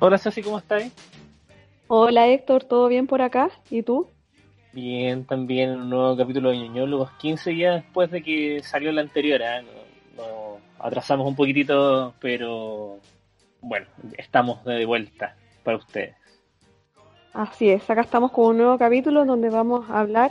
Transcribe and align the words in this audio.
Hola 0.00 0.16
Ceci, 0.16 0.42
¿cómo 0.42 0.58
estás? 0.58 0.92
Hola 1.88 2.28
Héctor, 2.28 2.62
¿todo 2.62 2.86
bien 2.86 3.08
por 3.08 3.20
acá? 3.20 3.50
¿Y 3.68 3.82
tú? 3.82 4.06
Bien, 4.72 5.24
también 5.24 5.70
un 5.70 5.90
nuevo 5.90 6.16
capítulo 6.16 6.50
de 6.50 6.58
Ñoñólogos, 6.58 7.10
15 7.18 7.50
días 7.50 7.82
después 7.82 8.08
de 8.12 8.22
que 8.22 8.62
salió 8.62 8.92
la 8.92 9.00
anterior. 9.00 9.40
¿eh? 9.42 9.64
Nos 10.16 10.60
atrasamos 10.78 11.26
un 11.26 11.34
poquitito, 11.34 12.14
pero 12.20 12.98
bueno, 13.60 13.86
estamos 14.16 14.64
de 14.64 14.86
vuelta 14.86 15.34
para 15.64 15.78
ustedes. 15.78 16.14
Así 17.32 17.68
es, 17.68 17.90
acá 17.90 18.02
estamos 18.02 18.30
con 18.30 18.50
un 18.50 18.58
nuevo 18.58 18.78
capítulo 18.78 19.24
donde 19.24 19.50
vamos 19.50 19.90
a 19.90 19.98
hablar 19.98 20.30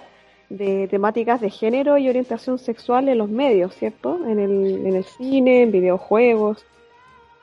de 0.49 0.88
temáticas 0.88 1.41
de 1.41 1.49
género 1.49 1.98
y 1.98 2.07
orientación 2.07 2.57
sexual 2.57 3.09
en 3.09 3.18
los 3.18 3.27
medios, 3.27 3.76
¿cierto? 3.76 4.26
En 4.26 4.40
el, 4.40 4.85
en 4.85 4.95
el 4.95 5.04
cine, 5.04 5.63
en 5.63 5.73
videojuegos. 5.73 6.65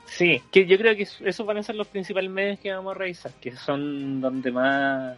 Sí, 0.07 0.43
que 0.51 0.67
yo 0.67 0.77
creo 0.79 0.95
que 0.95 1.03
esos 1.03 1.47
van 1.47 1.59
a 1.59 1.63
ser 1.63 1.75
los 1.75 1.89
principales 1.89 2.31
medios 2.31 2.59
que 2.61 2.73
vamos 2.73 2.95
a 2.95 2.99
revisar, 2.99 3.33
que 3.41 3.53
son 3.57 4.21
donde 4.21 4.53
más 4.53 5.17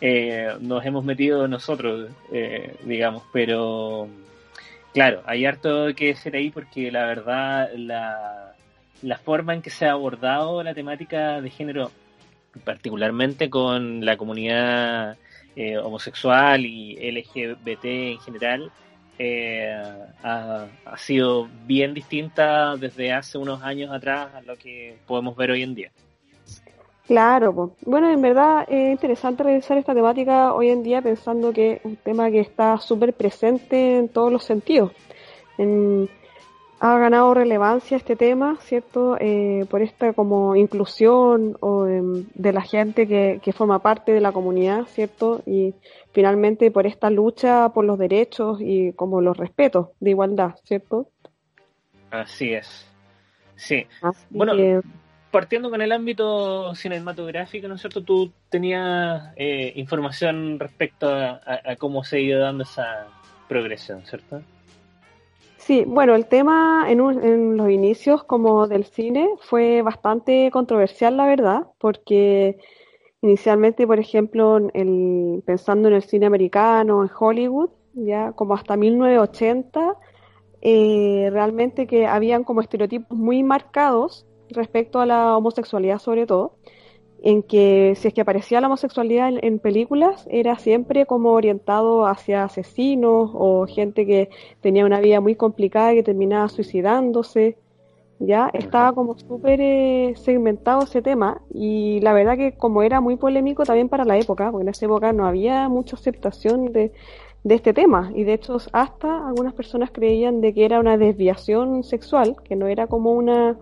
eh, 0.00 0.54
nos 0.60 0.84
hemos 0.84 1.04
metido 1.04 1.48
nosotros, 1.48 2.10
eh, 2.32 2.76
digamos, 2.84 3.22
pero 3.32 4.08
claro, 4.92 5.22
hay 5.26 5.44
harto 5.44 5.94
que 5.94 6.08
decir 6.08 6.36
ahí 6.36 6.50
porque 6.50 6.90
la 6.90 7.06
verdad 7.06 7.70
la, 7.76 8.54
la 9.02 9.18
forma 9.18 9.54
en 9.54 9.62
que 9.62 9.70
se 9.70 9.86
ha 9.86 9.92
abordado 9.92 10.62
la 10.62 10.74
temática 10.74 11.40
de 11.40 11.50
género, 11.50 11.90
particularmente 12.64 13.48
con 13.48 14.04
la 14.04 14.16
comunidad 14.16 15.16
eh, 15.56 15.78
homosexual 15.78 16.64
y 16.64 16.94
LGBT 17.10 17.84
en 17.84 18.20
general, 18.20 18.70
eh, 19.18 19.74
ha, 20.22 20.66
sido 20.96 21.48
bien 21.66 21.94
distinta 21.94 22.76
desde 22.76 23.12
hace 23.12 23.38
unos 23.38 23.62
años 23.62 23.90
atrás 23.92 24.34
a 24.34 24.42
lo 24.42 24.56
que 24.56 24.96
podemos 25.06 25.36
ver 25.36 25.50
hoy 25.50 25.62
en 25.62 25.74
día. 25.74 25.90
Claro, 27.06 27.72
bueno, 27.86 28.10
en 28.10 28.20
verdad 28.20 28.66
es 28.68 28.92
interesante 28.92 29.42
revisar 29.42 29.78
esta 29.78 29.94
temática 29.94 30.52
hoy 30.52 30.68
en 30.68 30.82
día 30.82 31.00
pensando 31.00 31.52
que 31.52 31.72
es 31.72 31.84
un 31.84 31.96
tema 31.96 32.30
que 32.30 32.40
está 32.40 32.78
súper 32.78 33.14
presente 33.14 33.96
en 33.96 34.08
todos 34.08 34.30
los 34.30 34.44
sentidos. 34.44 34.92
En, 35.56 36.08
ha 36.80 36.98
ganado 36.98 37.34
relevancia 37.34 37.96
este 37.96 38.14
tema, 38.14 38.56
¿cierto? 38.60 39.16
Eh, 39.20 39.66
por 39.68 39.82
esta 39.82 40.12
como 40.12 40.54
inclusión 40.54 41.56
o, 41.60 41.84
de 41.84 42.52
la 42.52 42.62
gente 42.62 43.08
que, 43.08 43.40
que, 43.42 43.52
forma 43.52 43.80
parte 43.80 44.12
de 44.12 44.20
la 44.20 44.32
comunidad, 44.32 44.84
¿cierto? 44.86 45.42
Y 45.44 45.74
finalmente 46.12 46.70
por 46.70 46.86
esta 46.86 47.10
lucha 47.10 47.70
por 47.70 47.84
los 47.84 47.98
derechos 47.98 48.58
y 48.60 48.92
como 48.92 49.20
los 49.20 49.36
respetos 49.36 49.88
de 49.98 50.10
igualdad, 50.10 50.54
¿cierto? 50.64 51.08
Así 52.10 52.52
es. 52.52 52.86
Sí. 53.56 53.84
bueno, 54.30 54.52
partiendo 55.32 55.70
con 55.70 55.82
el 55.82 55.90
ámbito 55.90 56.74
cinematográfico, 56.76 57.66
¿no 57.66 57.74
es 57.74 57.80
cierto? 57.80 58.04
Tú 58.04 58.32
tenías 58.48 59.32
eh, 59.36 59.72
información 59.74 60.60
respecto 60.60 61.12
a, 61.12 61.40
a 61.44 61.76
cómo 61.76 62.04
se 62.04 62.18
ha 62.18 62.20
ido 62.20 62.40
dando 62.40 62.62
esa 62.62 63.08
progresión, 63.48 64.06
¿cierto? 64.06 64.42
Sí, 65.68 65.84
bueno, 65.86 66.14
el 66.14 66.24
tema 66.24 66.86
en, 66.88 66.98
en, 67.22 67.58
los 67.58 67.68
inicios 67.70 68.24
como 68.24 68.66
del 68.68 68.84
cine 68.86 69.28
fue 69.38 69.82
bastante 69.82 70.50
controversial, 70.50 71.18
la 71.18 71.26
verdad, 71.26 71.66
porque 71.76 72.56
inicialmente, 73.20 73.86
por 73.86 73.98
ejemplo, 73.98 74.56
el, 74.72 75.42
pensando 75.44 75.88
en 75.88 75.94
el 75.96 76.02
cine 76.02 76.24
americano, 76.24 77.02
en 77.02 77.10
Hollywood, 77.14 77.68
ya 77.92 78.32
como 78.32 78.54
hasta 78.54 78.78
1980, 78.78 79.94
eh, 80.62 81.28
realmente 81.32 81.86
que 81.86 82.06
habían 82.06 82.44
como 82.44 82.62
estereotipos 82.62 83.18
muy 83.18 83.42
marcados 83.42 84.26
respecto 84.48 85.00
a 85.00 85.06
la 85.06 85.36
homosexualidad 85.36 85.98
sobre 85.98 86.24
todo, 86.24 86.56
en 87.22 87.42
que 87.42 87.94
si 87.96 88.08
es 88.08 88.14
que 88.14 88.20
aparecía 88.20 88.60
la 88.60 88.68
homosexualidad 88.68 89.32
en, 89.42 89.58
películas, 89.58 90.26
era 90.30 90.58
siempre 90.58 91.06
como 91.06 91.32
orientado 91.32 92.06
hacia 92.06 92.44
asesinos 92.44 93.30
o 93.34 93.66
gente 93.66 94.06
que 94.06 94.30
tenía 94.60 94.86
una 94.86 95.00
vida 95.00 95.20
muy 95.20 95.34
complicada 95.34 95.92
y 95.92 95.96
que 95.96 96.02
terminaba 96.04 96.48
suicidándose. 96.48 97.56
Ya 98.20 98.50
estaba 98.52 98.92
como 98.92 99.16
súper 99.16 99.60
eh, 99.60 100.14
segmentado 100.16 100.82
ese 100.82 101.02
tema 101.02 101.40
y 101.54 102.00
la 102.00 102.12
verdad 102.12 102.36
que 102.36 102.52
como 102.52 102.82
era 102.82 103.00
muy 103.00 103.16
polémico 103.16 103.64
también 103.64 103.88
para 103.88 104.04
la 104.04 104.18
época, 104.18 104.50
porque 104.50 104.62
en 104.62 104.68
esa 104.70 104.86
época 104.86 105.12
no 105.12 105.24
había 105.24 105.68
mucha 105.68 105.94
aceptación 105.96 106.72
de, 106.72 106.92
de 107.44 107.54
este 107.54 107.72
tema 107.72 108.10
y 108.14 108.24
de 108.24 108.34
hecho 108.34 108.56
hasta 108.72 109.28
algunas 109.28 109.54
personas 109.54 109.90
creían 109.92 110.40
de 110.40 110.52
que 110.52 110.64
era 110.64 110.80
una 110.80 110.98
desviación 110.98 111.84
sexual, 111.84 112.36
que 112.42 112.56
no 112.56 112.66
era 112.66 112.88
como 112.88 113.12
una 113.12 113.56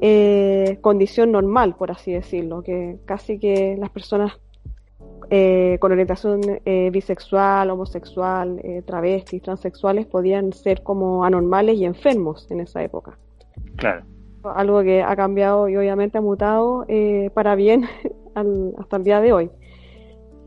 eh, 0.00 0.78
condición 0.80 1.32
normal, 1.32 1.74
por 1.76 1.90
así 1.90 2.12
decirlo, 2.12 2.62
que 2.62 2.98
casi 3.04 3.38
que 3.38 3.76
las 3.78 3.90
personas 3.90 4.38
eh, 5.30 5.76
con 5.80 5.92
orientación 5.92 6.40
eh, 6.64 6.90
bisexual, 6.92 7.70
homosexual, 7.70 8.60
travestis, 8.86 9.42
transexuales 9.42 10.06
podían 10.06 10.52
ser 10.52 10.82
como 10.82 11.24
anormales 11.24 11.76
y 11.76 11.84
enfermos 11.84 12.50
en 12.50 12.60
esa 12.60 12.82
época. 12.82 13.18
Claro. 13.76 14.04
Algo 14.44 14.82
que 14.82 15.02
ha 15.02 15.16
cambiado 15.16 15.68
y 15.68 15.76
obviamente 15.76 16.16
ha 16.18 16.22
mutado 16.22 16.86
para 17.34 17.56
bien 17.56 17.84
hasta 18.78 18.96
el 18.96 19.04
día 19.04 19.20
de 19.20 19.32
hoy. 19.32 19.50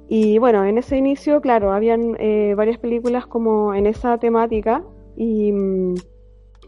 Y 0.08 0.40
bueno, 0.40 0.66
en 0.66 0.78
ese 0.78 0.98
inicio, 0.98 1.42
claro, 1.42 1.72
habían 1.72 2.14
varias 2.56 2.78
películas 2.80 3.28
como 3.28 3.74
en 3.74 3.86
esa 3.86 4.18
temática 4.18 4.84
y 5.16 5.52
mm, 5.52 5.96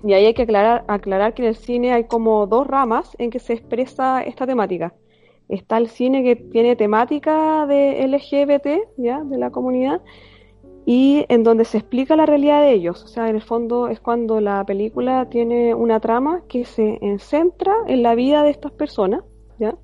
y 0.03 0.13
ahí 0.13 0.25
hay 0.25 0.33
que 0.33 0.43
aclarar, 0.43 0.83
aclarar 0.87 1.33
que 1.33 1.43
en 1.43 1.49
el 1.49 1.55
cine 1.55 1.93
hay 1.93 2.03
como 2.05 2.45
dos 2.45 2.67
ramas 2.67 3.15
en 3.19 3.29
que 3.29 3.39
se 3.39 3.53
expresa 3.53 4.21
esta 4.21 4.45
temática. 4.45 4.93
Está 5.47 5.77
el 5.77 5.87
cine 5.87 6.23
que 6.23 6.35
tiene 6.35 6.75
temática 6.75 7.65
de 7.67 8.05
LGBT, 8.07 8.97
¿ya? 8.97 9.23
de 9.23 9.37
la 9.37 9.51
comunidad, 9.51 10.01
y 10.85 11.25
en 11.29 11.43
donde 11.43 11.63
se 11.63 11.77
explica 11.77 12.15
la 12.15 12.25
realidad 12.25 12.61
de 12.61 12.73
ellos. 12.73 13.03
O 13.03 13.07
sea, 13.07 13.29
en 13.29 13.35
el 13.35 13.41
fondo 13.41 13.87
es 13.87 13.99
cuando 13.99 14.41
la 14.41 14.65
película 14.65 15.29
tiene 15.29 15.73
una 15.73 15.99
trama 15.99 16.41
que 16.49 16.65
se 16.65 16.99
centra 17.19 17.73
en 17.87 18.03
la 18.03 18.15
vida 18.15 18.43
de 18.43 18.49
estas 18.49 18.71
personas, 18.73 19.23
¿ya? 19.59 19.75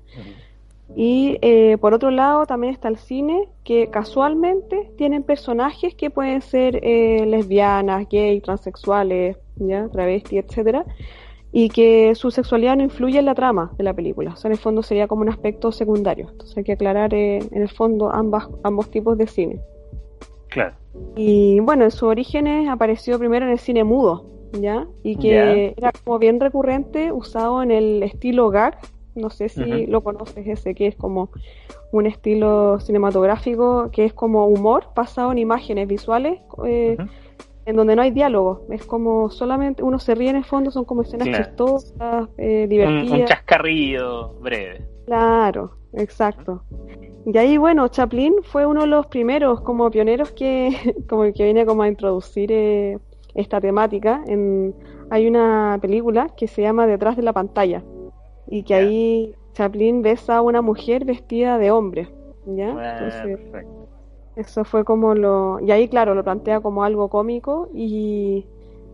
Y 0.96 1.38
eh, 1.40 1.78
por 1.80 1.94
otro 1.94 2.10
lado 2.10 2.46
también 2.46 2.72
está 2.72 2.88
el 2.88 2.98
cine 2.98 3.48
que 3.62 3.90
casualmente 3.90 4.90
tienen 4.98 5.22
personajes 5.22 5.94
que 5.94 6.10
pueden 6.10 6.42
ser 6.42 6.80
eh, 6.82 7.24
lesbianas, 7.26 8.08
gay, 8.08 8.40
transexuales, 8.40 9.36
ya, 9.60 9.88
travesti, 9.88 10.38
etcétera, 10.38 10.84
y 11.52 11.68
que 11.68 12.14
su 12.14 12.30
sexualidad 12.30 12.76
no 12.76 12.82
influye 12.82 13.18
en 13.18 13.26
la 13.26 13.34
trama 13.34 13.72
de 13.76 13.84
la 13.84 13.94
película. 13.94 14.32
O 14.32 14.36
sea, 14.36 14.48
en 14.48 14.52
el 14.52 14.58
fondo 14.58 14.82
sería 14.82 15.08
como 15.08 15.22
un 15.22 15.28
aspecto 15.28 15.72
secundario. 15.72 16.28
Entonces 16.30 16.56
hay 16.56 16.64
que 16.64 16.72
aclarar 16.72 17.12
eh, 17.14 17.38
en 17.38 17.62
el 17.62 17.68
fondo 17.68 18.12
ambas, 18.12 18.48
ambos 18.62 18.90
tipos 18.90 19.18
de 19.18 19.26
cine. 19.26 19.60
Claro. 20.48 20.74
Y 21.16 21.60
bueno, 21.60 21.84
en 21.84 21.90
sus 21.90 22.04
orígenes 22.04 22.68
apareció 22.68 23.18
primero 23.18 23.46
en 23.46 23.52
el 23.52 23.58
cine 23.58 23.84
mudo, 23.84 24.26
¿ya? 24.52 24.86
Y 25.02 25.16
que 25.16 25.74
era 25.76 25.92
como 26.04 26.18
bien 26.18 26.40
recurrente, 26.40 27.12
usado 27.12 27.62
en 27.62 27.70
el 27.70 28.02
estilo 28.02 28.50
gag, 28.50 28.78
no 29.14 29.30
sé 29.30 29.48
si 29.48 29.86
lo 29.86 30.02
conoces 30.02 30.46
ese, 30.46 30.74
que 30.74 30.86
es 30.86 30.96
como 30.96 31.30
un 31.92 32.06
estilo 32.06 32.78
cinematográfico 32.80 33.90
que 33.90 34.04
es 34.04 34.12
como 34.12 34.46
humor 34.46 34.84
basado 34.94 35.32
en 35.32 35.38
imágenes 35.38 35.88
visuales 35.88 36.40
eh, 36.64 36.96
en 37.66 37.76
donde 37.76 37.96
no 37.96 38.02
hay 38.02 38.10
diálogo. 38.10 38.66
Es 38.70 38.84
como 38.84 39.30
solamente 39.30 39.82
uno 39.82 39.98
se 39.98 40.14
ríe 40.14 40.30
en 40.30 40.36
el 40.36 40.44
fondo, 40.44 40.70
son 40.70 40.84
como 40.84 41.02
escenas 41.02 41.28
chistosas, 41.28 42.28
eh, 42.38 42.66
divertidas. 42.68 43.12
Un, 43.12 43.20
un, 43.20 43.26
chascarrillo 43.26 44.34
breve. 44.40 44.86
Claro, 45.06 45.76
exacto. 45.92 46.62
Y 47.26 47.36
ahí, 47.36 47.58
bueno, 47.58 47.88
Chaplin 47.88 48.34
fue 48.42 48.66
uno 48.66 48.82
de 48.82 48.86
los 48.86 49.06
primeros 49.06 49.60
como 49.60 49.90
pioneros 49.90 50.32
que, 50.32 50.70
como 51.08 51.24
que 51.32 51.44
viene 51.44 51.66
como 51.66 51.82
a 51.82 51.88
introducir 51.88 52.50
eh, 52.52 52.98
esta 53.34 53.60
temática. 53.60 54.22
En, 54.26 54.74
hay 55.10 55.26
una 55.26 55.78
película 55.80 56.28
que 56.36 56.46
se 56.46 56.62
llama 56.62 56.86
Detrás 56.86 57.16
de 57.16 57.22
la 57.22 57.32
pantalla 57.32 57.82
y 58.46 58.62
que 58.62 58.74
ahí 58.74 59.34
Chaplin 59.52 60.02
besa 60.02 60.36
a 60.36 60.42
una 60.42 60.62
mujer 60.62 61.04
vestida 61.04 61.58
de 61.58 61.70
hombre, 61.70 62.08
¿ya? 62.46 62.74
Eso 64.40 64.64
fue 64.64 64.84
como 64.84 65.14
lo... 65.14 65.58
Y 65.60 65.70
ahí, 65.70 65.88
claro, 65.88 66.14
lo 66.14 66.24
plantea 66.24 66.60
como 66.60 66.84
algo 66.84 67.08
cómico 67.08 67.68
y 67.74 68.46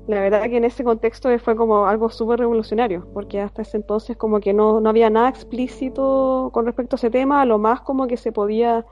la 0.06 0.20
verdad 0.20 0.44
que 0.44 0.56
en 0.56 0.64
ese 0.64 0.84
contexto 0.84 1.37
fue 1.38 1.56
como 1.56 1.87
algo 1.87 2.10
súper 2.10 2.38
revolucionario, 2.38 3.06
porque 3.12 3.40
hasta 3.40 3.62
ese 3.62 3.78
entonces 3.78 4.16
como 4.16 4.40
que 4.40 4.52
no, 4.52 4.81
no 4.81 4.88
había 4.88 5.10
nada 5.10 5.28
explícito 5.28 6.50
con 6.52 6.64
respecto 6.64 6.94
a 6.94 6.98
ese 6.98 7.10
tema, 7.10 7.44
lo 7.44 7.58
más 7.58 7.81
como 7.81 8.06
que 8.06 8.16
se 8.16 8.31
podía 8.31 8.84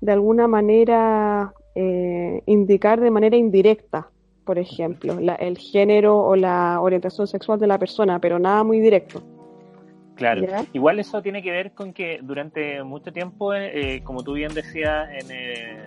de 0.00 0.12
alguna 0.12 0.48
manera 0.48 1.54
eh, 1.74 2.42
indicar 2.46 3.00
de 3.00 3.10
manera 3.10 3.36
indirecta, 3.36 4.10
por 4.44 4.58
ejemplo, 4.58 5.16
el 5.38 5.58
género 5.58 6.18
o 6.18 6.34
la 6.34 6.80
orientación 6.80 7.26
sexual 7.28 7.60
de 7.60 7.68
la 7.68 7.78
persona, 7.78 8.18
pero 8.18 8.38
nada 8.38 8.64
muy 8.64 8.80
directo. 8.80 9.22
Claro, 10.20 10.66
igual 10.74 10.98
eso 11.00 11.22
tiene 11.22 11.42
que 11.42 11.50
ver 11.50 11.72
con 11.72 11.94
que 11.94 12.20
durante 12.22 12.84
mucho 12.84 13.10
tiempo, 13.10 13.54
eh, 13.54 14.02
como 14.04 14.22
tú 14.22 14.34
bien 14.34 14.52
decías, 14.52 15.08
en, 15.10 15.30
eh, 15.30 15.82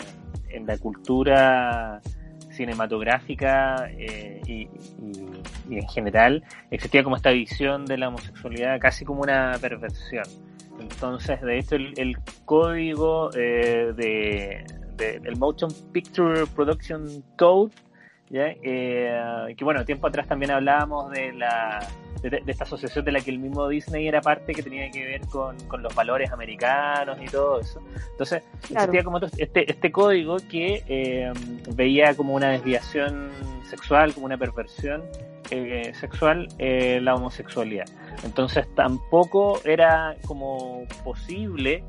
en 0.49 0.65
la 0.65 0.77
cultura 0.79 2.01
cinematográfica 2.53 3.89
eh, 3.97 4.41
y, 4.47 4.67
en 5.69 5.87
general 5.89 6.43
existía 6.71 7.03
como 7.03 7.15
esta 7.15 7.31
visión 7.31 7.85
de 7.85 7.97
la 7.97 8.09
homosexualidad 8.09 8.79
casi 8.79 9.05
como 9.05 9.21
una 9.21 9.57
perversión. 9.61 10.25
Entonces, 10.79 11.41
de 11.41 11.59
hecho, 11.59 11.75
el, 11.75 12.17
código 12.45 13.29
eh, 13.35 13.93
de, 13.95 14.65
el 15.23 15.37
Motion 15.37 15.71
Picture 15.91 16.45
Production 16.47 17.23
Code, 17.37 17.73
eh, 18.31 19.53
que 19.55 19.63
bueno, 19.63 19.85
tiempo 19.85 20.07
atrás 20.07 20.27
también 20.27 20.51
hablábamos 20.51 21.11
de 21.11 21.33
la 21.33 21.79
de, 22.29 22.43
esta 22.47 22.63
asociación 22.63 23.03
de 23.05 23.11
la 23.11 23.21
que 23.21 23.31
el 23.31 23.39
mismo 23.39 23.67
Disney 23.67 24.07
era 24.07 24.21
parte, 24.21 24.53
que 24.53 24.63
tenía 24.63 24.89
que 24.89 25.05
ver 25.05 25.21
con, 25.27 25.57
los 25.81 25.93
valores 25.93 26.31
americanos 26.31 27.17
y 27.21 27.25
todo 27.25 27.59
eso. 27.59 27.81
Entonces, 28.11 28.43
existía 28.69 29.03
como 29.03 29.19
este, 29.37 29.69
este 29.69 29.91
código 29.91 30.37
que 30.49 30.83
eh, 30.87 31.31
veía 31.75 32.15
como 32.15 32.33
una 32.33 32.49
desviación 32.49 33.31
sexual, 33.69 34.13
como 34.13 34.27
una 34.27 34.37
perversión 34.37 35.03
eh, 35.51 35.91
sexual, 35.99 36.47
eh, 36.59 36.99
la 37.01 37.15
homosexualidad. 37.15 37.85
Entonces, 38.23 38.67
tampoco 38.75 39.59
era 39.65 40.15
como 40.25 40.83
posible 41.03 41.83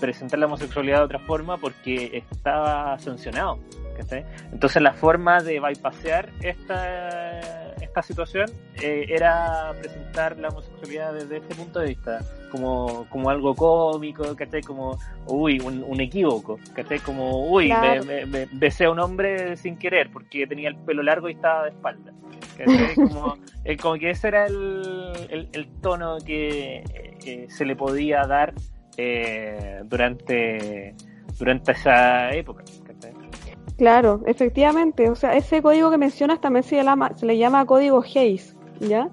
presentar 0.00 0.38
la 0.38 0.46
homosexualidad 0.46 0.98
de 0.98 1.04
otra 1.04 1.18
forma 1.20 1.58
porque 1.58 2.24
estaba 2.30 2.98
sancionado. 2.98 3.58
Entonces 4.52 4.82
la 4.82 4.92
forma 4.92 5.40
de 5.42 5.60
bypassear 5.60 6.30
esta, 6.40 7.69
esta 8.00 8.02
situación 8.02 8.50
eh, 8.82 9.06
era 9.08 9.72
presentar 9.80 10.38
la 10.38 10.48
homosexualidad 10.48 11.14
desde 11.14 11.38
este 11.38 11.54
punto 11.54 11.80
de 11.80 11.88
vista, 11.88 12.20
como, 12.50 13.06
como 13.08 13.30
algo 13.30 13.54
cómico, 13.54 14.34
¿cachai? 14.36 14.62
Como, 14.62 14.98
uy, 15.26 15.60
un, 15.60 16.00
equívoco, 16.00 16.58
¿cachai? 16.74 16.98
Como, 17.00 17.50
uy, 17.50 17.72
me, 18.06 18.46
besé 18.52 18.86
a 18.86 18.90
un 18.90 18.98
hombre 18.98 19.56
sin 19.56 19.76
querer 19.76 20.10
porque 20.10 20.46
tenía 20.46 20.68
el 20.68 20.76
pelo 20.76 21.02
largo 21.02 21.28
y 21.28 21.32
estaba 21.32 21.64
de 21.64 21.70
espalda. 21.70 22.12
Como, 22.94 23.38
eh, 23.64 23.76
como 23.78 23.94
que 23.94 24.10
ese 24.10 24.28
era 24.28 24.44
el, 24.44 25.48
el, 25.50 25.68
tono 25.80 26.18
que 26.18 26.84
eh, 27.24 27.46
se 27.48 27.64
le 27.64 27.74
podía 27.74 28.26
dar 28.26 28.52
durante, 29.86 30.94
durante 31.38 31.72
esa 31.72 32.30
época. 32.32 32.62
Claro, 33.80 34.20
efectivamente. 34.26 35.08
O 35.08 35.14
sea, 35.14 35.34
ese 35.34 35.62
código 35.62 35.90
que 35.90 35.96
mencionas 35.96 36.38
también 36.38 36.64
se, 36.64 36.84
llama, 36.84 37.16
se 37.16 37.24
le 37.24 37.38
llama 37.38 37.64
código 37.64 38.02
Hayes, 38.02 38.54
¿ya? 38.78 39.08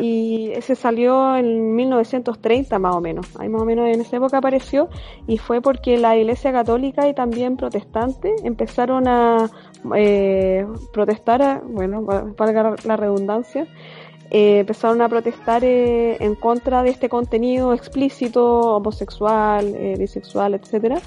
Y 0.00 0.52
ese 0.52 0.74
salió 0.74 1.36
en 1.36 1.74
1930 1.74 2.78
más 2.78 2.96
o 2.96 3.02
menos. 3.02 3.26
Ahí 3.38 3.50
más 3.50 3.60
o 3.60 3.66
menos 3.66 3.86
en 3.94 4.00
esa 4.00 4.16
época 4.16 4.38
apareció 4.38 4.88
y 5.26 5.36
fue 5.36 5.60
porque 5.60 5.98
la 5.98 6.16
Iglesia 6.16 6.50
Católica 6.50 7.06
y 7.06 7.12
también 7.12 7.58
protestante 7.58 8.34
empezaron 8.42 9.06
a 9.06 9.50
eh, 9.94 10.66
protestar, 10.94 11.62
bueno, 11.68 12.06
para 12.38 12.74
la 12.84 12.96
redundancia, 12.96 13.68
eh, 14.30 14.60
empezaron 14.60 15.00
a 15.02 15.08
protestar 15.08 15.64
eh, 15.64 16.16
en 16.20 16.34
contra 16.34 16.82
de 16.82 16.90
este 16.90 17.08
contenido 17.08 17.72
explícito, 17.72 18.76
homosexual, 18.76 19.74
bisexual, 19.98 20.54
etcétera. 20.54 21.00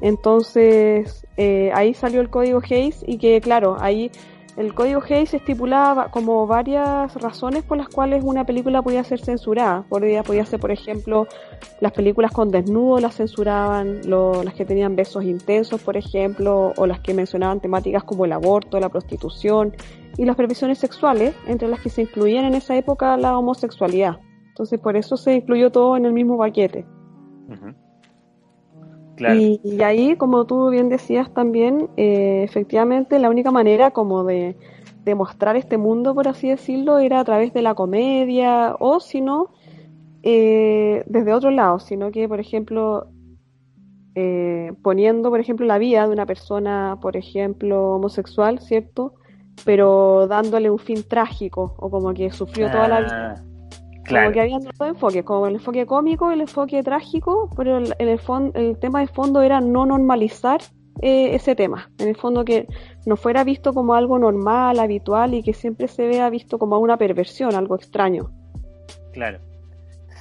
Entonces, 0.00 1.26
eh, 1.36 1.70
ahí 1.74 1.94
salió 1.94 2.20
el 2.20 2.30
código 2.30 2.60
Hayes 2.62 3.04
y 3.06 3.18
que, 3.18 3.40
claro, 3.40 3.76
ahí 3.80 4.10
el 4.56 4.72
código 4.72 5.02
Hayes 5.02 5.34
estipulaba 5.34 6.10
como 6.10 6.46
varias 6.46 7.14
razones 7.16 7.64
por 7.64 7.76
las 7.76 7.88
cuales 7.88 8.22
una 8.22 8.44
película 8.44 8.82
podía 8.82 9.02
ser 9.02 9.20
censurada. 9.20 9.84
Podía, 9.88 10.22
podía 10.22 10.46
ser, 10.46 10.60
por 10.60 10.70
ejemplo, 10.70 11.26
las 11.80 11.92
películas 11.92 12.32
con 12.32 12.50
desnudo 12.50 13.00
las 13.00 13.16
censuraban, 13.16 14.02
las 14.04 14.54
que 14.54 14.64
tenían 14.64 14.94
besos 14.94 15.24
intensos, 15.24 15.80
por 15.80 15.96
ejemplo, 15.96 16.72
o 16.76 16.86
las 16.86 17.00
que 17.00 17.14
mencionaban 17.14 17.60
temáticas 17.60 18.04
como 18.04 18.24
el 18.26 18.32
aborto, 18.32 18.78
la 18.78 18.88
prostitución 18.88 19.74
y 20.16 20.24
las 20.24 20.36
previsiones 20.36 20.78
sexuales, 20.78 21.34
entre 21.46 21.68
las 21.68 21.80
que 21.80 21.90
se 21.90 22.02
incluían 22.02 22.44
en 22.44 22.54
esa 22.54 22.76
época 22.76 23.16
la 23.16 23.38
homosexualidad. 23.38 24.18
Entonces, 24.48 24.78
por 24.78 24.96
eso 24.96 25.16
se 25.16 25.34
incluyó 25.34 25.70
todo 25.70 25.96
en 25.96 26.06
el 26.06 26.12
mismo 26.12 26.38
paquete. 26.38 26.86
Y, 29.18 29.82
ahí, 29.82 30.16
como 30.16 30.44
tú 30.44 30.70
bien 30.70 30.88
decías 30.88 31.32
también, 31.32 31.88
eh, 31.96 32.42
efectivamente 32.42 33.18
la 33.18 33.30
única 33.30 33.50
manera 33.50 33.92
como 33.92 34.24
de, 34.24 34.56
mostrar 35.16 35.54
este 35.56 35.76
mundo, 35.76 36.14
por 36.14 36.28
así 36.28 36.48
decirlo, 36.48 36.98
era 36.98 37.20
a 37.20 37.24
través 37.24 37.52
de 37.52 37.62
la 37.62 37.74
comedia 37.74 38.74
o 38.78 39.00
si 39.00 39.20
no, 39.20 39.50
eh, 40.22 41.04
desde 41.06 41.34
otro 41.34 41.50
lado, 41.50 41.78
sino 41.78 42.10
que, 42.10 42.26
por 42.26 42.40
ejemplo, 42.40 43.08
eh, 44.14 44.72
poniendo, 44.82 45.28
por 45.28 45.40
ejemplo, 45.40 45.66
la 45.66 45.78
vida 45.78 46.06
de 46.06 46.12
una 46.12 46.24
persona, 46.24 46.98
por 47.02 47.16
ejemplo, 47.16 47.96
homosexual, 47.96 48.60
¿cierto? 48.60 49.14
Pero 49.64 50.26
dándole 50.26 50.70
un 50.70 50.78
fin 50.78 51.02
trágico 51.02 51.74
o 51.78 51.90
como 51.90 52.12
que 52.12 52.30
sufrió 52.30 52.70
toda 52.70 52.88
la 52.88 53.00
vida 53.00 53.34
ah. 53.38 53.54
Como 54.08 54.32
que 54.32 54.40
había 54.40 54.58
dos 54.58 54.88
enfoques, 54.88 55.24
como 55.24 55.46
el 55.46 55.54
enfoque 55.54 55.86
cómico 55.86 56.30
y 56.30 56.34
el 56.34 56.42
enfoque 56.42 56.82
trágico, 56.82 57.48
pero 57.56 57.78
el, 57.78 57.94
el, 57.98 58.20
el 58.54 58.78
tema 58.78 59.00
de 59.00 59.06
fondo 59.06 59.40
era 59.40 59.60
no 59.60 59.86
normalizar 59.86 60.60
eh, 61.00 61.34
ese 61.34 61.54
tema. 61.54 61.90
En 61.98 62.08
el 62.08 62.16
fondo 62.16 62.44
que 62.44 62.66
no 63.06 63.16
fuera 63.16 63.44
visto 63.44 63.72
como 63.72 63.94
algo 63.94 64.18
normal, 64.18 64.78
habitual 64.78 65.34
y 65.34 65.42
que 65.42 65.54
siempre 65.54 65.88
se 65.88 66.06
vea 66.06 66.28
visto 66.28 66.58
como 66.58 66.78
una 66.78 66.98
perversión, 66.98 67.54
algo 67.54 67.76
extraño. 67.76 68.30
Claro. 69.12 69.38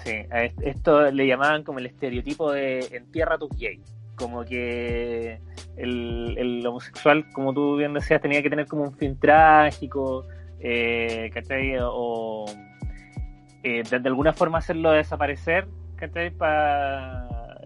Sí, 0.04 0.12
a 0.32 0.46
esto 0.46 1.12
le 1.12 1.28
llamaban 1.28 1.64
como 1.64 1.80
el 1.80 1.86
estereotipo 1.88 2.52
de 2.52 2.80
entierra 2.92 3.38
tus 3.38 3.50
gays. 3.58 3.82
Como 4.16 4.46
que 4.46 5.40
el, 5.78 6.36
el 6.38 6.66
homosexual, 6.66 7.26
como 7.34 7.54
tú 7.54 7.78
bien 7.78 7.94
decías, 7.94 8.22
tenía 8.22 8.42
que 8.42 8.50
tener 8.50 8.68
como 8.68 8.84
un 8.84 8.94
fin 8.94 9.18
trágico, 9.20 10.26
eh, 10.60 11.30
¿cachai? 11.34 11.76
O 11.82 12.46
eh, 13.64 13.82
de, 13.90 13.96
alguna 13.96 14.34
forma 14.34 14.58
hacerlo 14.58 14.92
desaparecer, 14.92 15.68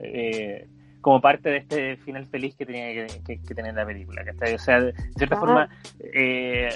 eh, 0.03 0.67
como 1.01 1.19
parte 1.21 1.49
de 1.49 1.57
este 1.57 1.97
final 1.97 2.27
feliz 2.27 2.55
que 2.55 2.67
tenía 2.67 3.07
que, 3.07 3.39
tener 3.55 3.73
la 3.73 3.85
película, 3.85 4.23
O 4.53 4.59
sea, 4.59 4.79
de 4.81 4.93
cierta 5.17 5.37
forma, 5.37 5.69
eh, 6.13 6.69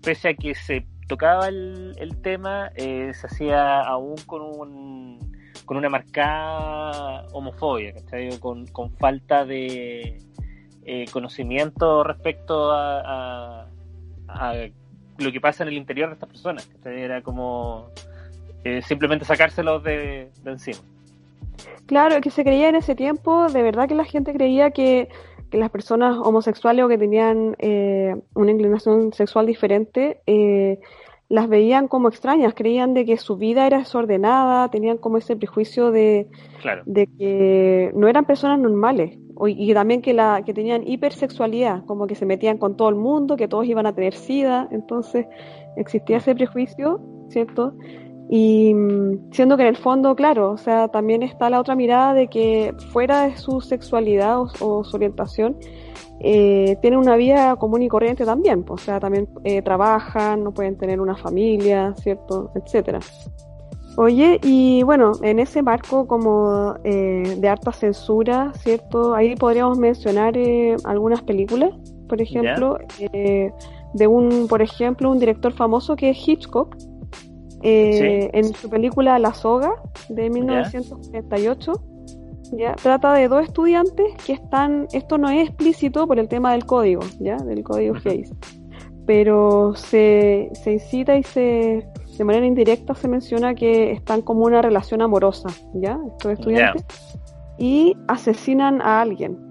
pese 0.00 0.28
a 0.28 0.34
que 0.34 0.54
se 0.54 0.86
tocaba 1.08 1.48
el, 1.48 2.20
tema, 2.22 2.70
se 2.76 3.26
hacía 3.26 3.80
aún 3.80 4.14
con 4.26 4.42
un 4.42 5.18
con 5.64 5.76
una 5.76 5.88
marcada 5.90 7.26
homofobia, 7.32 7.92
Con, 8.40 8.66
con 8.68 8.90
falta 8.92 9.44
de 9.44 10.18
conocimiento 11.12 12.02
respecto 12.04 12.70
a, 12.72 13.66
a, 14.28 14.54
lo 15.18 15.32
que 15.32 15.40
pasa 15.40 15.64
en 15.64 15.70
el 15.70 15.76
interior 15.76 16.08
de 16.08 16.14
estas 16.14 16.28
personas. 16.28 16.70
Era 16.84 17.22
como 17.22 17.90
simplemente 18.82 19.24
sacárselos 19.24 19.82
de, 19.82 20.30
encima. 20.44 20.78
Claro, 21.86 22.20
que 22.20 22.30
se 22.30 22.44
creía 22.44 22.68
en 22.68 22.76
ese 22.76 22.94
tiempo, 22.94 23.48
de 23.48 23.62
verdad 23.62 23.88
que 23.88 23.94
la 23.94 24.04
gente 24.04 24.32
creía 24.32 24.70
que, 24.70 25.08
las 25.50 25.70
personas 25.70 26.14
homosexuales 26.22 26.84
o 26.84 26.88
que 26.88 26.98
tenían 26.98 27.56
eh, 27.58 28.14
una 28.34 28.50
inclinación 28.50 29.14
sexual 29.14 29.46
diferente 29.46 30.20
eh, 30.26 30.78
las 31.30 31.48
veían 31.48 31.88
como 31.88 32.08
extrañas, 32.08 32.52
creían 32.54 32.92
de 32.92 33.06
que 33.06 33.16
su 33.16 33.38
vida 33.38 33.66
era 33.66 33.78
desordenada, 33.78 34.70
tenían 34.70 34.98
como 34.98 35.16
ese 35.16 35.36
prejuicio 35.36 35.90
de, 35.90 36.26
de 36.84 37.06
que 37.18 37.92
no 37.94 38.08
eran 38.08 38.26
personas 38.26 38.58
normales 38.58 39.18
y 39.46 39.72
también 39.72 40.02
que, 40.02 40.14
la, 40.14 40.42
que 40.44 40.52
tenían 40.52 40.86
hipersexualidad, 40.86 41.84
como 41.86 42.06
que 42.06 42.14
se 42.14 42.26
metían 42.26 42.58
con 42.58 42.76
todo 42.76 42.88
el 42.88 42.96
mundo, 42.96 43.36
que 43.36 43.46
todos 43.46 43.66
iban 43.66 43.86
a 43.86 43.94
tener 43.94 44.14
sida, 44.14 44.68
entonces 44.72 45.26
existía 45.76 46.16
ese 46.16 46.34
prejuicio, 46.34 47.00
¿cierto? 47.28 47.74
Y 48.30 48.74
mm, 48.74 49.30
siendo 49.32 49.56
que 49.56 49.62
en 49.62 49.68
el 49.68 49.76
fondo, 49.76 50.14
claro, 50.14 50.52
o 50.52 50.56
sea, 50.56 50.88
también 50.88 51.22
está 51.22 51.48
la 51.50 51.60
otra 51.60 51.74
mirada 51.74 52.14
de 52.14 52.28
que 52.28 52.74
fuera 52.92 53.28
de 53.28 53.36
su 53.36 53.60
sexualidad 53.60 54.40
o, 54.60 54.84
su 54.84 54.96
orientación, 54.96 55.56
eh, 56.20 56.76
tienen 56.82 56.98
una 56.98 57.16
vida 57.16 57.54
común 57.56 57.82
y 57.82 57.88
corriente 57.88 58.24
también, 58.24 58.64
pues, 58.64 58.82
o 58.82 58.84
sea, 58.84 59.00
también 59.00 59.28
eh, 59.44 59.62
trabajan, 59.62 60.42
no 60.42 60.52
pueden 60.52 60.76
tener 60.76 61.00
una 61.00 61.16
familia, 61.16 61.94
¿cierto? 61.96 62.50
Etcétera. 62.54 62.98
Oye, 64.00 64.38
y 64.44 64.84
bueno, 64.84 65.10
en 65.22 65.40
ese 65.40 65.60
marco 65.60 66.06
como 66.06 66.76
eh, 66.84 67.34
de 67.36 67.48
harta 67.48 67.72
censura, 67.72 68.52
¿cierto? 68.54 69.12
Ahí 69.12 69.34
podríamos 69.34 69.76
mencionar 69.76 70.36
eh, 70.36 70.76
algunas 70.84 71.20
películas, 71.22 71.72
por 72.08 72.22
ejemplo, 72.22 72.78
de 73.10 74.06
un, 74.06 74.46
por 74.46 74.62
ejemplo, 74.62 75.10
un 75.10 75.18
director 75.18 75.52
famoso 75.52 75.96
que 75.96 76.10
es 76.10 76.28
Hitchcock, 76.28 76.76
eh, 77.64 78.30
en 78.34 78.54
su 78.54 78.70
película 78.70 79.18
La 79.18 79.34
Soga 79.34 79.72
de 80.08 80.30
1948. 80.30 81.72
¿ya? 82.52 82.76
Trata 82.76 83.14
de 83.14 83.26
dos 83.26 83.42
estudiantes 83.42 84.14
que 84.24 84.34
están, 84.34 84.86
esto 84.92 85.18
no 85.18 85.28
es 85.28 85.48
explícito 85.48 86.06
por 86.06 86.20
el 86.20 86.28
tema 86.28 86.52
del 86.52 86.66
código, 86.66 87.02
¿ya? 87.18 87.36
del 87.38 87.64
código 87.64 87.96
Hayes, 88.04 88.32
pero 89.06 89.74
se, 89.74 90.50
se 90.52 90.74
incita 90.74 91.16
y 91.16 91.24
se, 91.24 91.84
de 92.18 92.24
manera 92.24 92.44
indirecta 92.44 92.94
se 92.94 93.08
menciona 93.08 93.54
que 93.54 93.92
están 93.92 94.22
como 94.22 94.44
una 94.44 94.60
relación 94.60 95.00
amorosa, 95.00 95.48
¿ya? 95.74 95.98
Estos 96.08 96.32
estudiantes, 96.32 96.84
y 97.56 97.96
asesinan 98.06 98.82
a 98.82 99.00
alguien, 99.00 99.48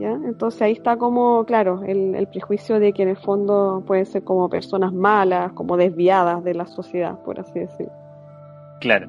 entonces 0.00 0.62
ahí 0.62 0.72
está 0.72 0.96
como, 0.96 1.44
claro, 1.44 1.82
el, 1.84 2.26
prejuicio 2.28 2.80
de 2.80 2.92
que 2.92 3.02
en 3.02 3.10
el 3.10 3.16
fondo 3.16 3.82
pueden 3.86 4.06
ser 4.06 4.24
como 4.24 4.48
personas 4.48 4.92
malas, 4.92 5.52
como 5.52 5.76
desviadas 5.76 6.42
de 6.42 6.54
la 6.54 6.66
sociedad, 6.66 7.18
por 7.24 7.38
así 7.38 7.60
decirlo. 7.60 7.92
Claro. 8.80 9.08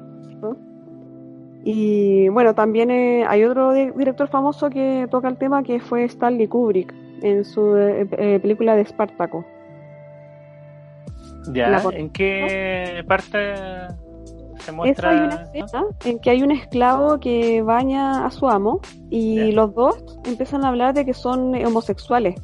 Y 1.64 2.28
bueno, 2.28 2.54
también 2.54 2.90
eh, 2.90 3.24
hay 3.26 3.42
otro 3.42 3.72
director 3.72 4.28
famoso 4.28 4.70
que 4.70 5.08
toca 5.10 5.28
el 5.28 5.36
tema 5.36 5.64
que 5.64 5.80
fue 5.80 6.04
Stanley 6.04 6.46
Kubrick 6.46 6.94
en 7.22 7.44
su 7.44 7.76
eh, 7.76 8.06
eh, 8.12 8.38
película 8.40 8.76
de 8.76 8.82
Espartaco. 8.82 9.44
¿Ya? 11.52 11.82
¿En 11.92 12.10
qué 12.10 13.04
parte 13.06 13.54
se 14.58 14.72
muestra? 14.72 15.10
hay 15.10 15.18
una 15.18 15.42
escena 15.42 15.84
en 16.04 16.18
que 16.18 16.30
hay 16.30 16.42
un 16.42 16.50
esclavo 16.50 17.20
que 17.20 17.62
baña 17.62 18.26
a 18.26 18.30
su 18.30 18.48
amo 18.48 18.80
y 19.10 19.52
los 19.52 19.74
dos 19.74 19.96
empiezan 20.24 20.64
a 20.64 20.68
hablar 20.68 20.94
de 20.94 21.04
que 21.04 21.14
son 21.14 21.54
homosexuales 21.64 22.34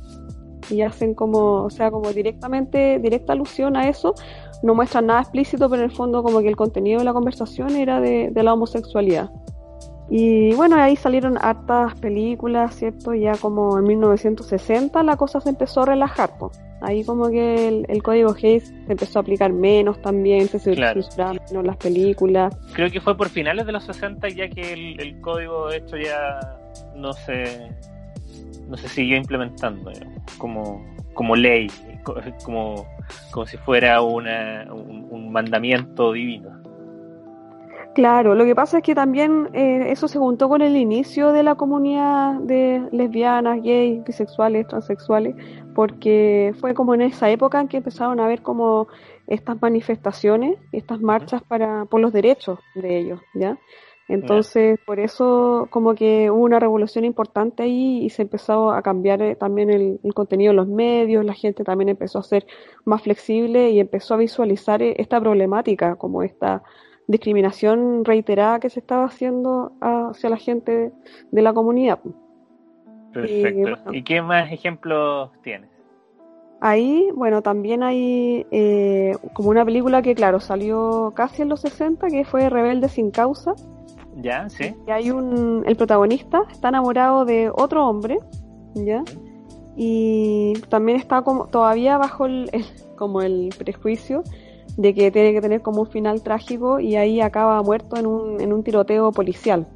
y 0.71 0.83
hacen 0.83 1.15
como, 1.15 1.65
o 1.65 1.71
sea, 1.71 1.91
como 1.91 2.13
directamente, 2.13 2.99
directa 2.99 3.33
alusión 3.33 3.77
a 3.77 3.89
eso. 3.89 4.15
No 4.63 4.75
muestran 4.75 5.07
nada 5.07 5.21
explícito, 5.21 5.69
pero 5.69 5.83
en 5.83 5.91
el 5.91 5.97
fondo 5.97 6.23
como 6.23 6.41
que 6.41 6.49
el 6.49 6.57
contenido 6.57 7.01
de 7.01 7.05
la 7.05 7.13
conversación 7.13 7.77
era 7.77 8.01
de, 8.01 8.31
de 8.31 8.43
la 8.43 8.55
homosexualidad. 8.55 9.31
Y 10.09 10.55
bueno, 10.55 10.77
ahí 10.77 10.97
salieron 10.97 11.39
hartas 11.41 11.95
películas, 11.97 12.77
¿cierto? 12.77 13.15
Ya 13.15 13.33
como 13.37 13.79
en 13.79 13.85
1960 13.85 15.03
la 15.03 15.17
cosa 15.17 15.41
se 15.41 15.51
empezó 15.51 15.83
a 15.83 15.87
relajar, 15.87 16.37
pues. 16.39 16.61
Ahí 16.83 17.05
como 17.05 17.31
que 17.31 17.85
el, 17.89 18.03
código 18.03 18.35
Hayes 18.35 18.69
se 18.69 18.93
empezó 18.93 19.19
a 19.19 19.23
aplicar 19.23 19.53
menos 19.53 20.01
también, 20.03 20.49
se 20.49 20.59
censuraron 20.59 21.41
menos 21.49 21.65
las 21.65 21.77
películas. 21.77 22.57
Creo 22.73 22.91
que 22.91 23.01
fue 23.01 23.17
por 23.17 23.29
finales 23.29 23.67
de 23.67 23.73
los 23.73 23.85
60 23.85 24.29
ya 24.31 24.49
que 24.49 24.73
el, 24.73 25.01
el 25.01 25.21
código 25.21 25.69
de 25.69 25.79
hecho 25.79 25.97
ya 25.97 26.41
no 26.97 27.13
se 27.13 27.71
no 28.69 28.77
se 28.77 28.89
siguió 28.89 29.17
implementando 29.17 29.93
como, 30.39 30.83
como 31.15 31.37
ley, 31.37 31.71
como, 32.45 32.87
como 33.31 33.47
si 33.47 33.59
fuera 33.59 34.01
una, 34.01 34.67
un 34.73 35.31
mandamiento 35.31 36.13
divino. 36.13 36.62
Claro, 37.95 38.35
lo 38.35 38.47
que 38.47 38.55
pasa 38.55 38.79
es 38.79 38.83
que 38.83 38.95
también 38.95 39.51
eh, 39.53 39.91
eso 39.91 40.09
se 40.09 40.19
juntó 40.19 40.49
con 40.49 40.63
el 40.63 40.77
inicio 40.79 41.33
de 41.33 41.43
la 41.43 41.57
comunidad 41.57 42.41
de 42.41 42.89
lesbianas, 42.91 43.63
gays, 43.63 44.03
bisexuales, 44.03 44.67
transexuales, 44.67 45.37
porque 45.75 46.55
fue 46.59 46.73
como 46.73 46.95
en 46.95 47.03
esa 47.03 47.29
época 47.29 47.61
en 47.61 47.69
que 47.69 47.79
empezaron 47.79 48.19
a 48.19 48.27
ver 48.27 48.41
como 48.41 48.89
estas 49.27 49.61
manifestaciones, 49.61 50.59
estas 50.73 51.03
marchas 51.03 51.43
para 51.43 51.85
por 51.85 52.01
los 52.01 52.15
derechos 52.15 52.59
de 52.75 52.99
ellos, 52.99 53.21
¿ya? 53.35 53.59
Entonces, 54.09 54.79
por 54.85 54.99
eso 54.99 55.69
como 55.71 55.95
que 55.95 56.31
hubo 56.31 56.43
una 56.43 56.59
revolución 56.59 57.05
importante 57.05 57.63
ahí 57.63 58.05
y 58.05 58.11
se 58.11 58.23
empezó 58.23 58.73
a 58.73 58.83
cambiar 58.83 59.23
eh, 59.23 59.37
también 59.37 59.71
el, 59.71 60.01
el, 60.03 60.15
contenido 60.15 60.53
de 60.53 60.57
los 60.57 60.69
medios, 60.69 61.25
la 61.25 61.35
gente 61.35 61.63
también 61.63 61.91
empezó 61.91 62.19
a 62.19 62.23
ser 62.23 62.47
más 62.85 63.03
flexible 63.03 63.71
y 63.71 63.81
empezó 63.81 64.15
a 64.15 64.19
visualizar 64.19 64.83
eh, 64.83 64.97
esta 64.99 65.21
problemática 65.21 65.97
como 65.97 66.23
esta 66.23 66.63
discriminación 67.13 68.05
reiterada 68.05 68.59
que 68.59 68.71
se 68.71 68.81
estaba 68.81 69.05
haciendo 69.05 69.73
hacia 69.81 70.31
la 70.31 70.37
gente 70.37 70.93
de 71.31 71.43
la 71.43 71.53
comunidad. 71.53 72.01
Perfecto. 73.13 73.93
Y, 73.93 74.03
qué 74.03 74.23
más 74.23 74.51
ejemplos 74.51 75.31
tienes? 75.43 75.71
Ahí, 76.61 77.09
bueno, 77.15 77.43
también 77.43 77.83
hay 77.83 78.47
eh, 78.51 79.17
como 79.35 79.51
una 79.51 79.65
película 79.65 80.01
que, 80.01 80.15
claro, 80.15 80.41
salió 80.41 81.13
casi 81.15 81.43
en 81.43 81.49
los 81.49 81.61
60, 81.61 82.07
que 82.09 82.25
fue 82.25 82.49
Rebelde 82.49 82.89
sin 82.89 83.11
causa. 83.11 83.55
Ya, 84.17 84.49
sí. 84.49 84.75
Y 84.87 84.91
hay 84.91 85.11
un, 85.11 85.65
el 85.67 85.77
protagonista 85.77 86.43
está 86.51 86.69
enamorado 86.69 87.25
de 87.25 87.51
otro 87.53 87.87
hombre, 87.87 88.19
¿ya? 88.75 89.03
Y 89.77 90.55
también 90.69 90.99
está 90.99 91.23
como 91.23 91.47
todavía 91.47 91.99
bajo 91.99 92.27
el 92.27 92.51
como 92.97 93.21
el 93.23 93.49
prejuicio 93.59 94.23
de 94.77 94.95
que 94.95 95.11
tiene 95.11 95.33
que 95.33 95.41
tener 95.41 95.63
como 95.63 95.83
un 95.83 95.91
final 95.91 96.23
trágico 96.23 96.81
y 96.81 96.97
ahí 96.97 97.21
acaba 97.21 97.63
muerto 97.63 97.97
en 97.97 98.07
un, 98.07 98.41
en 98.41 98.53
un 98.53 98.63
tiroteo 98.63 99.13
policial. 99.13 99.67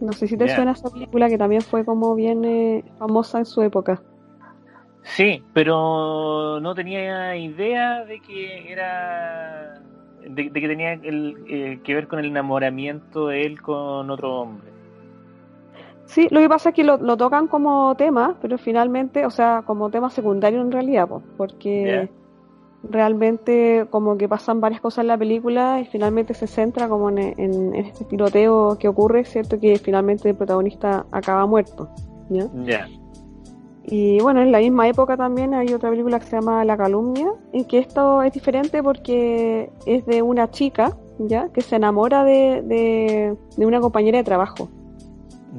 No 0.00 0.12
sé 0.12 0.26
si 0.26 0.36
te 0.36 0.48
suena 0.48 0.72
esa 0.72 0.90
película 0.90 1.28
que 1.28 1.38
también 1.38 1.62
fue 1.62 1.84
como 1.84 2.14
bien 2.14 2.44
eh, 2.44 2.84
famosa 2.98 3.38
en 3.38 3.44
su 3.44 3.62
época. 3.62 4.02
Sí, 5.04 5.42
pero 5.52 6.58
no 6.60 6.74
tenía 6.74 7.36
idea 7.36 8.04
de 8.04 8.20
que 8.20 8.72
era 8.72 9.80
de, 10.28 10.50
que 10.50 10.68
tenía 10.68 10.94
el, 10.94 11.36
eh, 11.48 11.80
que 11.84 11.94
ver 11.94 12.08
con 12.08 12.18
el 12.18 12.26
enamoramiento 12.26 13.28
de 13.28 13.42
él 13.42 13.60
con 13.60 14.10
otro 14.10 14.40
hombre. 14.40 14.72
Sí, 16.06 16.28
lo 16.30 16.40
que 16.40 16.48
pasa 16.48 16.70
es 16.70 16.74
que 16.74 16.84
lo, 16.84 16.96
lo 16.98 17.16
tocan 17.16 17.46
como 17.46 17.94
tema, 17.96 18.36
pero 18.42 18.58
finalmente, 18.58 19.24
o 19.24 19.30
sea, 19.30 19.62
como 19.64 19.90
tema 19.90 20.10
secundario 20.10 20.60
en 20.60 20.72
realidad, 20.72 21.08
porque 21.36 22.10
realmente 22.88 23.86
como 23.90 24.16
que 24.16 24.28
pasan 24.28 24.60
varias 24.60 24.80
cosas 24.80 25.02
en 25.02 25.08
la 25.08 25.18
película 25.18 25.80
y 25.80 25.84
finalmente 25.84 26.34
se 26.34 26.46
centra 26.46 26.88
como 26.88 27.10
en, 27.10 27.74
este 27.74 28.04
tiroteo 28.04 28.76
que 28.78 28.88
ocurre, 28.88 29.24
¿cierto? 29.24 29.58
Que 29.58 29.78
finalmente 29.78 30.30
el 30.30 30.36
protagonista 30.36 31.06
acaba 31.10 31.46
muerto, 31.46 31.88
¿ya? 32.28 32.88
Y 33.84 34.20
bueno, 34.20 34.40
en 34.42 34.52
la 34.52 34.58
misma 34.58 34.88
época 34.88 35.16
también 35.16 35.54
hay 35.54 35.72
otra 35.74 35.90
película 35.90 36.20
que 36.20 36.26
se 36.26 36.36
llama 36.36 36.64
La 36.64 36.76
Calumnia, 36.76 37.32
en 37.52 37.64
que 37.64 37.78
esto 37.78 38.22
es 38.22 38.32
diferente 38.32 38.82
porque 38.82 39.70
es 39.86 40.06
de 40.06 40.22
una 40.22 40.50
chica, 40.50 40.96
¿ya? 41.18 41.48
Que 41.48 41.62
se 41.62 41.76
enamora 41.76 42.24
de, 42.24 42.62
de, 43.56 43.66
una 43.66 43.80
compañera 43.80 44.18
de 44.18 44.24
trabajo, 44.24 44.68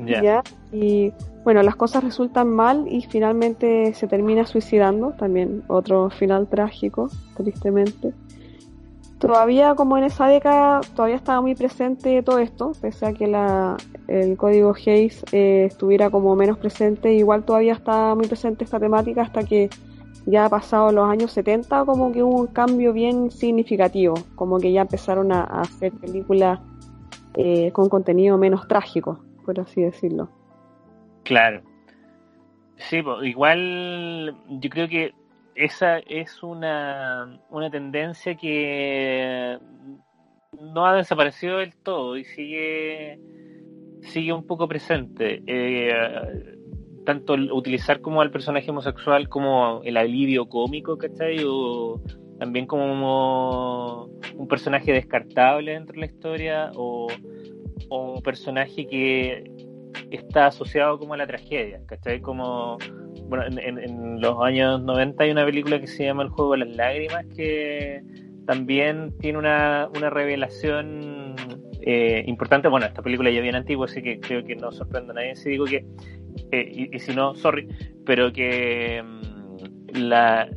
¿ya? 0.05 0.41
Y 0.71 1.11
bueno, 1.43 1.61
las 1.61 1.75
cosas 1.75 2.03
resultan 2.03 2.49
mal 2.49 2.85
y 2.87 3.01
finalmente 3.01 3.93
se 3.93 4.07
termina 4.07 4.45
suicidando, 4.45 5.11
también 5.11 5.63
otro 5.67 6.09
final 6.09 6.47
trágico, 6.47 7.09
tristemente. 7.35 8.13
Todavía 9.19 9.75
como 9.75 9.97
en 9.97 10.05
esa 10.05 10.27
década 10.27 10.81
todavía 10.95 11.15
estaba 11.15 11.41
muy 11.41 11.55
presente 11.55 12.21
todo 12.23 12.39
esto, 12.39 12.73
pese 12.81 13.05
a 13.05 13.13
que 13.13 13.27
la, 13.27 13.77
el 14.07 14.35
código 14.37 14.73
Hayes 14.73 15.23
eh, 15.31 15.65
estuviera 15.69 16.09
como 16.09 16.35
menos 16.35 16.57
presente, 16.57 17.13
igual 17.13 17.43
todavía 17.43 17.73
estaba 17.73 18.15
muy 18.15 18.27
presente 18.27 18.63
esta 18.63 18.79
temática 18.79 19.21
hasta 19.21 19.43
que 19.43 19.69
ya 20.25 20.45
ha 20.45 20.49
pasado 20.49 20.91
los 20.91 21.09
años 21.09 21.31
70 21.31 21.85
como 21.85 22.11
que 22.11 22.23
hubo 22.23 22.41
un 22.41 22.47
cambio 22.47 22.93
bien 22.93 23.31
significativo, 23.31 24.15
como 24.35 24.59
que 24.59 24.71
ya 24.71 24.81
empezaron 24.81 25.31
a, 25.31 25.43
hacer 25.43 25.91
películas 25.93 26.59
eh, 27.35 27.71
con 27.71 27.89
contenido 27.89 28.37
menos 28.37 28.67
trágico, 28.67 29.19
por 29.45 29.59
así 29.59 29.81
decirlo. 29.81 30.29
Claro. 31.23 31.61
Sí, 32.77 33.01
igual 33.23 34.35
yo 34.49 34.69
creo 34.69 34.87
que 34.87 35.13
esa 35.55 35.99
es 35.99 36.41
una, 36.43 37.39
una 37.49 37.69
tendencia 37.69 38.35
que 38.35 39.57
no 40.59 40.85
ha 40.85 40.95
desaparecido 40.95 41.57
del 41.59 41.75
todo 41.75 42.17
y 42.17 42.25
sigue 42.25 43.19
sigue 44.01 44.33
un 44.33 44.45
poco 44.45 44.67
presente. 44.67 45.41
Eh, 45.47 45.91
tanto 47.05 47.33
utilizar 47.33 48.01
como 48.01 48.21
al 48.21 48.31
personaje 48.31 48.69
homosexual 48.71 49.29
como 49.29 49.81
el 49.83 49.97
alivio 49.97 50.47
cómico, 50.47 50.97
¿cachai? 50.97 51.43
O 51.45 52.01
también 52.39 52.65
como 52.65 54.05
un 54.35 54.47
personaje 54.47 54.91
descartable 54.91 55.71
dentro 55.71 55.93
de 55.93 55.99
la 55.99 56.05
historia 56.05 56.71
o, 56.75 57.07
o 57.89 58.13
un 58.13 58.21
personaje 58.21 58.87
que 58.87 59.52
está 60.11 60.47
asociado 60.47 60.99
como 60.99 61.13
a 61.13 61.17
la 61.17 61.27
tragedia, 61.27 61.81
¿cachai? 61.85 62.21
Como, 62.21 62.77
bueno, 63.27 63.45
en, 63.45 64.21
los 64.21 64.41
años 64.41 64.81
90 64.83 65.23
hay 65.23 65.31
una 65.31 65.45
película 65.45 65.79
que 65.79 65.87
se 65.87 66.05
llama 66.05 66.23
El 66.23 66.29
juego 66.29 66.53
de 66.53 66.59
las 66.59 66.75
lágrimas 66.75 67.25
que 67.35 68.01
también 68.45 69.17
tiene 69.19 69.39
una, 69.39 69.89
una 69.95 70.09
revelación 70.09 71.35
eh, 71.81 72.23
importante. 72.27 72.67
Bueno, 72.67 72.85
esta 72.85 73.01
película 73.01 73.29
ya 73.29 73.41
viene 73.41 73.57
antigua, 73.57 73.85
así 73.85 74.01
que 74.01 74.19
creo 74.19 74.43
que 74.45 74.55
no 74.55 74.71
sorprende 74.71 75.11
a 75.11 75.15
nadie 75.15 75.35
si 75.35 75.51
digo 75.51 75.65
que, 75.65 75.85
eh, 76.51 76.89
y, 76.91 76.99
si 76.99 77.13
no, 77.13 77.35
sorry, 77.35 77.67
pero 78.05 78.31
que 78.31 79.03
mm, 79.03 79.97
la, 79.97 80.49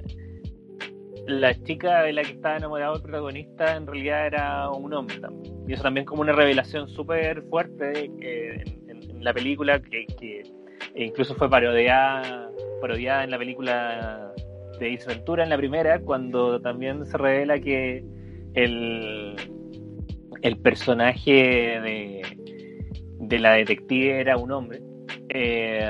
la 1.26 1.62
chica 1.64 2.02
de 2.02 2.12
la 2.12 2.22
que 2.22 2.32
estaba 2.32 2.56
enamorado 2.56 2.96
el 2.96 3.02
protagonista 3.02 3.76
en 3.76 3.86
realidad 3.86 4.26
era 4.26 4.70
un 4.70 4.92
hombre 4.92 5.18
también. 5.18 5.54
Y 5.66 5.72
eso 5.72 5.82
también 5.82 6.06
como 6.06 6.22
una 6.22 6.32
revelación 6.32 6.88
súper 6.88 7.42
fuerte 7.42 8.10
eh, 8.20 8.64
la 9.20 9.32
película, 9.32 9.80
que, 9.80 10.42
incluso 10.94 11.34
fue 11.34 11.48
parodiada, 11.48 12.50
parodiada 12.80 13.24
en 13.24 13.30
la 13.30 13.38
película 13.38 14.32
de 14.78 14.94
Ace 14.94 15.08
Ventura, 15.08 15.44
en 15.44 15.50
la 15.50 15.56
primera, 15.56 16.00
cuando 16.00 16.60
también 16.60 17.04
se 17.06 17.16
revela 17.16 17.58
que 17.58 18.04
el, 18.54 19.36
el 20.42 20.58
personaje 20.58 21.32
de, 21.80 22.22
de 23.20 23.38
la 23.38 23.52
detective 23.52 24.20
era 24.20 24.36
un 24.36 24.52
hombre. 24.52 24.80
Eh, 25.28 25.86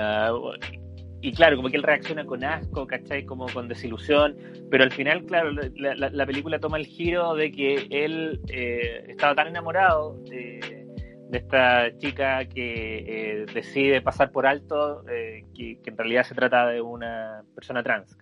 y 1.21 1.33
claro, 1.33 1.56
como 1.56 1.68
que 1.71 1.76
él 1.76 1.83
reacciona 1.83 2.25
con 2.25 2.45
asco, 2.45 2.87
¿cachai? 2.87 3.25
Como 3.25 3.47
con 3.47 3.68
desilusión, 3.68 4.37
pero 4.71 4.85
al 4.85 4.92
final, 4.92 5.25
claro, 5.25 5.50
la, 5.50 5.95
la, 5.95 6.26
película 6.26 6.59
toma 6.59 6.76
el 6.76 6.87
giro 6.87 7.35
de 7.35 7.50
que 7.50 7.87
él 7.90 8.40
eh, 8.49 9.04
estaba 9.09 9.35
tan 9.35 9.49
enamorado 9.49 10.18
de, 10.30 10.86
de 11.28 11.38
esta 11.38 11.97
chica 11.99 12.45
que 12.47 12.99
eh, 12.99 13.47
decide 13.52 14.00
pasar 14.00 14.30
por 14.30 14.47
alto 14.47 15.04
eh, 15.09 15.45
que, 15.54 15.80
en 15.85 15.97
realidad 15.97 16.25
se 16.25 16.35
trata 16.35 16.66
de 16.68 16.80
una 16.80 17.42
persona 17.54 17.83
trans, 17.83 18.16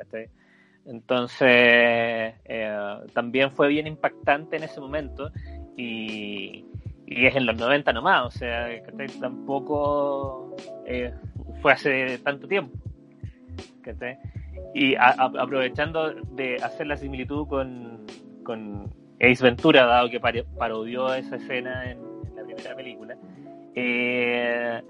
Entonces, 0.86 2.34
eh, 2.44 2.98
también 3.12 3.50
fue 3.50 3.68
bien 3.68 3.86
impactante 3.86 4.56
en 4.56 4.64
ese 4.64 4.80
momento 4.80 5.30
y, 5.76 6.64
y 7.06 7.26
es 7.26 7.36
en 7.36 7.46
los 7.46 7.56
90 7.56 7.92
nomás, 7.92 8.26
o 8.26 8.30
sea, 8.30 8.68
tampoco 9.20 10.56
eh, 10.86 11.12
fue 11.60 11.72
hace 11.72 12.18
tanto 12.18 12.48
tiempo. 12.48 12.76
Y 14.74 14.94
aprovechando 14.96 16.14
de 16.14 16.56
hacer 16.56 16.86
la 16.86 16.96
similitud 16.96 17.46
con, 17.46 18.06
con 18.42 18.90
Ace 19.20 19.44
Ventura, 19.44 19.84
dado 19.84 20.08
que 20.08 20.20
parodió 20.20 21.12
esa 21.14 21.36
escena 21.36 21.90
en, 21.90 22.13
primera 22.54 22.76
película, 22.76 23.16
eh, 23.74 24.82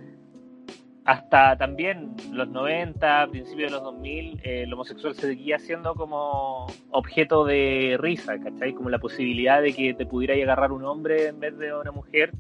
hasta 1.04 1.56
también 1.59 2.14
los 2.33 2.49
90, 2.49 3.28
principios 3.30 3.71
de 3.71 3.76
los 3.76 3.85
2000, 3.85 4.40
eh, 4.42 4.62
el 4.62 4.73
homosexual 4.73 5.14
se 5.14 5.28
seguía 5.28 5.59
siendo 5.59 5.94
como 5.94 6.66
objeto 6.90 7.44
de 7.44 7.97
risa, 8.00 8.38
¿cachai? 8.38 8.73
Como 8.73 8.88
la 8.88 8.99
posibilidad 8.99 9.61
de 9.61 9.75
que 9.75 9.92
te 9.92 10.06
pudiera 10.06 10.35
agarrar 10.35 10.73
un 10.73 10.85
hombre 10.85 11.28
en 11.28 11.40
vez 11.40 11.59
de 11.59 11.75
una 11.75 11.92
mujer, 11.92 12.33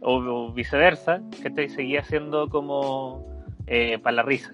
o, 0.00 0.52
viceversa, 0.52 1.22
¿cachai? 1.42 1.68
Seguía 1.68 2.02
siendo 2.02 2.48
como 2.48 3.24
eh, 3.68 3.98
para 3.98 4.16
la 4.16 4.22
risa. 4.22 4.52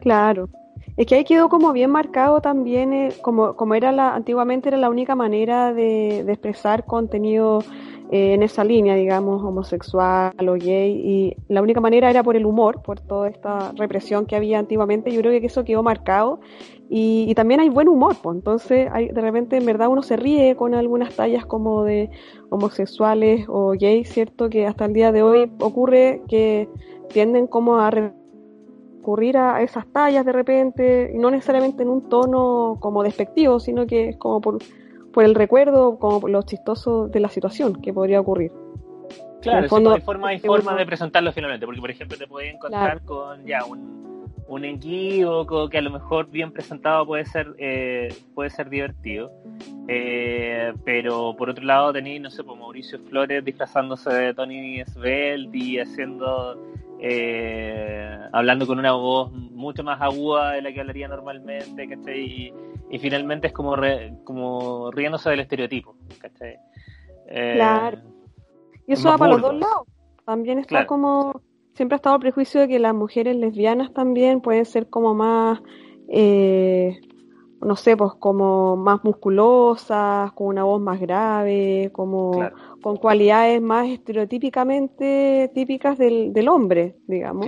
Claro. 0.00 0.48
Es 0.96 1.06
que 1.06 1.16
ahí 1.16 1.24
quedó 1.24 1.48
como 1.48 1.72
bien 1.72 1.90
marcado 1.90 2.40
también, 2.40 2.92
eh, 2.92 3.12
como, 3.22 3.54
como 3.56 3.74
era 3.74 3.92
la, 3.92 4.14
antiguamente 4.14 4.68
era 4.68 4.78
la 4.78 4.88
única 4.88 5.14
manera 5.14 5.74
de, 5.74 6.22
de 6.24 6.32
expresar 6.32 6.84
contenido 6.84 7.62
en 8.10 8.42
esa 8.42 8.64
línea, 8.64 8.94
digamos, 8.94 9.42
homosexual 9.42 10.48
o 10.48 10.54
gay, 10.54 10.92
y 10.92 11.36
la 11.48 11.62
única 11.62 11.80
manera 11.80 12.08
era 12.10 12.22
por 12.22 12.36
el 12.36 12.46
humor, 12.46 12.82
por 12.82 13.00
toda 13.00 13.28
esta 13.28 13.72
represión 13.76 14.26
que 14.26 14.36
había 14.36 14.58
antiguamente, 14.58 15.12
yo 15.12 15.20
creo 15.20 15.40
que 15.40 15.46
eso 15.46 15.64
quedó 15.64 15.82
marcado, 15.82 16.40
y, 16.88 17.34
también 17.34 17.58
hay 17.58 17.68
buen 17.68 17.88
humor, 17.88 18.14
pues, 18.22 18.36
entonces 18.36 18.88
de 18.92 19.20
repente 19.20 19.56
en 19.56 19.66
verdad 19.66 19.88
uno 19.88 20.02
se 20.02 20.16
ríe 20.16 20.54
con 20.54 20.74
algunas 20.74 21.16
tallas 21.16 21.44
como 21.44 21.82
de 21.82 22.10
homosexuales 22.50 23.46
o 23.48 23.70
gays, 23.70 24.08
¿cierto? 24.08 24.48
Que 24.48 24.66
hasta 24.66 24.84
el 24.84 24.92
día 24.92 25.10
de 25.10 25.22
hoy 25.22 25.50
ocurre 25.58 26.22
que 26.28 26.68
tienden 27.08 27.48
como 27.48 27.78
a 27.78 27.90
recurrir 27.90 29.36
a 29.36 29.62
esas 29.62 29.84
tallas 29.92 30.24
de 30.24 30.32
repente, 30.32 31.12
no 31.16 31.30
necesariamente 31.32 31.82
en 31.82 31.88
un 31.88 32.08
tono 32.08 32.76
como 32.78 33.02
despectivo, 33.02 33.58
sino 33.58 33.84
que 33.86 34.10
es 34.10 34.16
como 34.16 34.40
por 34.40 34.58
por 35.16 35.24
el 35.24 35.34
recuerdo, 35.34 35.98
como 35.98 36.20
por 36.20 36.28
lo 36.28 36.42
chistoso 36.42 37.08
de 37.08 37.20
la 37.20 37.30
situación 37.30 37.80
que 37.80 37.90
podría 37.90 38.20
ocurrir. 38.20 38.52
Claro, 39.40 39.66
fondo, 39.66 39.94
hay 39.94 40.02
forma, 40.02 40.28
hay 40.28 40.38
forma 40.40 40.76
de 40.76 40.84
presentarlo 40.84 41.32
finalmente, 41.32 41.64
porque 41.64 41.80
por 41.80 41.90
ejemplo 41.90 42.18
te 42.18 42.26
puedes 42.26 42.52
encontrar 42.52 43.00
con 43.00 43.46
ya 43.46 43.64
un, 43.64 44.30
un 44.46 44.64
equívoco 44.66 45.70
que 45.70 45.78
a 45.78 45.80
lo 45.80 45.88
mejor 45.88 46.28
bien 46.28 46.52
presentado 46.52 47.06
puede 47.06 47.24
ser 47.24 47.54
eh, 47.56 48.14
puede 48.34 48.50
ser 48.50 48.68
divertido, 48.68 49.32
eh, 49.88 50.74
pero 50.84 51.34
por 51.34 51.48
otro 51.48 51.64
lado 51.64 51.94
tenéis, 51.94 52.20
no 52.20 52.28
sé, 52.28 52.44
pues 52.44 52.60
Mauricio 52.60 52.98
Flores 53.08 53.42
disfrazándose 53.42 54.12
de 54.12 54.34
Tony 54.34 54.84
Svelte 54.84 55.56
y 55.56 55.78
haciendo 55.78 56.62
eh, 57.00 58.18
hablando 58.32 58.66
con 58.66 58.78
una 58.78 58.92
voz 58.92 59.32
mucho 59.32 59.82
más 59.82 59.98
aguda 59.98 60.52
de 60.52 60.60
la 60.60 60.72
que 60.74 60.80
hablaría 60.80 61.08
normalmente, 61.08 61.88
¿cachai? 61.88 62.20
Y, 62.20 62.52
y 62.90 62.98
finalmente 62.98 63.48
es 63.48 63.52
como, 63.52 63.74
como 64.24 64.90
riéndose 64.90 65.30
del 65.30 65.40
estereotipo, 65.40 65.96
¿cachai? 66.20 66.58
Eh, 67.28 67.52
claro. 67.54 67.98
Y 68.86 68.92
eso 68.92 69.08
va 69.08 69.18
para 69.18 69.32
los 69.32 69.42
dos 69.42 69.54
lados. 69.54 69.86
También 70.24 70.58
está 70.58 70.86
como, 70.86 71.40
siempre 71.74 71.94
ha 71.94 71.98
estado 71.98 72.16
el 72.16 72.20
prejuicio 72.20 72.60
de 72.60 72.68
que 72.68 72.78
las 72.78 72.94
mujeres 72.94 73.36
lesbianas 73.36 73.92
también 73.92 74.40
pueden 74.40 74.64
ser 74.64 74.88
como 74.88 75.14
más, 75.14 75.60
eh, 76.08 77.00
no 77.60 77.76
sé, 77.76 77.96
pues 77.96 78.12
como 78.18 78.76
más 78.76 79.02
musculosas, 79.04 80.32
con 80.32 80.48
una 80.48 80.64
voz 80.64 80.80
más 80.80 81.00
grave, 81.00 81.90
como 81.92 82.32
con 82.82 82.96
cualidades 82.96 83.60
más 83.60 83.88
estereotípicamente 83.88 85.50
típicas 85.54 85.98
del, 85.98 86.32
del 86.32 86.48
hombre, 86.48 86.96
digamos. 87.06 87.46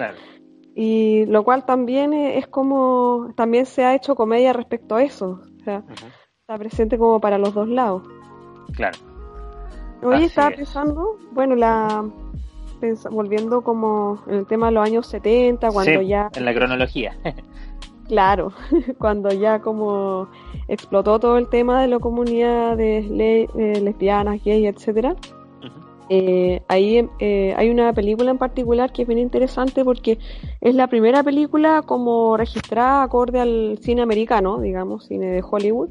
Y 0.80 1.26
lo 1.26 1.42
cual 1.42 1.66
también 1.66 2.12
es 2.12 2.46
como, 2.46 3.32
también 3.34 3.66
se 3.66 3.84
ha 3.84 3.96
hecho 3.96 4.14
comedia 4.14 4.52
respecto 4.52 4.94
a 4.94 5.02
eso. 5.02 5.40
O 5.60 5.64
sea, 5.64 5.82
está 6.40 6.56
presente 6.56 6.96
como 6.96 7.20
para 7.20 7.36
los 7.36 7.52
dos 7.52 7.68
lados. 7.68 8.04
Claro. 8.74 8.96
Hoy 10.04 10.22
estaba 10.22 10.50
pensando, 10.50 11.18
bueno, 11.32 11.56
la 11.56 12.08
volviendo 13.10 13.62
como 13.62 14.22
en 14.28 14.34
el 14.36 14.46
tema 14.46 14.66
de 14.66 14.72
los 14.74 14.86
años 14.86 15.08
70, 15.08 15.68
cuando 15.72 16.00
ya... 16.00 16.30
En 16.36 16.44
la 16.44 16.54
cronología. 16.54 17.18
claro, 18.06 18.52
cuando 18.98 19.30
ya 19.30 19.60
como 19.60 20.28
explotó 20.68 21.18
todo 21.18 21.38
el 21.38 21.48
tema 21.48 21.82
de 21.82 21.88
la 21.88 21.98
comunidad 21.98 22.76
de 22.76 22.98
eh, 23.00 23.80
lesbianas, 23.80 24.44
gays, 24.44 24.76
etcétera. 24.76 25.16
Eh, 26.10 26.62
ahí 26.68 27.06
eh, 27.18 27.54
hay 27.56 27.68
una 27.68 27.92
película 27.92 28.30
en 28.30 28.38
particular 28.38 28.92
que 28.92 29.02
es 29.02 29.08
bien 29.08 29.18
interesante 29.18 29.84
porque 29.84 30.18
es 30.60 30.74
la 30.74 30.86
primera 30.86 31.22
película 31.22 31.82
como 31.82 32.36
registrada 32.36 33.02
acorde 33.02 33.40
al 33.40 33.78
cine 33.82 34.02
americano, 34.02 34.58
digamos, 34.60 35.06
cine 35.06 35.26
de 35.26 35.44
Hollywood, 35.48 35.90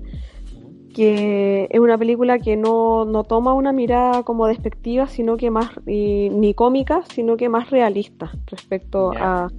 que 0.94 1.68
es 1.70 1.80
una 1.80 1.98
película 1.98 2.40
que 2.40 2.58
no, 2.58 3.06
no 3.06 3.24
toma 3.24 3.54
una 3.54 3.72
mirada 3.72 4.24
como 4.24 4.48
despectiva, 4.48 5.08
sino 5.08 5.38
que 5.38 5.52
más, 5.52 5.70
ni 5.86 6.54
cómica, 6.56 7.04
sino 7.14 7.38
que 7.38 7.50
más 7.50 7.70
realista 7.70 8.32
respecto 8.48 9.12
a, 9.16 9.52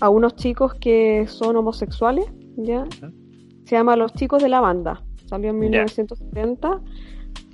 a, 0.00 0.08
unos 0.08 0.36
chicos 0.36 0.74
que 0.74 1.26
son 1.26 1.56
homosexuales, 1.56 2.26
¿ya? 2.56 2.86
Se 3.64 3.74
llama 3.74 3.96
Los 3.96 4.12
chicos 4.12 4.40
de 4.40 4.48
la 4.48 4.60
banda, 4.60 5.02
salió 5.24 5.50
en 5.50 5.58
1970. 5.58 6.80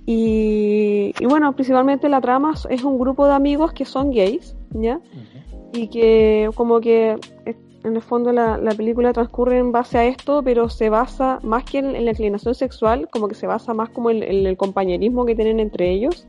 Y, 0.05 1.13
bueno, 1.25 1.53
principalmente 1.55 2.09
la 2.09 2.21
trama 2.21 2.55
es 2.69 2.83
un 2.83 2.99
grupo 2.99 3.27
de 3.27 3.33
amigos 3.35 3.73
que 3.73 3.85
son 3.85 4.11
gays, 4.11 4.57
¿ya? 4.73 5.01
Y 5.73 5.89
que 5.89 6.51
como 6.55 6.81
que 6.81 7.17
eh, 7.47 7.57
en 7.85 7.97
el 7.97 8.03
fondo 8.03 8.33
la, 8.33 8.59
la, 8.59 8.73
película 8.73 9.13
transcurre 9.13 9.59
en 9.59 9.73
base 9.73 9.99
a 9.99 10.05
esto, 10.05 10.43
pero 10.43 10.69
se 10.69 10.89
basa 10.89 11.39
más 11.43 11.65
que 11.65 11.79
en, 11.79 12.05
la 12.05 12.11
inclinación 12.11 12.55
sexual, 12.55 13.09
como 13.11 13.29
que 13.29 13.35
se 13.35 13.47
basa 13.47 13.75
más 13.75 13.91
como 13.91 14.11
en, 14.11 14.23
el 14.23 14.57
compañerismo 14.57 15.25
que 15.25 15.35
tienen 15.35 15.61
entre 15.61 15.91
ellos, 15.91 16.27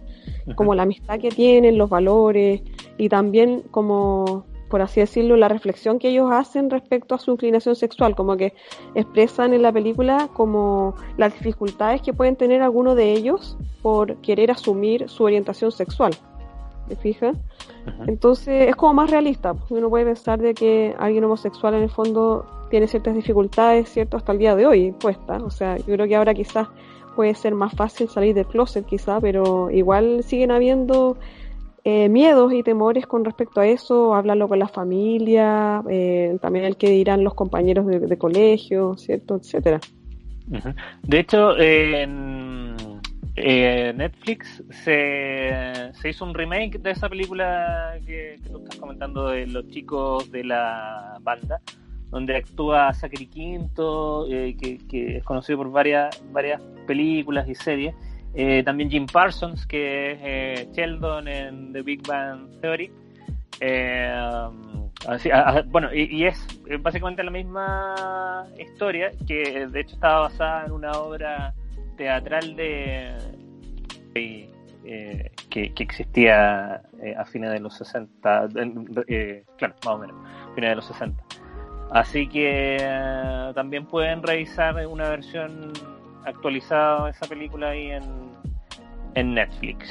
como 0.56 0.76
la 0.76 0.84
amistad 0.84 1.20
que 1.20 1.30
tienen, 1.30 1.78
los 1.78 1.90
valores, 1.90 2.62
y 2.98 3.10
también 3.10 3.64
como 3.72 4.46
por 4.74 4.82
así 4.82 5.02
decirlo, 5.02 5.38
la 5.38 5.50
reflexión 5.50 6.00
que 6.00 6.10
ellos 6.10 6.32
hacen 6.32 6.72
respecto 6.72 7.14
a 7.14 7.20
su 7.20 7.30
inclinación 7.30 7.76
sexual, 7.76 8.16
como 8.16 8.38
que 8.38 8.56
expresan 8.96 9.54
en 9.54 9.62
la 9.62 9.72
película 9.72 10.30
como 10.34 10.96
las 11.16 11.32
dificultades 11.32 12.02
que 12.02 12.12
pueden 12.12 12.36
tener 12.36 12.64
algunos 12.64 12.96
de 12.96 13.12
ellos 13.12 13.56
por 13.84 14.16
querer 14.22 14.50
asumir 14.50 15.08
su 15.10 15.26
orientación 15.26 15.72
sexual. 15.72 16.16
¿Te 16.88 16.96
fijas? 16.96 17.38
Entonces 18.08 18.68
es 18.68 18.76
como 18.76 18.96
más 18.96 19.12
realista. 19.12 19.54
Uno 19.70 19.92
puede 19.92 20.06
pensar 20.06 20.42
de 20.42 20.56
que 20.56 20.96
alguien 20.98 21.24
homosexual 21.24 21.76
en 21.76 21.84
el 21.84 21.92
fondo 21.92 22.44
tiene 22.72 22.88
ciertas 22.88 23.14
dificultades, 23.14 23.90
¿cierto? 23.90 24.18
Hasta 24.18 24.32
el 24.32 24.40
día 24.40 24.56
de 24.56 24.66
hoy 24.66 24.92
puestas. 24.94 25.44
O 25.44 25.52
sea, 25.52 25.78
yo 25.78 25.94
creo 25.94 26.08
que 26.08 26.16
ahora 26.16 26.34
quizás 26.34 26.68
puede 27.16 27.36
ser 27.36 27.54
más 27.54 27.76
fácil 27.76 28.10
salir 28.10 28.34
del 28.34 28.48
closet 28.48 28.88
quizá, 28.88 29.22
pero 29.22 29.70
igual 29.70 30.24
siguen 30.24 30.50
habiendo 30.50 31.16
eh, 31.86 32.08
miedos 32.08 32.54
y 32.54 32.63
temores 32.63 33.08
con 33.08 33.26
respecto 33.26 33.60
a 33.60 33.67
eso, 33.67 34.15
hablarlo 34.15 34.48
con 34.48 34.60
la 34.60 34.69
familia, 34.69 35.84
eh, 35.89 36.38
también 36.41 36.63
el 36.63 36.78
que 36.78 36.89
dirán 36.89 37.24
los 37.24 37.34
compañeros 37.34 37.86
de, 37.86 38.17
colegio, 38.17 38.96
¿cierto? 38.98 39.36
Etcétera. 39.36 39.82
De 41.04 41.19
hecho, 41.19 41.58
en 41.58 42.76
Netflix 43.36 44.63
se, 44.69 45.91
se, 45.93 46.10
hizo 46.10 46.24
un 46.24 46.34
remake 46.34 46.80
de 46.80 46.91
esa 46.91 47.10
película 47.10 47.98
que, 48.06 48.39
tú 48.50 48.60
estás 48.60 48.78
comentando 48.78 49.28
de 49.28 49.48
los 49.48 49.67
chicos 49.69 50.32
de 50.32 50.43
la 50.43 51.17
banda, 51.22 51.60
donde 52.12 52.38
actúa 52.38 52.93
Zachary 52.93 53.28
Quinto, 53.28 54.28
eh, 54.30 54.56
que, 54.60 54.78
que, 54.88 55.17
es 55.17 55.24
conocido 55.24 55.58
por 55.58 55.72
varias, 55.72 56.24
varias 56.32 56.62
películas 56.86 57.50
y 57.50 57.56
series 57.56 57.96
eh, 58.36 58.63
también 58.63 58.89
Jim 58.89 59.06
Parsons, 59.06 59.65
que 59.67 60.12
es 60.12 60.19
eh, 60.24 60.67
Sheldon 60.74 61.28
en 61.28 61.72
The 61.72 61.82
Big 61.84 62.02
Bang 62.08 62.50
Theory. 62.62 62.91
Eh, 63.60 64.12
bueno, 65.67 65.93
y, 65.93 66.26
es 66.26 66.48
básicamente 66.80 67.24
la 67.24 67.32
misma 67.32 68.48
historia, 68.58 69.12
que 69.28 69.67
de 69.67 69.82
hecho 69.82 69.96
estaba 69.96 70.22
basada 70.22 70.65
en 70.65 70.72
una 70.72 70.91
obra 70.93 71.54
teatral 71.98 72.56
de, 72.56 73.17
que, 74.13 75.74
existía 75.78 76.82
a 77.17 77.26
fines 77.26 77.52
de 77.52 77.60
los 77.60 77.76
60, 77.78 78.48
claro, 79.58 79.76
más 79.86 79.93
o 79.93 79.98
menos, 80.00 80.15
fines 80.56 80.69
de 80.69 80.76
los 80.76 80.86
60. 80.86 81.24
Así 81.91 82.28
que 82.28 82.78
también 83.54 83.86
pueden 83.86 84.24
revisar 84.24 84.88
una 84.88 85.10
versión 85.10 85.74
actualizada 86.26 87.10
esa 87.10 87.28
película 87.28 87.70
ahí 87.70 87.92
en, 87.92 88.04
en 89.16 89.34
Netflix. 89.36 89.90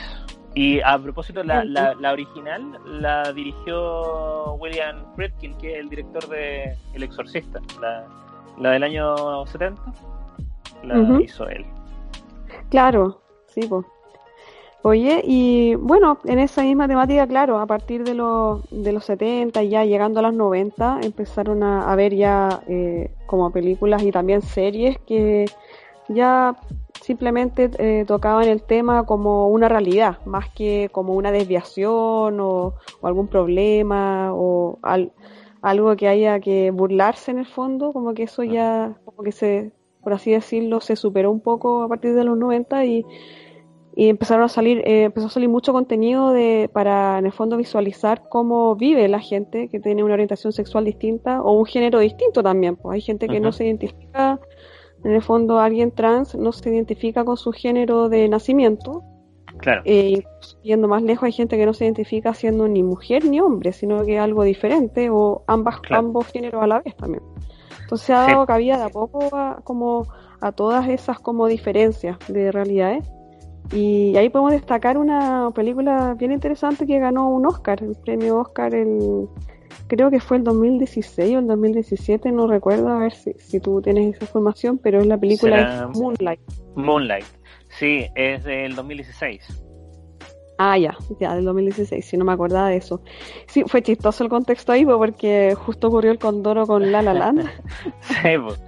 Y 0.55 0.81
a 0.81 0.99
propósito, 0.99 1.42
la, 1.42 1.64
la, 1.64 2.12
original 2.12 2.79
la 2.85 3.33
dirigió 3.33 4.55
William 4.55 4.97
Friedkin, 5.16 5.57
que 5.57 5.73
es 5.73 5.79
el 5.81 5.88
director 5.88 6.29
de 6.29 6.77
El 6.92 7.03
Exorcista, 7.03 7.59
la, 7.81 8.07
la 8.59 8.71
del 8.73 8.83
año 8.83 9.47
70, 9.47 9.81
la 10.85 11.21
hizo 11.23 11.49
él. 11.49 11.64
Claro, 12.68 13.23
sí, 13.47 13.62
pues. 13.66 13.87
Oye, 14.85 15.23
y 15.25 15.77
bueno, 15.77 16.18
en 16.25 16.40
esa 16.40 16.62
misma 16.62 16.88
temática, 16.88 17.25
claro, 17.27 17.61
a 17.61 17.66
partir 17.66 18.03
de 18.03 18.14
los, 18.14 18.68
de 18.71 18.92
los 18.92 19.05
70 19.05 19.62
y 19.62 19.68
ya 19.68 19.85
llegando 19.85 20.18
a 20.18 20.25
los 20.25 20.35
90, 20.35 21.01
empezaron 21.05 21.62
a, 21.62 21.95
ver 21.95 22.16
ya 22.16 22.61
eh, 22.66 23.12
como 23.27 23.53
películas 23.53 24.03
y 24.03 24.11
también 24.11 24.42
series 24.42 24.99
que 25.07 25.45
ya 26.14 26.57
simplemente 27.01 27.70
eh, 27.79 28.05
tocaban 28.07 28.48
el 28.48 28.62
tema 28.62 29.05
como 29.05 29.48
una 29.48 29.68
realidad, 29.68 30.18
más 30.25 30.51
que 30.51 30.88
como 30.92 31.14
una 31.14 31.33
desviación 31.33 32.40
o, 32.40 32.75
algún 33.03 33.29
problema 33.29 34.33
o 34.35 34.79
algo 35.62 35.96
que 35.96 36.09
haya 36.09 36.40
que 36.40 36.70
burlarse 36.70 37.31
en 37.31 37.38
el 37.38 37.46
fondo, 37.46 37.92
como 37.92 38.14
que 38.14 38.25
eso 38.25 38.42
ya, 38.44 38.96
como 39.05 39.22
que 39.22 39.33
se, 39.33 39.72
por 40.03 40.12
así 40.12 40.33
decirlo, 40.33 40.81
se 40.81 40.96
superó 40.96 41.31
un 41.31 41.40
poco 41.40 41.83
a 41.83 41.88
partir 41.88 42.14
de 42.14 42.25
los 42.25 42.37
90 42.37 42.85
y 42.85 43.05
y 43.94 44.09
empezaron 44.09 44.44
a 44.44 44.48
salir, 44.48 44.79
eh, 44.87 45.05
empezó 45.05 45.27
a 45.27 45.31
salir 45.31 45.48
mucho 45.48 45.72
contenido 45.72 46.33
de, 46.33 46.70
para 46.72 47.18
en 47.18 47.27
el 47.27 47.33
fondo 47.33 47.57
visualizar 47.57 48.29
cómo 48.29 48.75
vive 48.75 49.07
la 49.09 49.20
gente 49.20 49.68
que 49.68 49.81
tiene 49.81 50.03
una 50.03 50.14
orientación 50.14 50.53
sexual 50.53 50.85
distinta 50.85 51.42
o 51.42 51.53
un 51.53 51.66
género 51.66 51.98
distinto 51.98 52.42
también. 52.42 52.77
Pues 52.77 52.94
hay 52.94 53.01
gente 53.03 53.29
que 53.29 53.40
no 53.40 53.53
se 53.53 53.66
identifica, 53.66 54.21
en 55.04 55.12
el 55.12 55.22
fondo 55.22 55.58
alguien 55.58 55.90
trans 55.90 56.34
no 56.34 56.52
se 56.52 56.70
identifica 56.70 57.24
con 57.24 57.36
su 57.36 57.52
género 57.52 58.08
de 58.08 58.28
nacimiento. 58.28 59.02
Claro. 59.58 59.82
Eh, 59.84 60.24
yendo 60.62 60.88
más 60.88 61.02
lejos 61.02 61.24
hay 61.24 61.32
gente 61.32 61.56
que 61.56 61.66
no 61.66 61.74
se 61.74 61.84
identifica 61.84 62.34
siendo 62.34 62.66
ni 62.68 62.82
mujer 62.82 63.24
ni 63.24 63.40
hombre, 63.40 63.72
sino 63.72 64.04
que 64.04 64.18
algo 64.18 64.42
diferente 64.44 65.10
o 65.10 65.44
ambas, 65.46 65.76
ambos 65.90 66.26
géneros 66.28 66.62
a 66.62 66.66
la 66.66 66.80
vez 66.80 66.96
también. 66.96 67.22
Entonces 67.82 68.06
se 68.06 68.12
ha 68.12 68.26
dado 68.26 68.46
cabida 68.46 68.78
de 68.78 68.84
a 68.84 68.88
poco 68.88 69.28
a, 69.36 69.60
como 69.62 70.06
a 70.40 70.52
todas 70.52 70.88
esas 70.88 71.20
como 71.20 71.46
diferencias 71.46 72.16
de 72.28 72.50
realidades 72.50 73.04
y 73.70 74.16
ahí 74.16 74.28
podemos 74.28 74.52
destacar 74.52 74.98
una 74.98 75.50
película 75.54 76.14
bien 76.14 76.32
interesante 76.32 76.86
que 76.86 76.98
ganó 76.98 77.30
un 77.30 77.46
Oscar, 77.46 77.82
el 77.82 77.94
premio 77.94 78.38
Oscar, 78.38 78.74
el, 78.74 79.28
creo 79.87 80.11
que 80.11 80.20
fue 80.20 80.38
el 80.38 80.44
2016 80.44 81.37
o 81.37 81.38
el 81.38 81.46
2017, 81.46 82.32
no 82.32 82.46
recuerdo, 82.46 82.88
a 82.88 82.98
ver 82.98 83.12
si, 83.12 83.32
si 83.35 83.61
tú 83.61 83.80
tienes 83.82 84.16
esa 84.16 84.24
información, 84.24 84.78
pero 84.78 85.00
es 85.00 85.06
la 85.06 85.18
película 85.18 85.90
Moonlight. 85.94 86.40
Moonlight, 86.74 87.26
sí, 87.68 88.06
es 88.14 88.44
del 88.44 88.74
2016. 88.74 89.62
Ah, 90.58 90.78
ya, 90.78 90.96
ya, 91.18 91.35
del 91.35 91.44
2016, 91.44 92.04
si 92.04 92.16
no 92.16 92.24
me 92.24 92.32
acordaba 92.32 92.68
de 92.68 92.76
eso. 92.76 93.02
Sí, 93.46 93.64
fue 93.66 93.82
chistoso 93.82 94.22
el 94.22 94.30
contexto 94.30 94.72
ahí, 94.72 94.85
porque 94.85 95.56
justo 95.56 95.88
ocurrió 95.88 96.12
el 96.12 96.18
condoro 96.18 96.66
con 96.66 96.92
La 96.92 97.02
La 97.02 97.14
Land. 97.14 97.50
sí, 98.00 98.38
pues. 98.40 98.62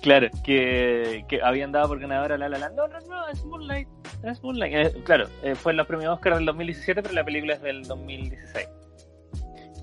Claro, 0.00 0.28
que, 0.44 1.24
que 1.28 1.42
habían 1.42 1.72
dado 1.72 1.88
por 1.88 1.98
ganadora 1.98 2.38
La 2.38 2.48
La 2.48 2.58
Land. 2.58 2.76
No, 2.76 2.88
no, 2.88 2.98
no, 3.00 3.28
es 3.28 3.44
Moonlight. 3.44 3.88
Es 4.22 4.42
Moonlight. 4.42 4.74
Eh, 4.74 5.02
claro, 5.04 5.26
eh, 5.42 5.54
fue 5.54 5.74
la 5.74 5.84
premio 5.84 6.12
Oscar 6.12 6.36
del 6.36 6.46
2017, 6.46 7.02
pero 7.02 7.14
la 7.14 7.24
película 7.24 7.54
es 7.54 7.62
del 7.62 7.82
2016. 7.82 8.66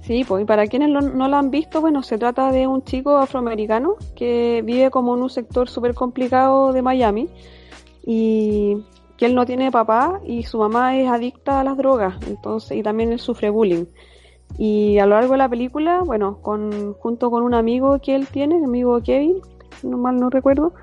Sí, 0.03 0.25
pues 0.25 0.43
y 0.43 0.45
para 0.45 0.67
quienes 0.67 0.89
no 0.89 1.27
la 1.29 1.39
han 1.39 1.49
visto, 1.49 1.79
bueno, 1.79 2.03
se 2.03 2.17
trata 2.17 2.51
de 2.51 2.67
un 2.67 2.83
chico 2.83 3.15
afroamericano 3.15 3.95
que 4.17 4.61
vive 4.65 4.91
como 4.91 5.15
en 5.15 5.21
un 5.23 5.29
sector 5.29 5.69
súper 5.69 5.93
complicado 5.93 6.73
de 6.73 6.81
Miami 6.81 7.29
y 8.05 8.83
que 9.15 9.27
él 9.27 9.33
no 9.33 9.45
tiene 9.45 9.71
papá 9.71 10.19
y 10.25 10.43
su 10.43 10.57
mamá 10.57 10.97
es 10.97 11.07
adicta 11.07 11.61
a 11.61 11.63
las 11.63 11.77
drogas, 11.77 12.15
entonces 12.27 12.77
y 12.77 12.83
también 12.83 13.13
él 13.13 13.19
sufre 13.19 13.49
bullying. 13.49 13.85
Y 14.57 14.99
a 14.99 15.05
lo 15.05 15.15
largo 15.15 15.31
de 15.31 15.37
la 15.37 15.47
película, 15.47 16.01
bueno, 16.03 16.39
con, 16.41 16.93
junto 16.95 17.31
con 17.31 17.43
un 17.43 17.53
amigo 17.53 17.99
que 17.99 18.13
él 18.13 18.27
tiene, 18.27 18.57
el 18.57 18.65
amigo 18.65 19.01
Kevin, 19.01 19.37
no 19.83 19.97
mal 19.97 20.17
no 20.17 20.29
recuerdo, 20.29 20.73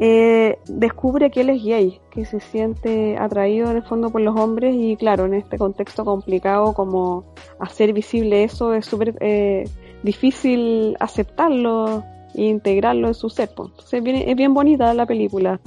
eh, 0.00 0.58
descubre 0.66 1.30
que 1.30 1.40
él 1.40 1.50
es 1.50 1.64
gay, 1.64 2.00
que 2.10 2.24
se 2.24 2.40
siente 2.40 3.16
atraído 3.18 3.70
en 3.70 3.78
el 3.78 3.82
fondo 3.82 4.10
por 4.10 4.20
los 4.20 4.36
hombres 4.36 4.74
y 4.76 4.96
claro, 4.96 5.26
en 5.26 5.34
este 5.34 5.58
contexto 5.58 6.04
complicado 6.04 6.72
como 6.72 7.24
hacer 7.58 7.92
visible 7.92 8.44
eso 8.44 8.74
es 8.74 8.86
súper 8.86 9.16
eh, 9.20 9.64
difícil 10.04 10.96
aceptarlo 11.00 12.04
e 12.34 12.42
integrarlo 12.42 13.08
en 13.08 13.14
su 13.14 13.28
ser. 13.28 13.50
Pues. 13.56 13.70
Entonces 13.70 14.02
es 14.26 14.36
bien 14.36 14.54
bonita 14.54 14.94
la 14.94 15.06
película. 15.06 15.60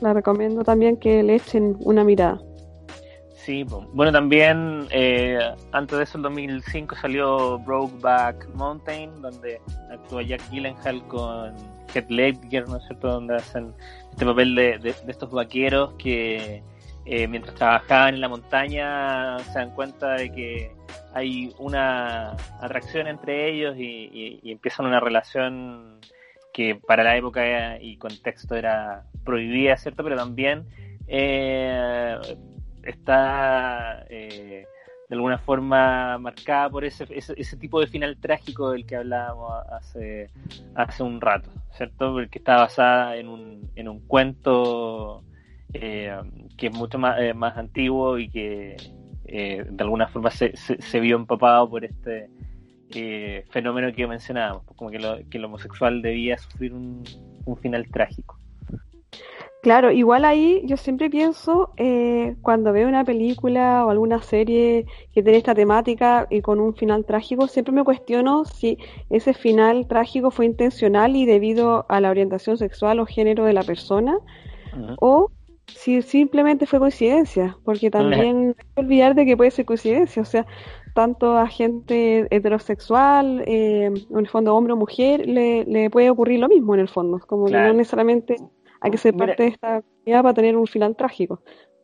La 0.00 0.12
recomiendo 0.12 0.62
también 0.62 0.96
que 0.96 1.22
le 1.22 1.34
echen 1.34 1.76
una 1.80 2.04
mirada. 2.04 2.40
Sí, 3.34 3.64
bueno, 3.94 4.12
también 4.12 4.86
eh, 4.90 5.38
antes 5.72 5.96
de 5.96 6.04
eso, 6.04 6.18
en 6.18 6.22
2005 6.22 6.94
salió 6.94 7.58
Brokeback 7.60 8.48
Mountain, 8.54 9.22
donde 9.22 9.60
actúa 9.90 10.22
Jack 10.22 10.42
Gyllenhaal 10.50 11.02
con 11.08 11.54
Heath 11.94 12.10
Ledger, 12.10 12.68
¿no 12.68 12.76
es 12.76 12.84
cierto?, 12.84 13.08
donde 13.08 13.36
hacen 13.36 13.74
este 14.10 14.24
papel 14.24 14.54
de, 14.54 14.94
estos 15.08 15.30
vaqueros 15.30 15.94
que 15.94 16.62
eh, 17.06 17.26
mientras 17.28 17.54
trabajaban 17.54 18.14
en 18.14 18.20
la 18.20 18.28
montaña 18.28 19.38
se 19.40 19.58
dan 19.58 19.70
cuenta 19.74 20.14
de 20.14 20.30
que 20.30 20.72
hay 21.14 21.52
una 21.58 22.32
atracción 22.60 23.06
entre 23.06 23.48
ellos 23.50 23.74
y, 23.76 24.40
empiezan 24.44 24.86
una 24.86 25.00
relación 25.00 25.98
que 26.52 26.74
para 26.74 27.02
la 27.04 27.16
época 27.16 27.80
y 27.80 27.96
contexto 27.96 28.54
era 28.54 29.04
prohibida, 29.24 29.76
¿cierto? 29.76 30.02
Pero 30.02 30.16
también 30.16 30.66
eh, 31.06 32.18
está 32.82 34.04
eh, 34.08 34.66
de 35.10 35.16
alguna 35.16 35.38
forma 35.38 36.18
marcada 36.18 36.70
por 36.70 36.84
ese, 36.84 37.04
ese, 37.10 37.56
tipo 37.56 37.80
de 37.80 37.88
final 37.88 38.16
trágico 38.16 38.70
del 38.70 38.86
que 38.86 38.94
hablábamos 38.94 39.52
hace, 39.72 40.30
hace 40.76 41.02
un 41.02 41.20
rato, 41.20 41.50
¿cierto? 41.72 42.12
Porque 42.12 42.38
está 42.38 42.54
basada 42.54 43.16
en 43.16 43.26
un, 43.26 43.68
en 43.74 43.88
un 43.88 44.06
cuento 44.06 45.24
eh, 45.72 46.16
que 46.56 46.68
es 46.68 46.72
mucho 46.72 46.98
más, 47.00 47.20
eh, 47.20 47.34
más 47.34 47.58
antiguo 47.58 48.20
y 48.20 48.30
que 48.30 48.76
de 49.26 49.76
alguna 49.78 50.06
forma 50.06 50.30
se, 50.30 50.56
se, 50.56 51.00
vio 51.00 51.16
empapado 51.16 51.68
por 51.68 51.84
este 51.84 52.30
fenómeno 53.50 53.92
que 53.92 54.06
mencionábamos, 54.06 54.64
como 54.76 54.90
que, 54.90 54.98
lo, 54.98 55.18
que 55.28 55.38
el 55.38 55.44
homosexual 55.44 56.02
debía 56.02 56.38
sufrir 56.38 56.72
un, 56.72 57.02
un 57.44 57.56
final 57.56 57.88
trágico. 57.88 58.38
Claro, 59.62 59.90
igual 59.90 60.24
ahí 60.24 60.62
yo 60.64 60.78
siempre 60.78 61.10
pienso, 61.10 61.72
eh, 61.76 62.34
cuando 62.40 62.72
veo 62.72 62.88
una 62.88 63.04
película 63.04 63.84
o 63.84 63.90
alguna 63.90 64.22
serie 64.22 64.86
que 65.12 65.22
tiene 65.22 65.36
esta 65.36 65.54
temática 65.54 66.26
y 66.30 66.40
con 66.40 66.60
un 66.60 66.74
final 66.74 67.04
trágico, 67.04 67.46
siempre 67.46 67.74
me 67.74 67.84
cuestiono 67.84 68.46
si 68.46 68.78
ese 69.10 69.34
final 69.34 69.86
trágico 69.86 70.30
fue 70.30 70.46
intencional 70.46 71.14
y 71.14 71.26
debido 71.26 71.84
a 71.90 72.00
la 72.00 72.08
orientación 72.08 72.56
sexual 72.56 73.00
o 73.00 73.06
género 73.06 73.44
de 73.44 73.52
la 73.52 73.62
persona, 73.62 74.18
o 74.98 75.30
si 75.66 76.00
simplemente 76.00 76.64
fue 76.64 76.78
coincidencia, 76.78 77.58
porque 77.62 77.90
también 77.90 78.54
hay 78.58 78.64
que 78.74 78.80
olvidar 78.80 79.14
de 79.14 79.26
que 79.26 79.36
puede 79.36 79.50
ser 79.50 79.66
coincidencia, 79.66 80.22
o 80.22 80.24
sea, 80.24 80.46
tanto 80.94 81.36
a 81.36 81.46
gente 81.46 82.26
heterosexual, 82.34 83.44
eh, 83.46 83.84
en 83.84 84.18
el 84.18 84.28
fondo 84.28 84.54
hombre 84.56 84.72
o 84.72 84.76
mujer, 84.76 85.26
le, 85.26 85.64
le 85.66 85.90
puede 85.90 86.08
ocurrir 86.08 86.40
lo 86.40 86.48
mismo 86.48 86.74
en 86.74 86.80
el 86.80 86.88
fondo, 86.88 87.20
como 87.26 87.44
que 87.44 87.52
no 87.52 87.74
necesariamente 87.74 88.36
hay 88.80 88.90
que 88.90 88.98
ser 88.98 89.14
parte 89.14 89.42
de 89.42 89.48
esta 89.50 89.82
comunidad 89.82 90.22
para 90.22 90.34
tener 90.34 90.56
un 90.56 90.66
final 90.66 90.96
trágico. 90.96 91.42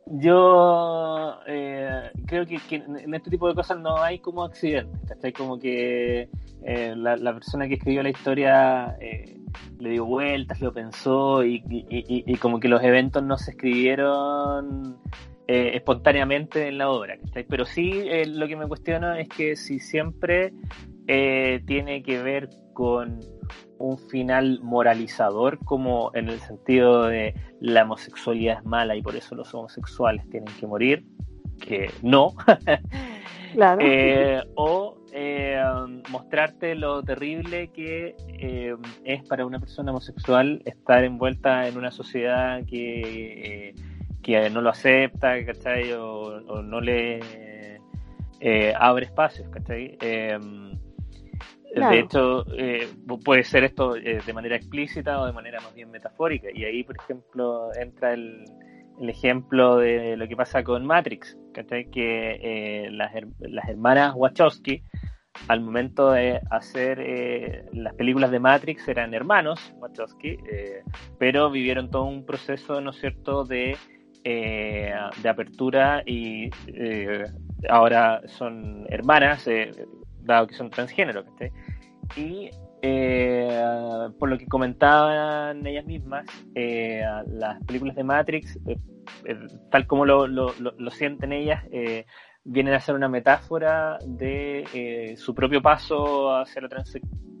Yo 0.09 1.37
eh, 1.47 2.11
creo 2.25 2.45
que, 2.45 2.59
en 2.75 3.13
este 3.13 3.29
tipo 3.29 3.47
de 3.49 3.55
cosas 3.55 3.77
no 3.79 3.97
hay 3.97 4.19
como 4.19 4.43
accidentes, 4.43 5.01
¿cachai? 5.07 5.33
Como 5.33 5.59
que 5.59 6.29
eh, 6.63 6.93
la, 6.95 7.33
persona 7.33 7.67
que 7.67 7.73
escribió 7.73 8.03
la 8.03 8.09
historia 8.09 8.97
eh, 9.01 9.37
le 9.79 9.91
dio 9.91 10.05
vueltas, 10.05 10.61
lo 10.61 10.71
pensó 10.71 11.43
y, 11.43 11.61
como 12.39 12.59
que 12.59 12.69
los 12.69 12.81
eventos 12.83 13.21
no 13.23 13.37
se 13.37 13.51
escribieron 13.51 14.97
espontáneamente 15.49 16.67
en 16.67 16.77
la 16.77 16.89
obra, 16.89 17.17
¿cachai? 17.17 17.45
Pero 17.45 17.65
sí 17.65 18.03
lo 18.27 18.47
que 18.47 18.55
me 18.55 18.67
cuestiono 18.67 19.13
es 19.13 19.27
que 19.27 19.55
si 19.55 19.79
siempre 19.79 20.53
tiene 21.05 22.01
que 22.03 22.21
ver 22.21 22.49
con 22.73 23.19
un 23.79 23.97
final 23.97 24.59
moralizador 24.61 25.59
como 25.59 26.11
en 26.13 26.29
el 26.29 26.39
sentido 26.39 27.05
de 27.05 27.33
la 27.59 27.83
homosexualidad 27.83 28.59
es 28.59 28.65
mala 28.65 28.95
y 28.95 29.01
por 29.01 29.15
eso 29.15 29.35
los 29.35 29.53
homosexuales 29.53 30.27
tienen 30.29 30.53
que 30.59 30.67
morir, 30.67 31.05
que 31.59 31.91
no. 32.01 32.33
claro. 33.53 33.81
Eh, 33.81 34.43
o 34.55 34.97
eh, 35.13 35.61
mostrarte 36.09 36.75
lo 36.75 37.01
terrible 37.03 37.69
que 37.69 38.15
eh, 38.27 38.75
es 39.03 39.23
para 39.27 39.45
una 39.45 39.59
persona 39.59 39.91
homosexual 39.91 40.61
estar 40.65 41.03
envuelta 41.03 41.67
en 41.67 41.77
una 41.77 41.91
sociedad 41.91 42.63
que, 42.65 43.73
que 44.21 44.49
no 44.49 44.61
lo 44.61 44.69
acepta, 44.69 45.43
¿cachai? 45.45 45.91
O, 45.93 46.43
o 46.47 46.61
no 46.61 46.81
le 46.81 47.19
abre 48.77 49.05
espacios, 49.05 49.49
¿cachai? 49.49 49.97
De 51.79 51.99
hecho, 51.99 52.45
eh, 52.53 52.87
puede 53.23 53.43
ser 53.43 53.63
esto 53.63 53.95
eh, 53.95 54.19
de 54.25 54.33
manera 54.33 54.55
explícita 54.55 55.21
o 55.21 55.25
de 55.25 55.33
manera 55.33 55.59
más 55.61 55.73
bien 55.73 55.89
metafórica. 55.91 56.47
Y 56.53 56.63
ahí, 56.63 56.83
por 56.83 56.97
ejemplo, 56.97 57.69
entra 57.79 58.13
el, 58.13 58.45
ejemplo 59.01 59.77
de 59.77 60.17
lo 60.17 60.27
que 60.27 60.35
pasa 60.35 60.63
con 60.63 60.85
Matrix, 60.85 61.37
que 61.53 62.39
eh, 62.41 62.89
las, 62.91 63.11
las, 63.39 63.69
hermanas 63.69 64.13
Wachowski, 64.15 64.83
al 65.47 65.61
momento 65.61 66.11
de 66.11 66.41
hacer 66.49 67.67
las 67.73 67.93
películas 67.93 68.31
de 68.31 68.39
Matrix, 68.39 68.87
eran 68.87 69.13
hermanos 69.13 69.73
Wachowski, 69.77 70.37
pero 71.19 71.51
vivieron 71.51 71.91
todo 71.91 72.05
un 72.05 72.25
proceso, 72.25 72.81
¿no 72.81 72.89
es 72.89 72.99
cierto?, 72.99 73.43
de 73.43 73.77
eh, 74.29 74.91
de 75.21 75.29
apertura 75.29 76.03
y 76.05 76.49
eh, 76.67 77.23
ahora 77.69 78.21
son 78.27 78.85
hermanas, 78.89 79.47
dado 80.27 80.47
que 80.47 80.53
son 80.53 80.69
transgénero. 80.69 81.23
Y 82.15 82.49
por 84.19 84.29
lo 84.29 84.37
que 84.37 84.45
comentaban 84.45 85.65
ellas 85.65 85.85
mismas, 85.85 86.25
las 86.53 87.63
películas 87.65 87.95
de 87.95 88.03
Matrix, 88.03 88.59
tal 89.71 89.87
como 89.87 90.05
lo, 90.05 90.27
lo, 90.27 90.53
lo 90.59 90.91
sienten 90.91 91.33
ellas, 91.33 91.63
vienen 92.49 92.73
a 92.73 92.79
ser 92.79 92.95
una 92.95 93.09
metáfora 93.09 93.97
de 94.05 94.63
eh, 94.73 95.17
su 95.17 95.35
propio 95.35 95.61
paso 95.61 96.33
hacia 96.33 96.61
la 96.61 96.69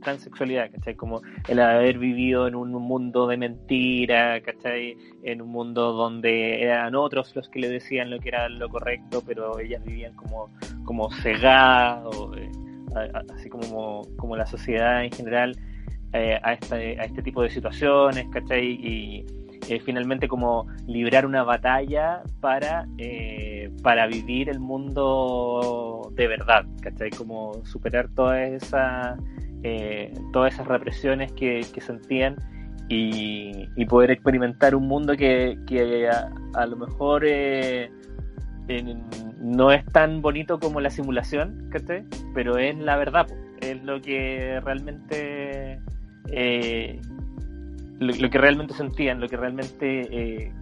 transexualidad, 0.01 0.69
¿cachai? 0.69 0.95
Como 0.95 1.21
el 1.47 1.61
haber 1.61 1.97
vivido 1.97 2.45
en 2.45 2.55
un 2.55 2.71
mundo 2.73 3.25
de 3.25 3.37
mentira, 3.37 4.41
¿cachai? 4.41 4.97
En 5.23 5.41
un 5.41 5.49
mundo 5.49 5.93
donde 5.93 6.61
eran 6.61 6.93
otros 6.95 7.33
los 7.37 7.47
que 7.47 7.59
le 7.59 7.69
decían 7.69 8.09
lo 8.09 8.19
que 8.19 8.29
era 8.29 8.49
lo 8.49 8.67
correcto, 8.67 9.23
pero 9.25 9.57
ellas 9.59 9.81
vivían 9.85 10.13
como, 10.13 10.49
como 10.83 11.09
cegadas, 11.09 12.03
eh, 12.35 12.51
así 13.33 13.49
como, 13.49 14.01
como 14.17 14.35
la 14.35 14.45
sociedad 14.45 15.03
en 15.03 15.11
general, 15.11 15.57
eh, 16.13 16.39
a, 16.41 16.53
este, 16.53 16.99
a 16.99 17.03
este 17.03 17.21
tipo 17.21 17.41
de 17.41 17.49
situaciones, 17.49 18.25
¿cachai? 18.31 18.65
Y, 18.65 19.25
eh, 19.69 19.81
finalmente 19.81 20.29
como 20.29 20.65
librar 20.87 21.25
una 21.25 21.43
batalla 21.43 22.23
para, 22.39 22.87
eh, 22.97 23.69
para 23.83 24.07
vivir 24.07 24.47
el 24.49 24.59
mundo 24.59 26.09
de 26.15 26.27
verdad, 26.27 26.65
¿cachai? 26.81 27.09
Como 27.09 27.65
superar 27.65 28.07
todas 28.15 28.49
esas, 28.49 29.19
todas 30.31 30.53
esas 30.53 30.67
represiones 30.67 31.33
que, 31.33 31.63
sentían 31.81 32.37
y, 32.87 33.85
poder 33.89 34.11
experimentar 34.11 34.75
un 34.75 34.87
mundo 34.87 35.17
que, 35.17 36.09
a, 36.53 36.65
lo 36.65 36.77
mejor 36.77 37.25
no 39.39 39.71
es 39.71 39.85
tan 39.85 40.21
bonito 40.21 40.59
como 40.59 40.81
la 40.81 40.89
simulación, 40.89 41.69
¿cachai? 41.71 42.05
Pero 42.33 42.57
es 42.57 42.77
la 42.77 42.97
verdad, 42.97 43.27
es 43.61 43.83
lo 43.83 44.01
que 44.01 44.59
realmente 44.63 45.79
lo, 47.99 48.29
que 48.29 48.37
realmente 48.37 48.73
sentían, 48.73 49.19
lo 49.19 49.27
que 49.27 49.37
realmente 49.37 50.01
eh, 50.11 50.53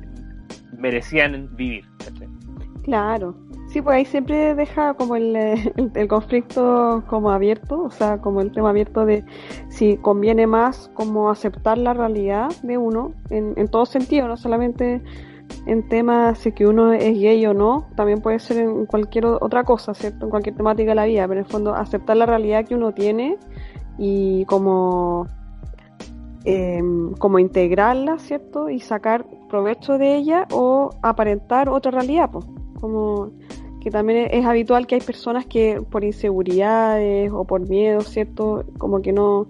merecían 0.77 1.49
vivir. 1.55 1.85
Claro, 2.83 3.35
sí, 3.67 3.81
pues 3.81 3.97
ahí 3.97 4.05
siempre 4.05 4.53
deja 4.55 4.93
como 4.93 5.15
eh, 5.15 5.73
el, 5.75 5.91
el, 5.95 6.07
conflicto 6.07 7.03
como 7.07 7.31
abierto, 7.31 7.83
o 7.83 7.89
sea, 7.89 8.19
como 8.19 8.41
el 8.41 8.51
tema 8.51 8.69
abierto 8.69 9.05
de 9.05 9.23
si 9.69 9.97
conviene 9.97 10.47
más 10.47 10.89
como 10.93 11.29
aceptar 11.29 11.77
la 11.77 11.93
realidad 11.93 12.49
de 12.61 12.77
uno 12.77 13.13
en, 13.29 13.53
en 13.57 13.67
todo 13.67 13.85
sentido, 13.85 14.27
no 14.27 14.37
solamente 14.37 15.01
en 15.65 15.87
temas 15.87 16.43
de 16.43 16.53
que 16.53 16.67
uno 16.67 16.93
es 16.93 17.19
gay 17.19 17.45
o 17.45 17.53
no, 17.53 17.87
también 17.95 18.21
puede 18.21 18.39
ser 18.39 18.57
en 18.57 18.85
cualquier 18.85 19.25
otra 19.25 19.63
cosa, 19.63 19.93
¿cierto? 19.93 20.25
En 20.25 20.31
cualquier 20.31 20.55
temática 20.55 20.91
de 20.91 20.95
la 20.95 21.05
vida, 21.05 21.27
pero 21.27 21.39
en 21.39 21.45
el 21.45 21.51
fondo 21.51 21.73
aceptar 21.73 22.17
la 22.17 22.25
realidad 22.25 22.65
que 22.65 22.75
uno 22.75 22.93
tiene 22.93 23.37
y 23.97 24.45
como 24.45 25.27
Em, 26.47 27.13
como 27.13 27.39
integrarla, 27.39 28.19
¿cierto? 28.19 28.69
Y 28.69 28.79
sacar 28.79 29.25
provecho 29.49 29.97
de 29.97 30.15
ella 30.15 30.47
o 30.51 30.91
aparentar 31.01 31.69
otra 31.69 31.89
realidad, 31.89 32.29
pues. 32.31 32.45
Como 32.79 33.31
que 33.81 33.89
también 33.89 34.27
es 34.31 34.45
habitual 34.45 34.85
que 34.85 34.93
hay 34.93 35.01
personas 35.01 35.47
que 35.47 35.81
por 35.89 36.03
inseguridades 36.03 37.31
o 37.33 37.45
por 37.45 37.67
miedo, 37.67 38.01
¿cierto? 38.01 38.63
Como 38.77 39.01
que 39.01 39.11
no 39.11 39.47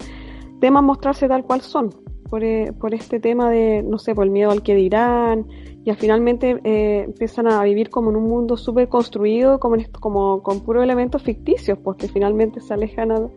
teman 0.61 0.85
mostrarse 0.85 1.27
tal 1.27 1.43
cual 1.43 1.59
son. 1.59 1.89
Por, 2.29 2.45
eh, 2.45 2.71
por 2.79 2.93
este 2.93 3.19
tema 3.19 3.49
de, 3.49 3.83
no 3.83 3.97
sé, 3.97 4.15
por 4.15 4.23
el 4.23 4.31
miedo 4.31 4.51
al 4.51 4.63
que 4.63 4.73
dirán, 4.73 5.45
y 5.85 5.93
finalmente 5.93 6.59
eh, 6.63 7.03
empiezan 7.03 7.47
a 7.47 7.63
vivir 7.63 7.91
como 7.91 8.09
en 8.09 8.15
un 8.15 8.27
mundo 8.27 8.57
súper 8.57 8.89
construido, 8.89 9.59
como, 9.59 9.77
como 9.99 10.41
con 10.41 10.61
puros 10.61 10.83
elementos 10.83 11.21
ficticios, 11.21 11.77
porque 11.77 12.07
finalmente 12.07 12.59
se 12.59 12.73
alejan 12.73 13.11
a, 13.11 13.29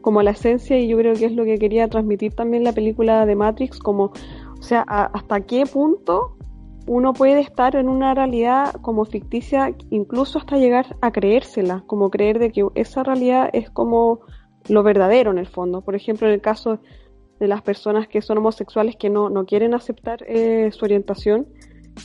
como 0.00 0.22
la 0.22 0.30
esencia 0.30 0.78
y 0.78 0.88
yo 0.88 0.96
creo 0.96 1.14
que 1.14 1.26
es 1.26 1.32
lo 1.32 1.44
que 1.44 1.58
quería 1.58 1.88
transmitir 1.88 2.34
también 2.34 2.64
la 2.64 2.72
película 2.72 3.26
de 3.26 3.36
Matrix, 3.36 3.78
como, 3.78 4.04
o 4.04 4.62
sea, 4.62 4.80
hasta 4.80 5.42
qué 5.42 5.66
punto 5.66 6.36
uno 6.86 7.12
puede 7.12 7.40
estar 7.40 7.76
en 7.76 7.90
una 7.90 8.14
realidad 8.14 8.72
como 8.80 9.04
ficticia, 9.04 9.74
incluso 9.90 10.38
hasta 10.38 10.56
llegar 10.56 10.96
a 11.02 11.12
creérsela, 11.12 11.84
como 11.86 12.10
creer 12.10 12.38
de 12.38 12.50
que 12.50 12.66
esa 12.76 13.02
realidad 13.02 13.50
es 13.52 13.68
como 13.68 14.20
lo 14.68 14.82
verdadero 14.82 15.30
en 15.30 15.38
el 15.38 15.46
fondo. 15.46 15.82
Por 15.82 15.94
ejemplo, 15.94 16.26
en 16.26 16.32
el 16.32 16.40
caso 16.40 16.78
de 17.38 17.46
las 17.46 17.60
personas 17.60 18.08
que 18.08 18.22
son 18.22 18.38
homosexuales 18.38 18.96
que 18.96 19.10
no, 19.10 19.28
no 19.28 19.44
quieren 19.44 19.74
aceptar 19.74 20.24
eh, 20.26 20.70
su 20.72 20.84
orientación, 20.84 21.46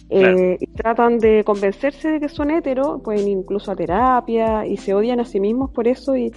eh, 0.10 0.58
y 0.60 0.68
tratan 0.68 1.20
de 1.20 1.44
convencerse 1.44 2.12
de 2.12 2.20
que 2.20 2.30
son 2.30 2.52
heteros, 2.52 3.02
pueden 3.02 3.28
incluso 3.28 3.72
a 3.72 3.76
terapia 3.76 4.66
y 4.66 4.78
se 4.78 4.94
odian 4.94 5.20
a 5.20 5.26
sí 5.26 5.40
mismos 5.40 5.72
por 5.72 5.88
eso 5.88 6.16
y 6.16 6.32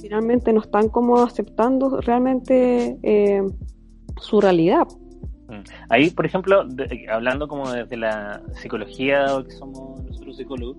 finalmente 0.00 0.52
no 0.52 0.60
están 0.60 0.88
como 0.88 1.20
aceptando 1.22 2.00
realmente 2.00 2.96
eh, 3.02 3.42
su 4.20 4.40
realidad. 4.40 4.86
Mm. 5.48 5.62
Ahí, 5.88 6.10
por 6.10 6.26
ejemplo, 6.26 6.64
hablando 7.10 7.48
como 7.48 7.70
desde 7.70 7.96
la 7.96 8.42
psicología 8.54 9.26
que 9.44 9.52
somos 9.52 10.02
nosotros 10.04 10.36
psicólogos, 10.36 10.76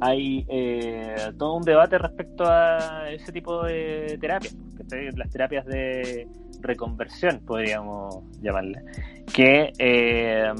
hay 0.00 0.44
eh, 0.48 1.14
todo 1.38 1.56
un 1.56 1.62
debate 1.62 1.98
respecto 1.98 2.44
a 2.46 3.10
ese 3.10 3.32
tipo 3.32 3.64
de 3.64 4.18
terapias, 4.20 4.56
las 5.16 5.30
terapias 5.30 5.66
de 5.66 6.28
reconversión, 6.60 7.40
podríamos 7.46 8.22
llamarle, 8.40 8.82
que 9.32 9.72
eh, 9.78 10.52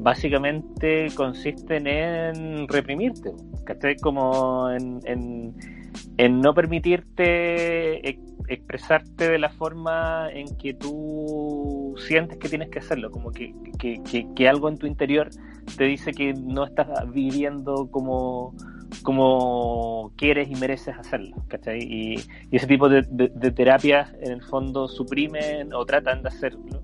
básicamente 0.00 1.08
consisten 1.14 1.86
en 1.86 2.66
reprimirte, 2.68 3.32
¿cachai? 3.64 3.96
Como 3.96 4.70
en, 4.70 5.00
en, 5.04 6.40
no 6.40 6.54
permitirte 6.54 8.18
expresarte 8.48 9.30
de 9.30 9.38
la 9.38 9.50
forma 9.50 10.28
en 10.32 10.56
que 10.56 10.74
tú 10.74 11.94
sientes 12.08 12.38
que 12.38 12.48
tienes 12.48 12.70
que 12.70 12.78
hacerlo, 12.78 13.10
como 13.10 13.30
que, 13.30 13.54
que, 13.78 14.48
algo 14.48 14.68
en 14.68 14.78
tu 14.78 14.86
interior 14.86 15.28
te 15.76 15.84
dice 15.84 16.12
que 16.12 16.32
no 16.34 16.64
estás 16.64 16.88
viviendo 17.12 17.88
como, 17.90 18.54
como 19.02 20.12
quieres 20.16 20.50
y 20.50 20.54
mereces 20.54 20.96
hacerlo, 20.96 21.36
¿cachai? 21.48 21.80
Y, 21.80 22.14
ese 22.50 22.66
tipo 22.66 22.88
de, 22.88 23.02
de, 23.08 23.50
terapias 23.52 24.12
en 24.20 24.32
el 24.32 24.42
fondo 24.42 24.88
suprimen 24.88 25.72
o 25.72 25.84
tratan 25.86 26.22
de 26.22 26.28
hacerlo 26.28 26.82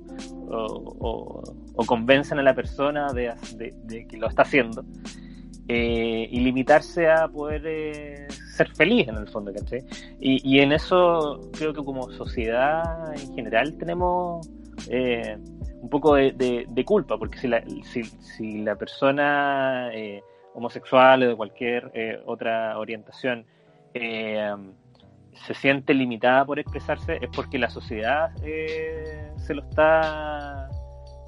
o, 0.48 1.42
convencen 1.86 2.38
a 2.38 2.42
la 2.42 2.54
persona 2.54 3.12
de, 3.12 3.34
que 4.08 4.16
lo 4.16 4.28
está 4.28 4.42
haciendo 4.42 4.84
eh, 5.68 6.28
y 6.30 6.40
limitarse 6.40 7.08
a 7.08 7.28
poder 7.28 7.62
eh, 7.66 8.26
ser 8.54 8.70
feliz 8.74 9.08
en 9.08 9.16
el 9.16 9.28
fondo, 9.28 9.52
¿cachai? 9.52 9.84
Y, 10.20 10.58
en 10.60 10.72
eso 10.72 11.40
creo 11.52 11.72
que 11.72 11.84
como 11.84 12.10
sociedad 12.12 13.12
en 13.14 13.34
general 13.34 13.76
tenemos 13.76 14.48
eh, 14.88 15.36
un 15.80 15.88
poco 15.88 16.14
de, 16.14 16.84
culpa, 16.84 17.18
porque 17.18 17.38
si 17.38 17.48
la, 17.48 17.62
si, 17.92 18.04
si 18.04 18.62
la 18.62 18.76
persona 18.76 19.90
homosexual 20.56 21.22
o 21.22 21.28
de 21.28 21.36
cualquier 21.36 22.22
otra 22.26 22.78
orientación 22.78 23.46
se 25.44 25.54
siente 25.54 25.94
limitada 25.94 26.44
por 26.44 26.58
expresarse 26.58 27.18
es 27.20 27.30
porque 27.34 27.58
la 27.58 27.70
sociedad 27.70 28.30
eh, 28.42 29.30
se 29.36 29.54
lo 29.54 29.62
está 29.62 30.68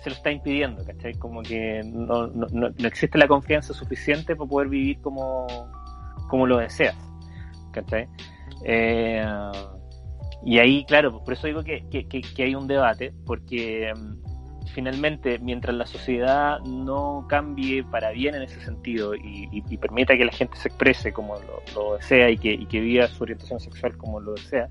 se 0.00 0.10
lo 0.10 0.16
está 0.16 0.30
impidiendo, 0.30 0.84
¿cachai? 0.84 1.14
Como 1.14 1.42
que 1.42 1.82
no, 1.84 2.28
no, 2.28 2.46
no, 2.52 2.86
existe 2.86 3.18
la 3.18 3.26
confianza 3.26 3.74
suficiente 3.74 4.36
para 4.36 4.48
poder 4.48 4.68
vivir 4.68 5.00
como, 5.00 5.46
como 6.28 6.46
lo 6.46 6.58
deseas, 6.58 6.96
¿cachai? 7.72 8.08
Eh, 8.64 9.26
y 10.44 10.58
ahí, 10.60 10.84
claro, 10.84 11.22
por 11.24 11.32
eso 11.32 11.48
digo 11.48 11.64
que, 11.64 11.84
que, 11.90 12.06
que 12.06 12.42
hay 12.44 12.54
un 12.54 12.68
debate, 12.68 13.12
porque 13.26 13.92
mm, 13.92 14.27
finalmente, 14.68 15.38
mientras 15.38 15.74
la 15.74 15.86
sociedad 15.86 16.60
no 16.60 17.26
cambie 17.28 17.84
para 17.84 18.10
bien 18.10 18.34
en 18.34 18.42
ese 18.42 18.60
sentido 18.60 19.14
y, 19.14 19.62
permita 19.78 20.16
que 20.16 20.24
la 20.24 20.32
gente 20.32 20.56
se 20.56 20.68
exprese 20.68 21.12
como 21.12 21.36
lo, 21.74 21.96
desea 21.96 22.30
y 22.30 22.38
que, 22.38 22.80
viva 22.80 23.06
su 23.06 23.22
orientación 23.22 23.60
sexual 23.60 23.96
como 23.96 24.20
lo 24.20 24.34
desea, 24.34 24.68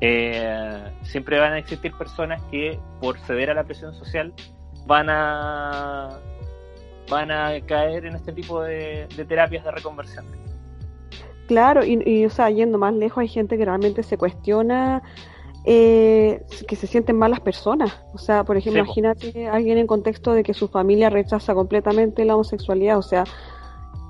eh, 0.00 0.82
siempre 1.02 1.38
van 1.38 1.52
a 1.52 1.58
existir 1.58 1.92
personas 1.92 2.42
que 2.50 2.78
por 3.00 3.18
ceder 3.18 3.50
a 3.50 3.54
la 3.54 3.64
presión 3.64 3.94
social 3.94 4.32
van 4.86 5.08
a 5.10 6.18
van 7.10 7.30
a 7.30 7.60
caer 7.66 8.06
en 8.06 8.14
este 8.14 8.32
tipo 8.32 8.62
de, 8.62 9.06
terapias 9.28 9.64
de 9.64 9.72
reconversión. 9.72 10.24
Claro, 11.48 11.84
y, 11.84 12.00
y, 12.06 12.24
o 12.24 12.30
sea, 12.30 12.48
yendo 12.50 12.78
más 12.78 12.94
lejos, 12.94 13.18
hay 13.18 13.28
gente 13.28 13.58
que 13.58 13.64
realmente 13.64 14.04
se 14.04 14.16
cuestiona 14.16 15.02
eh, 15.64 16.42
que 16.66 16.76
se 16.76 16.86
sienten 16.86 17.16
malas 17.16 17.40
personas. 17.40 17.92
O 18.14 18.18
sea, 18.18 18.44
por 18.44 18.56
ejemplo, 18.56 18.82
imagínate 18.82 19.46
a 19.46 19.54
alguien 19.54 19.78
en 19.78 19.86
contexto 19.86 20.32
de 20.32 20.42
que 20.42 20.54
su 20.54 20.68
familia 20.68 21.10
rechaza 21.10 21.54
completamente 21.54 22.24
la 22.24 22.34
homosexualidad. 22.34 22.98
O 22.98 23.02
sea, 23.02 23.24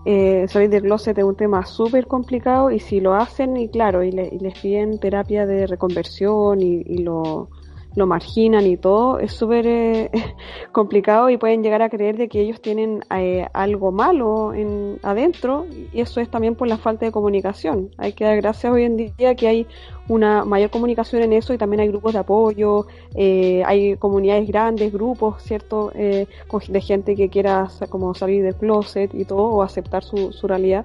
eh, 0.07 0.47
salir 0.49 0.71
del 0.71 0.83
closet 0.83 1.19
es 1.19 1.25
un 1.25 1.37
tema 1.37 1.67
súper 1.67 2.07
complicado 2.07 2.71
y 2.71 2.79
si 2.79 3.01
lo 3.01 3.15
hacen, 3.15 3.57
y 3.57 3.69
claro, 3.69 4.03
y, 4.03 4.13
les 4.13 4.59
piden 4.59 4.99
terapia 4.99 5.45
de 5.47 5.67
reconversión 5.67 6.63
y, 6.63 6.99
lo, 6.99 7.51
lo 7.97 8.07
marginan 8.07 8.67
y 8.67 8.77
todo, 8.77 9.19
es 9.19 9.33
súper 9.33 9.67
eh, 9.67 10.11
complicado 10.73 11.29
y 11.31 11.37
pueden 11.37 11.63
llegar 11.63 11.83
a 11.83 11.91
creer 11.91 12.17
de 12.17 12.29
que 12.29 12.41
ellos 12.41 12.61
tienen 12.61 13.01
eh, 13.15 13.47
algo 13.53 13.91
malo 13.91 14.55
en, 14.55 14.99
adentro 15.03 15.67
y 15.93 16.01
eso 16.01 16.21
es 16.21 16.31
también 16.31 16.55
por 16.55 16.69
la 16.69 16.79
falta 16.79 17.07
de 17.07 17.13
comunicación. 17.13 17.91
Hay 17.99 18.13
que 18.13 18.25
dar 18.25 18.37
gracias 18.37 18.73
hoy 18.73 18.85
en 18.85 18.97
día 18.97 19.35
que 19.35 19.49
hay 19.49 19.67
una 20.09 20.45
mayor 20.45 20.71
comunicación 20.71 21.23
en 21.23 21.33
eso 21.33 21.53
y 21.53 21.59
también 21.59 21.81
hay 21.81 21.89
grupos 21.89 22.13
de 22.13 22.19
apoyo, 22.21 22.87
eh, 23.15 23.63
hay 23.67 23.97
comunidades 23.97 24.47
grandes, 24.49 24.93
grupos, 24.93 25.43
¿cierto? 25.43 25.91
de 25.91 26.81
gente 26.81 27.15
que 27.15 27.29
quiera 27.29 27.69
como 27.89 28.15
salir 28.15 28.43
del 28.43 28.55
closet 28.55 29.15
y 29.15 29.25
todo 29.25 29.43
o 29.43 29.63
aceptar 29.63 30.03
su, 30.03 30.33
su 30.33 30.47
realidad. 30.47 30.85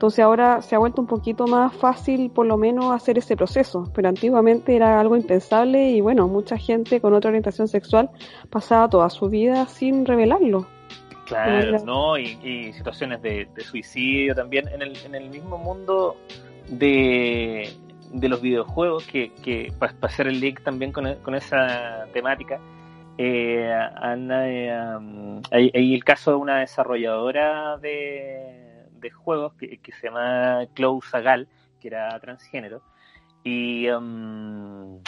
Entonces 0.00 0.20
ahora 0.24 0.62
se 0.62 0.74
ha 0.74 0.78
vuelto 0.78 1.02
un 1.02 1.06
poquito 1.06 1.46
más 1.46 1.74
fácil 1.76 2.30
por 2.30 2.46
lo 2.46 2.56
menos 2.56 2.90
hacer 2.90 3.18
ese 3.18 3.36
proceso, 3.36 3.84
pero 3.94 4.08
antiguamente 4.08 4.74
era 4.74 4.98
algo 4.98 5.14
impensable 5.14 5.90
y 5.90 6.00
bueno, 6.00 6.26
mucha 6.26 6.56
gente 6.56 7.02
con 7.02 7.12
otra 7.12 7.28
orientación 7.28 7.68
sexual 7.68 8.08
pasaba 8.48 8.88
toda 8.88 9.10
su 9.10 9.28
vida 9.28 9.66
sin 9.66 10.06
revelarlo. 10.06 10.66
Claro, 11.26 11.84
¿no? 11.84 12.16
Y, 12.16 12.72
situaciones 12.72 13.20
de, 13.20 13.46
suicidio 13.58 14.34
también 14.34 14.68
en 14.68 14.80
el, 14.80 14.96
en 15.04 15.14
el 15.14 15.28
mismo 15.28 15.58
mundo 15.58 16.16
de, 16.70 17.68
los 18.22 18.40
videojuegos, 18.40 19.06
que, 19.06 19.34
que 19.42 19.70
para 19.78 19.92
hacer 20.00 20.28
el 20.28 20.40
link 20.40 20.62
también 20.62 20.92
con, 20.92 21.14
con 21.16 21.34
esa 21.34 22.06
temática, 22.14 22.58
eh, 23.18 23.70
eh 23.70 24.70
hay, 25.50 25.94
el 25.94 26.04
caso 26.04 26.30
de 26.30 26.36
una 26.38 26.60
desarrolladora 26.60 27.76
de 27.76 28.69
de 29.00 29.10
juegos 29.10 29.54
que, 29.54 29.80
se 29.92 30.06
llama 30.06 30.66
Chloe 30.74 31.00
Zagal, 31.02 31.48
que 31.80 31.88
era 31.88 32.18
transgénero, 32.20 32.82
y, 33.42 33.88
um, 33.88 35.00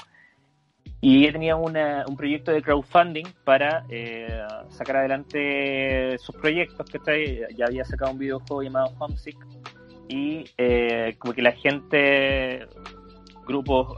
y 1.00 1.22
ella 1.22 1.32
tenía 1.32 1.56
un 1.56 2.16
proyecto 2.16 2.52
de 2.52 2.62
crowdfunding 2.62 3.26
para 3.44 3.84
eh, 3.88 4.46
sacar 4.70 4.96
adelante 4.96 6.16
sus 6.18 6.34
proyectos, 6.36 6.88
que 6.90 7.46
ya 7.56 7.66
había 7.66 7.84
sacado 7.84 8.12
un 8.12 8.18
videojuego 8.18 8.62
llamado 8.62 8.94
Homesick, 8.98 9.36
y 10.08 10.44
eh, 10.58 11.14
como 11.18 11.34
que 11.34 11.42
la 11.42 11.52
gente, 11.52 12.66
grupos... 13.46 13.96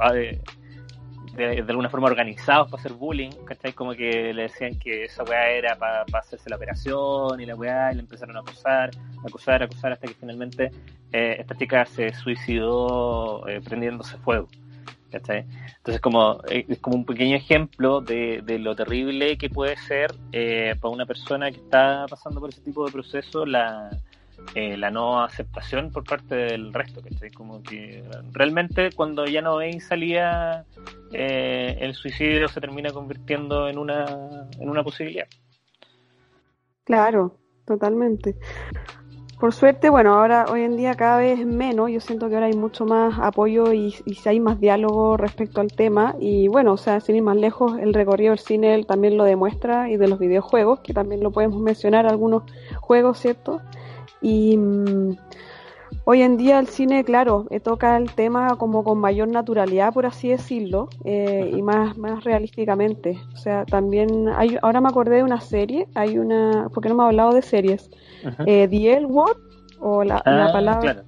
de, 1.37 1.65
alguna 1.69 1.89
forma 1.89 2.07
organizados 2.07 2.71
para 2.71 2.81
hacer 2.81 2.93
bullying, 2.93 3.31
¿cachai? 3.45 3.73
Como 3.73 3.93
que 3.93 4.33
le 4.33 4.43
decían 4.43 4.79
que 4.79 5.05
esa 5.05 5.25
weá 5.25 5.51
era 5.51 5.77
para 5.77 6.05
hacerse 6.15 6.49
la 6.49 6.57
operación 6.57 7.41
y 7.41 7.47
la 7.47 7.55
weá, 7.55 7.93
y 7.93 7.97
le 7.97 8.01
empezaron 8.01 8.37
a 8.37 8.41
acusar, 8.41 8.91
acusar, 9.27 9.63
acusar, 9.63 9.93
hasta 9.93 10.07
que 10.07 10.15
finalmente 10.15 10.71
eh, 11.13 11.37
esta 11.39 11.57
chica 11.57 11.85
se 11.87 12.13
suicidó 12.15 13.47
eh, 13.49 13.61
prendiéndose 13.61 14.17
fuego. 14.19 14.49
¿cachai? 15.11 15.45
Entonces 15.77 16.01
como 16.01 16.41
eh, 16.49 16.67
es 16.69 16.81
como 16.81 16.97
un 16.97 17.05
pequeño 17.05 17.37
ejemplo 17.37 18.01
de, 18.01 18.43
de 18.43 18.59
lo 18.59 18.75
terrible 18.75 19.39
que 19.39 19.49
puede 19.49 19.77
ser 19.77 20.13
para 20.81 20.93
una 20.93 21.07
persona 21.07 21.53
que 21.53 21.59
está 21.59 22.07
pasando 22.11 22.41
por 22.41 22.51
ese 22.51 22.63
tipo 22.63 22.85
de 22.85 22.91
proceso 22.91 23.47
la, 23.47 23.91
eh, 24.55 24.77
la 24.77 24.91
no 24.91 25.23
aceptación 25.23 25.91
por 25.91 26.05
parte 26.05 26.35
del 26.35 26.73
resto, 26.73 27.01
¿cachai? 27.03 27.31
Como 27.31 27.63
que 27.63 28.05
realmente 28.33 28.91
cuando 28.93 29.25
ya 29.27 29.43
no 29.43 29.57
veis 29.57 29.87
salida, 29.87 30.65
eh, 31.13 31.77
el 31.81 31.95
suicidio 31.95 32.49
se 32.49 32.61
termina 32.61 32.91
convirtiendo 32.91 33.69
en 33.69 33.79
una, 33.79 34.05
en 34.59 34.69
una 34.69 34.83
posibilidad. 34.85 35.27
Claro, 36.85 37.37
totalmente. 37.65 38.37
Por 39.41 39.53
suerte, 39.53 39.91
bueno, 39.91 40.15
ahora 40.15 40.47
hoy 40.51 40.63
en 40.63 40.77
día 40.77 40.95
cada 40.95 41.19
vez 41.19 41.45
menos, 41.45 41.91
yo 41.91 42.01
siento 42.01 42.29
que 42.29 42.37
ahora 42.37 42.47
hay 42.47 42.55
mucho 42.55 42.87
más 42.87 43.19
apoyo 43.19 43.73
y, 43.73 43.95
y 44.07 44.17
hay 44.27 44.39
más 44.39 44.61
diálogo 44.61 45.17
respecto 45.17 45.61
al 45.61 45.73
tema 45.73 46.15
y 46.21 46.47
bueno, 46.49 46.73
o 46.75 46.77
sea, 46.77 47.01
sin 47.01 47.17
ir 47.17 47.23
más 47.23 47.37
lejos, 47.37 47.79
el 47.79 47.93
recorrido 47.93 48.31
del 48.31 48.39
cine 48.39 48.85
también 48.85 49.17
lo 49.17 49.25
demuestra 49.25 49.91
y 49.91 49.97
de 49.97 50.09
los 50.09 50.19
videojuegos, 50.19 50.81
que 50.81 50.95
también 50.95 51.23
lo 51.23 51.33
podemos 51.33 51.61
mencionar, 51.61 52.07
algunos 52.07 52.45
juegos, 52.81 53.19
¿cierto? 53.19 53.61
Y 54.25 54.57
mm, 54.57 55.17
hoy 56.07 56.23
en 56.23 56.39
día 56.39 56.59
el 56.59 56.67
cine, 56.69 57.05
claro, 57.05 57.47
eh, 57.51 57.61
toca 57.61 57.99
el 57.99 58.11
tema 58.11 58.57
como 58.57 58.83
con 58.83 58.99
mayor 58.99 59.29
naturalidad, 59.29 59.93
por 59.93 60.07
así 60.07 60.31
decirlo, 60.31 60.89
eh, 61.05 61.53
y 61.55 61.61
más, 61.61 61.99
más 61.99 62.25
realísticamente. 62.25 63.21
O 63.35 63.37
sea, 63.37 63.67
también 63.67 64.31
hay, 64.35 64.57
ahora 64.63 64.81
me 64.81 64.89
acordé 64.89 65.17
de 65.17 65.25
una 65.25 65.43
serie, 65.43 65.87
hay 65.95 66.19
una, 66.19 66.71
porque 66.73 66.89
no 66.89 66.95
me 66.95 67.03
ha 67.03 67.07
hablado 67.07 67.33
de 67.33 67.43
series, 67.43 67.91
eh, 68.47 68.67
The 68.67 68.95
L 68.95 69.07
Word, 69.07 69.37
o 69.81 70.03
la, 70.03 70.23
la 70.25 70.47
ah, 70.47 70.53
palabra, 70.53 71.05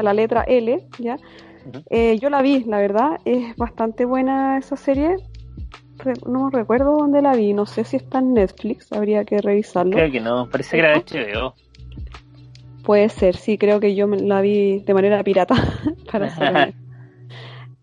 la 0.00 0.14
letra 0.14 0.44
L, 0.44 0.86
¿ya? 1.00 1.18
yo 2.20 2.30
la 2.30 2.40
vi, 2.40 2.62
la 2.64 2.78
verdad, 2.78 3.18
es 3.24 3.56
bastante 3.56 4.04
buena 4.04 4.58
esa 4.58 4.76
serie. 4.76 5.16
no 6.24 6.50
recuerdo 6.50 6.96
dónde 6.96 7.20
la 7.20 7.34
vi, 7.34 7.52
no 7.52 7.66
sé 7.66 7.82
si 7.82 7.96
está 7.96 8.20
en 8.20 8.34
Netflix, 8.34 8.92
habría 8.92 9.24
que 9.24 9.40
revisarlo. 9.40 9.96
Creo 9.96 10.12
que 10.12 10.20
no, 10.20 10.48
parece 10.48 10.76
que 10.76 10.78
era 10.78 10.96
HBO. 10.96 11.54
Puede 12.84 13.08
ser, 13.08 13.36
sí, 13.36 13.58
creo 13.58 13.80
que 13.80 13.94
yo 13.94 14.06
la 14.06 14.40
vi 14.40 14.80
de 14.80 14.94
manera 14.94 15.22
pirata. 15.22 15.54
para 16.12 16.28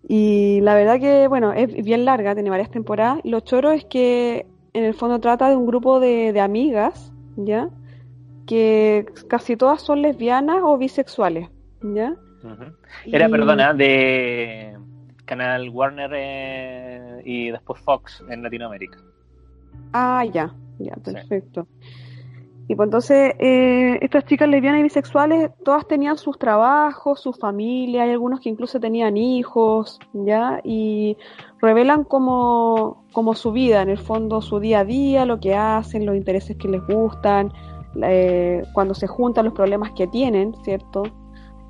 y 0.08 0.60
la 0.62 0.76
verdad 0.76 1.00
que, 1.00 1.28
bueno, 1.28 1.54
es 1.54 1.84
bien 1.84 2.06
larga, 2.06 2.34
tiene 2.34 2.50
varias 2.50 2.72
temporadas. 2.72 3.20
Lo 3.24 3.42
choro 3.42 3.72
es 3.72 3.86
que 3.86 4.46
en 4.74 4.84
el 4.84 4.94
fondo 4.94 5.20
trata 5.20 5.50
de 5.50 5.56
un 5.56 5.66
grupo 5.66 6.00
de, 6.00 6.40
amigas, 6.40 7.12
¿ya? 7.36 7.70
Que 8.46 9.06
casi 9.28 9.58
todas 9.58 9.82
son 9.82 10.02
lesbianas 10.02 10.60
o 10.64 10.78
bisexuales, 10.78 11.50
¿ya? 11.82 12.16
Era, 13.06 13.28
perdona, 13.28 13.74
de 13.74 14.78
canal 15.26 15.70
Warner 15.70 16.12
eh, 16.16 17.22
y 17.26 17.52
después 17.52 17.82
Fox 17.82 18.24
en 18.30 18.42
Latinoamérica. 18.44 18.98
Ah, 19.94 20.24
ya, 20.26 20.54
ya, 20.80 20.96
perfecto. 20.96 21.68
Y 22.70 22.76
pues 22.76 22.88
entonces, 22.88 23.34
eh, 23.40 23.98
estas 24.02 24.26
chicas 24.26 24.50
lesbianas 24.50 24.82
y 24.82 24.84
bisexuales, 24.84 25.52
todas 25.64 25.88
tenían 25.88 26.18
sus 26.18 26.38
trabajos, 26.38 27.22
su 27.22 27.32
familia, 27.32 28.04
hay 28.04 28.12
algunos 28.12 28.42
que 28.42 28.50
incluso 28.50 28.78
tenían 28.78 29.16
hijos, 29.16 30.00
¿ya? 30.12 30.60
Y 30.66 31.16
revelan 31.62 32.04
como, 32.04 33.06
como 33.14 33.36
su 33.36 33.54
vida, 33.54 33.82
en 33.82 33.90
el 33.90 33.98
fondo, 33.98 34.42
su 34.42 34.60
día 34.60 34.80
a 34.80 34.86
día, 34.86 35.26
lo 35.26 35.40
que 35.40 35.56
hacen, 35.56 36.06
los 36.06 36.18
intereses 36.18 36.58
que 36.58 36.68
les 36.68 36.86
gustan, 36.86 37.54
eh, 38.04 38.64
cuando 38.74 38.94
se 38.94 39.08
juntan 39.08 39.46
los 39.46 39.54
problemas 39.54 39.92
que 39.92 40.08
tienen, 40.08 40.54
¿cierto? 40.66 41.04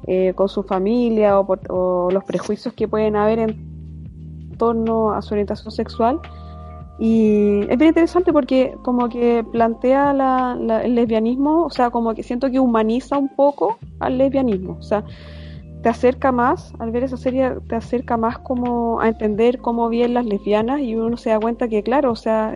Eh, 0.08 0.34
con 0.34 0.50
su 0.50 0.64
familia 0.64 1.40
o, 1.40 1.46
o 1.70 2.10
los 2.10 2.24
prejuicios 2.24 2.74
que 2.74 2.88
pueden 2.88 3.16
haber 3.16 3.38
en 3.38 4.58
torno 4.58 5.12
a 5.12 5.22
su 5.22 5.36
orientación 5.36 5.72
sexual 5.72 6.20
y 7.00 7.62
es 7.70 7.78
bien 7.78 7.90
interesante 7.90 8.34
porque 8.34 8.76
como 8.84 9.08
que 9.10 9.46
plantea 9.52 10.12
el 10.84 10.96
lesbianismo, 10.96 11.66
o 11.66 11.70
sea, 11.70 11.92
como 11.92 12.16
que 12.16 12.24
siento 12.24 12.50
que 12.50 12.60
humaniza 12.60 13.18
un 13.18 13.30
poco 13.30 13.78
al 14.00 14.18
lesbianismo, 14.18 14.78
o 14.80 14.82
sea, 14.82 15.04
te 15.84 15.90
acerca 15.90 16.32
más, 16.32 16.74
al 16.80 16.92
ver 16.92 17.04
esa 17.04 17.18
serie, 17.18 17.52
te 17.68 17.76
acerca 17.76 18.18
más 18.18 18.40
como 18.40 19.00
a 19.00 19.08
entender 19.08 19.60
cómo 19.60 19.90
viven 19.90 20.16
las 20.16 20.26
lesbianas 20.26 20.82
y 20.82 20.96
uno 20.96 21.18
se 21.18 21.30
da 21.30 21.40
cuenta 21.40 21.68
que, 21.68 21.84
claro, 21.84 22.12
o 22.12 22.16
sea, 22.16 22.56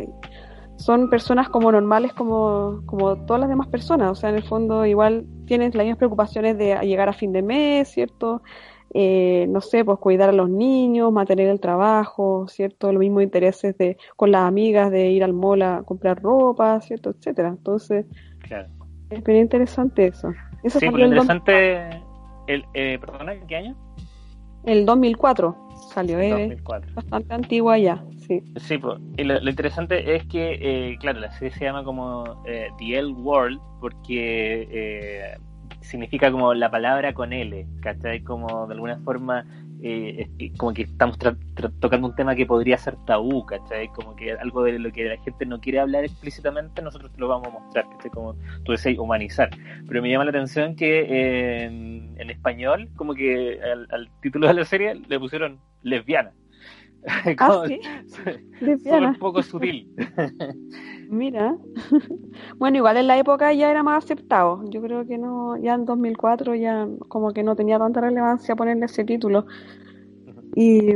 son 0.78 1.10
personas 1.12 1.48
como 1.50 1.72
normales 1.72 2.12
como, 2.14 2.82
como 2.88 3.16
todas 3.26 3.42
las 3.42 3.50
demás 3.50 3.68
personas, 3.68 4.12
o 4.12 4.16
sea, 4.16 4.32
en 4.32 4.38
el 4.38 4.44
fondo 4.44 4.86
igual 4.88 5.26
tienes 5.46 5.76
las 5.76 5.84
mismas 5.84 6.00
preocupaciones 6.00 6.58
de 6.58 6.80
llegar 6.82 7.10
a 7.10 7.14
fin 7.14 7.32
de 7.32 7.44
mes, 7.44 7.90
¿cierto? 7.90 8.42
Eh, 8.94 9.46
no 9.50 9.62
sé, 9.62 9.86
pues 9.86 10.00
cuidar 10.00 10.30
a 10.30 10.34
los 10.34 10.50
niños, 10.50 11.12
mantener 11.12 11.48
el 11.48 11.60
trabajo, 11.60 12.48
¿cierto? 12.48 12.92
Los 12.92 13.00
mismos 13.00 13.24
intereses 13.24 13.78
de, 13.78 13.98
con 14.16 14.32
las 14.32 14.44
amigas 14.44 14.92
de 14.92 15.10
ir 15.10 15.24
al 15.24 15.34
mall 15.34 15.62
a 15.62 15.84
comprar 15.84 16.22
ropa, 16.22 16.82
¿cierto? 16.82 17.12
Etcétera. 17.12 17.50
Entonces, 17.50 18.06
es 19.10 19.24
bien 19.24 19.40
interesante 19.40 20.08
eso. 20.08 20.34
eso 20.64 20.80
sí, 20.80 20.90
muy 20.90 21.04
interesante, 21.04 22.02
el, 22.48 22.66
eh, 22.74 22.98
perdona, 23.00 23.36
¿qué 23.48 23.56
año? 23.56 23.76
El 24.66 24.86
2004 24.86 25.56
salió, 25.94 26.20
eh, 26.20 26.58
bastante 26.94 27.34
antigua 27.34 27.78
ya, 27.78 28.04
sí. 28.28 28.44
Sí, 28.58 28.78
pues, 28.78 29.00
y 29.18 29.24
lo, 29.24 29.38
interesante 29.50 30.16
es 30.16 30.26
que, 30.28 30.60
eh, 30.62 30.98
claro, 31.00 31.20
la 31.20 31.32
serie 31.32 31.52
se 31.52 31.66
llama 31.66 31.84
como 31.84 32.44
eh, 32.46 32.68
The 32.78 33.00
L 33.00 33.14
World 33.14 33.60
porque 33.80 34.68
eh, 34.70 35.38
significa 35.82 36.32
como 36.32 36.54
la 36.54 36.70
palabra 36.70 37.14
con 37.14 37.34
L, 37.34 37.68
¿cachai? 37.82 38.22
Como 38.24 38.68
de 38.68 38.74
alguna 38.74 38.98
forma, 39.00 39.46
eh, 39.82 40.30
como 40.58 40.74
que 40.74 40.84
estamos 40.84 41.18
tocando 41.80 42.08
un 42.08 42.16
tema 42.16 42.36
que 42.36 42.46
podría 42.46 42.78
ser 42.78 42.96
tabú, 43.06 43.46
¿cachai? 43.46 43.88
Como 43.90 44.16
que 44.16 44.34
algo 44.34 44.64
de 44.64 44.80
lo 44.80 44.92
que 44.92 45.06
la 45.06 45.18
gente 45.18 45.46
no 45.46 45.60
quiere 45.60 45.80
hablar 45.80 46.06
explícitamente, 46.06 46.82
nosotros 46.82 47.12
te 47.12 47.20
lo 47.20 47.28
vamos 47.28 47.48
a 47.48 47.52
mostrar, 47.52 47.86
¿cachai? 47.90 48.12
Como 48.12 48.36
tú 48.64 48.72
decís, 48.72 48.98
humanizar. 48.98 49.50
Pero 49.88 50.02
me 50.02 50.10
llama 50.10 50.26
la 50.26 50.32
atención 50.32 50.76
que 50.76 51.06
eh, 51.10 51.66
en, 51.66 52.30
español, 52.30 52.90
como 52.96 53.14
que 53.14 53.60
al, 53.62 54.10
título 54.22 54.48
de 54.48 54.54
la 54.54 54.66
serie 54.66 54.96
le 54.96 55.20
pusieron 55.20 55.60
lesbiana. 55.82 56.32
ah, 57.40 57.64
¿sí? 57.68 57.80
un 58.92 59.16
poco 59.16 59.42
sutil. 59.42 59.88
Mira, 61.10 61.58
bueno, 62.58 62.78
igual 62.78 62.98
en 62.98 63.08
la 63.08 63.18
época 63.18 63.52
ya 63.54 63.70
era 63.70 63.84
más 63.84 64.04
aceptado. 64.04 64.64
Yo 64.70 64.82
creo 64.82 65.06
que 65.06 65.18
no, 65.18 65.58
ya 65.58 65.74
en 65.74 65.86
2004 65.86 66.56
ya 66.56 66.88
como 67.10 67.34
que 67.34 67.44
no 67.44 67.56
tenía 67.56 67.78
tanta 67.80 68.02
relevancia 68.02 68.56
ponerle 68.56 68.86
ese 68.86 69.04
título. 69.04 69.46
Y 70.56 70.94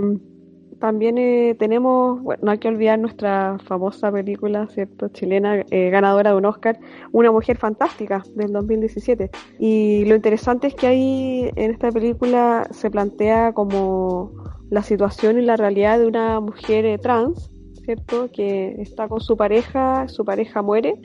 también 0.79 1.17
eh, 1.17 1.55
tenemos, 1.57 2.21
bueno, 2.21 2.41
no 2.43 2.51
hay 2.51 2.57
que 2.57 2.67
olvidar 2.67 2.99
nuestra 2.99 3.57
famosa 3.65 4.11
película, 4.11 4.67
¿cierto? 4.67 5.07
Chilena, 5.09 5.63
eh, 5.71 5.89
ganadora 5.89 6.31
de 6.31 6.37
un 6.37 6.45
Oscar, 6.45 6.79
Una 7.11 7.31
Mujer 7.31 7.57
Fantástica, 7.57 8.23
del 8.35 8.51
2017. 8.51 9.29
Y 9.59 10.05
lo 10.05 10.15
interesante 10.15 10.67
es 10.67 10.75
que 10.75 10.87
ahí 10.87 11.51
en 11.55 11.71
esta 11.71 11.91
película 11.91 12.67
se 12.71 12.91
plantea 12.91 13.53
como 13.53 14.31
la 14.69 14.83
situación 14.83 15.39
y 15.39 15.41
la 15.43 15.57
realidad 15.57 15.99
de 15.99 16.07
una 16.07 16.39
mujer 16.39 16.85
eh, 16.85 16.97
trans, 16.97 17.51
¿cierto? 17.83 18.29
Que 18.31 18.75
está 18.81 19.07
con 19.07 19.21
su 19.21 19.37
pareja, 19.37 20.07
su 20.07 20.25
pareja 20.25 20.61
muere. 20.61 20.99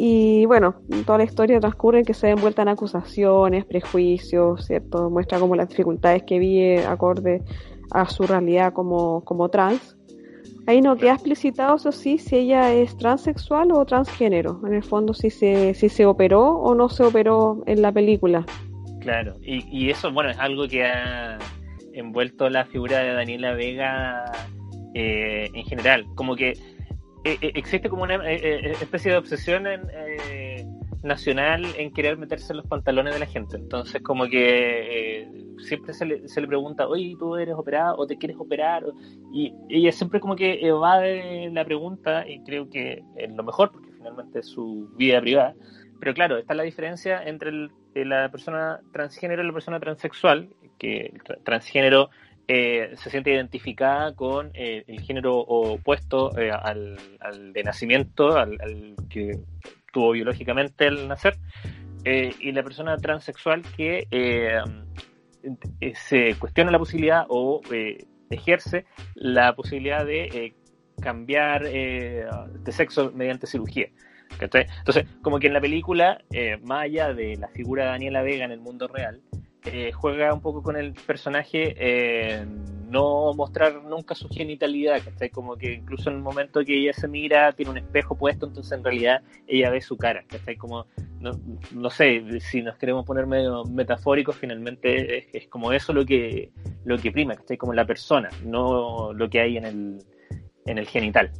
Y 0.00 0.46
bueno, 0.46 0.76
toda 1.06 1.18
la 1.18 1.24
historia 1.24 1.58
transcurre 1.58 1.98
en 1.98 2.04
que 2.04 2.14
se 2.14 2.30
envuelta 2.30 2.62
en 2.62 2.68
acusaciones, 2.68 3.64
prejuicios, 3.64 4.64
¿cierto? 4.66 5.10
Muestra 5.10 5.40
como 5.40 5.56
las 5.56 5.68
dificultades 5.68 6.22
que 6.22 6.38
vive 6.38 6.86
acorde 6.86 7.42
a 7.92 8.06
su 8.06 8.24
realidad 8.24 8.72
como, 8.72 9.24
como 9.24 9.48
trans. 9.48 9.96
Ahí 10.66 10.82
no 10.82 10.96
queda 10.96 11.14
explicitado, 11.14 11.76
eso 11.76 11.92
sí, 11.92 12.18
si 12.18 12.36
ella 12.36 12.72
es 12.72 12.96
transexual 12.98 13.72
o 13.72 13.84
transgénero. 13.86 14.60
En 14.66 14.74
el 14.74 14.82
fondo, 14.82 15.14
si 15.14 15.30
se, 15.30 15.72
si 15.74 15.88
se 15.88 16.04
operó 16.04 16.44
o 16.44 16.74
no 16.74 16.90
se 16.90 17.04
operó 17.04 17.62
en 17.66 17.80
la 17.80 17.90
película. 17.90 18.44
Claro, 19.00 19.34
y, 19.42 19.64
y 19.70 19.90
eso, 19.90 20.12
bueno, 20.12 20.30
es 20.30 20.38
algo 20.38 20.68
que 20.68 20.84
ha 20.84 21.38
envuelto 21.94 22.48
la 22.48 22.64
figura 22.66 22.98
de 22.98 23.12
Daniela 23.12 23.54
Vega 23.54 24.30
eh, 24.94 25.50
en 25.52 25.64
general. 25.64 26.06
Como 26.14 26.36
que 26.36 26.50
eh, 26.50 27.38
eh, 27.40 27.52
existe 27.54 27.88
como 27.88 28.04
una 28.04 28.16
especie 28.30 29.12
de 29.12 29.18
obsesión 29.18 29.66
en, 29.66 29.82
nacional 31.08 31.64
en 31.76 31.92
querer 31.92 32.16
meterse 32.16 32.52
en 32.52 32.58
los 32.58 32.66
pantalones 32.66 33.14
de 33.14 33.20
la 33.20 33.26
gente. 33.26 33.56
Entonces, 33.56 34.02
como 34.02 34.26
que 34.26 35.22
eh, 35.22 35.28
siempre 35.58 35.92
se 35.94 36.06
le, 36.06 36.28
se 36.28 36.40
le 36.40 36.46
pregunta, 36.46 36.86
oye, 36.86 37.16
¿tú 37.18 37.36
eres 37.36 37.54
operada 37.54 37.94
o 37.94 38.06
te 38.06 38.16
quieres 38.16 38.36
operar? 38.38 38.84
Y 39.32 39.52
ella 39.68 39.90
siempre 39.90 40.20
como 40.20 40.36
que 40.36 40.60
evade 40.64 41.50
la 41.50 41.64
pregunta 41.64 42.28
y 42.28 42.40
creo 42.44 42.70
que 42.70 43.02
es 43.16 43.32
lo 43.34 43.42
mejor, 43.42 43.72
porque 43.72 43.90
finalmente 43.90 44.40
es 44.40 44.46
su 44.46 44.90
vida 44.96 45.20
privada. 45.20 45.54
Pero 45.98 46.14
claro, 46.14 46.38
está 46.38 46.54
la 46.54 46.62
diferencia 46.62 47.22
entre 47.24 47.50
eh, 47.94 48.04
la 48.04 48.30
persona 48.30 48.80
transgénero 48.92 49.42
y 49.42 49.46
la 49.46 49.52
persona 49.52 49.80
transexual, 49.80 50.50
que 50.78 51.06
el 51.06 51.42
transgénero 51.42 52.10
eh, 52.46 52.92
se 52.94 53.10
siente 53.10 53.32
identificada 53.32 54.14
con 54.14 54.52
el 54.54 55.00
género 55.00 55.36
opuesto 55.38 56.30
al, 56.34 56.96
al, 57.20 57.52
de 57.52 57.62
nacimiento, 57.64 58.36
al, 58.36 58.56
al 58.60 58.94
que 59.10 59.38
tuvo 59.92 60.12
biológicamente 60.12 60.86
al 60.86 61.08
nacer, 61.08 61.38
eh, 62.04 62.32
y 62.40 62.52
la 62.52 62.62
persona 62.62 62.96
transexual 62.96 63.62
que 63.76 64.06
eh, 64.10 64.60
eh, 65.80 65.92
se 65.94 66.36
cuestiona 66.38 66.70
la 66.70 66.78
posibilidad 66.78 67.26
o 67.28 67.60
ejerce 68.30 68.86
la 69.14 69.54
posibilidad 69.54 70.06
de 70.06 70.54
cambiar 71.00 71.64
de 71.64 72.72
sexo 72.72 73.12
mediante 73.14 73.46
cirugía. 73.46 73.88
Entonces, 74.40 75.06
como 75.22 75.38
que 75.38 75.48
en 75.48 75.54
la 75.54 75.60
película, 75.60 76.22
más 76.62 76.84
allá 76.84 77.12
de 77.12 77.36
la 77.36 77.48
figura 77.48 77.84
de 77.84 77.90
Daniela 77.90 78.22
Vega 78.22 78.44
en 78.44 78.52
el 78.52 78.60
mundo 78.60 78.86
real, 78.88 79.22
eh, 79.72 79.92
juega 79.92 80.32
un 80.32 80.40
poco 80.40 80.62
con 80.62 80.76
el 80.76 80.92
personaje 80.92 81.74
eh, 81.78 82.44
no 82.88 83.32
mostrar 83.34 83.82
nunca 83.84 84.14
su 84.14 84.28
genitalidad, 84.28 85.02
¿cachai? 85.04 85.30
Como 85.30 85.56
que 85.56 85.74
incluso 85.74 86.10
en 86.10 86.16
el 86.16 86.22
momento 86.22 86.64
que 86.64 86.78
ella 86.78 86.92
se 86.92 87.08
mira, 87.08 87.52
tiene 87.52 87.72
un 87.72 87.78
espejo 87.78 88.16
puesto, 88.16 88.46
entonces 88.46 88.72
en 88.72 88.84
realidad 88.84 89.22
ella 89.46 89.70
ve 89.70 89.80
su 89.80 89.96
cara, 89.96 90.24
¿cachai? 90.26 90.56
Como, 90.56 90.86
no, 91.20 91.32
no 91.72 91.90
sé, 91.90 92.40
si 92.40 92.62
nos 92.62 92.76
queremos 92.76 93.04
poner 93.04 93.26
medio 93.26 93.64
metafóricos, 93.64 94.36
finalmente 94.36 95.28
es, 95.36 95.48
como 95.48 95.72
eso 95.72 95.92
lo 95.92 96.04
que, 96.04 96.50
lo 96.84 96.96
que 96.98 97.12
prima, 97.12 97.34
¿cachai? 97.34 97.56
Como 97.56 97.74
la 97.74 97.84
persona, 97.84 98.30
no 98.44 99.12
lo 99.12 99.28
que 99.28 99.40
hay 99.40 99.56
en 99.58 99.64
el, 99.64 99.98
en 100.66 100.78
el 100.78 100.86
genital. 100.86 101.30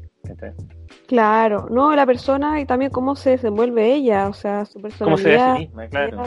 Claro, 1.06 1.68
no, 1.70 1.94
la 1.96 2.04
persona 2.04 2.60
y 2.60 2.66
también 2.66 2.90
cómo 2.90 3.16
se 3.16 3.30
desenvuelve 3.30 3.94
ella, 3.94 4.28
o 4.28 4.34
sea, 4.34 4.66
su 4.66 4.80
personalidad. 4.80 5.04
Cómo 5.04 5.16
se 5.16 5.28
ve 5.30 5.38
a 5.38 5.54
sí 5.54 5.60
misma, 5.60 5.88
claro 5.88 6.24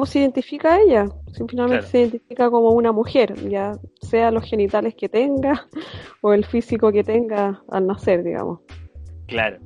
cómo 0.00 0.06
se 0.06 0.20
identifica 0.20 0.80
ella. 0.80 1.04
Simplemente 1.30 1.82
se 1.82 2.00
identifica 2.00 2.50
como 2.50 2.70
una 2.70 2.90
mujer, 2.90 3.34
ya 3.50 3.72
sea 4.00 4.30
los 4.30 4.44
genitales 4.48 4.94
que 4.94 5.10
tenga 5.10 5.66
o 6.22 6.32
el 6.32 6.46
físico 6.46 6.90
que 6.90 7.04
tenga 7.04 7.62
al 7.70 7.86
nacer, 7.86 8.24
digamos. 8.24 8.60
Claro. 9.26 9.58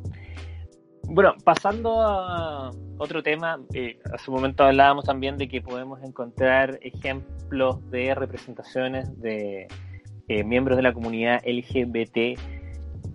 Bueno, 1.05 1.35
pasando 1.45 2.01
a 2.01 2.73
otro 2.99 3.23
tema, 3.23 3.61
eh, 3.75 3.97
hace 4.13 4.29
un 4.29 4.39
momento 4.39 4.65
hablábamos 4.65 5.05
también 5.05 5.37
de 5.37 5.47
que 5.47 5.63
podemos 5.63 6.03
encontrar 6.03 6.81
ejemplos 6.83 7.89
de 7.93 8.13
representaciones 8.17 9.17
de 9.21 9.69
eh, 10.27 10.43
miembros 10.43 10.77
de 10.77 10.83
la 10.83 10.93
comunidad 10.93 11.43
LGBT 11.47 12.41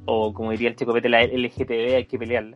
o 0.05 0.33
como 0.33 0.51
diría 0.51 0.69
el 0.69 0.77
chico 0.77 0.93
Pete, 0.93 1.09
la 1.09 1.25
LGTB 1.25 1.95
hay 1.97 2.05
que 2.05 2.17
pelearla. 2.17 2.55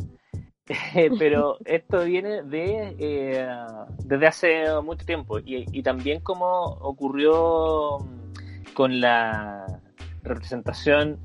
Pero 1.19 1.57
esto 1.65 2.05
viene 2.05 2.41
de 2.43 2.95
eh, 2.97 3.47
desde 4.05 4.27
hace 4.27 4.81
mucho 4.81 5.05
tiempo. 5.05 5.39
Y, 5.39 5.83
también 5.83 6.21
como 6.21 6.63
ocurrió 6.63 7.97
con 8.73 9.01
la 9.01 9.81
representación 10.23 11.19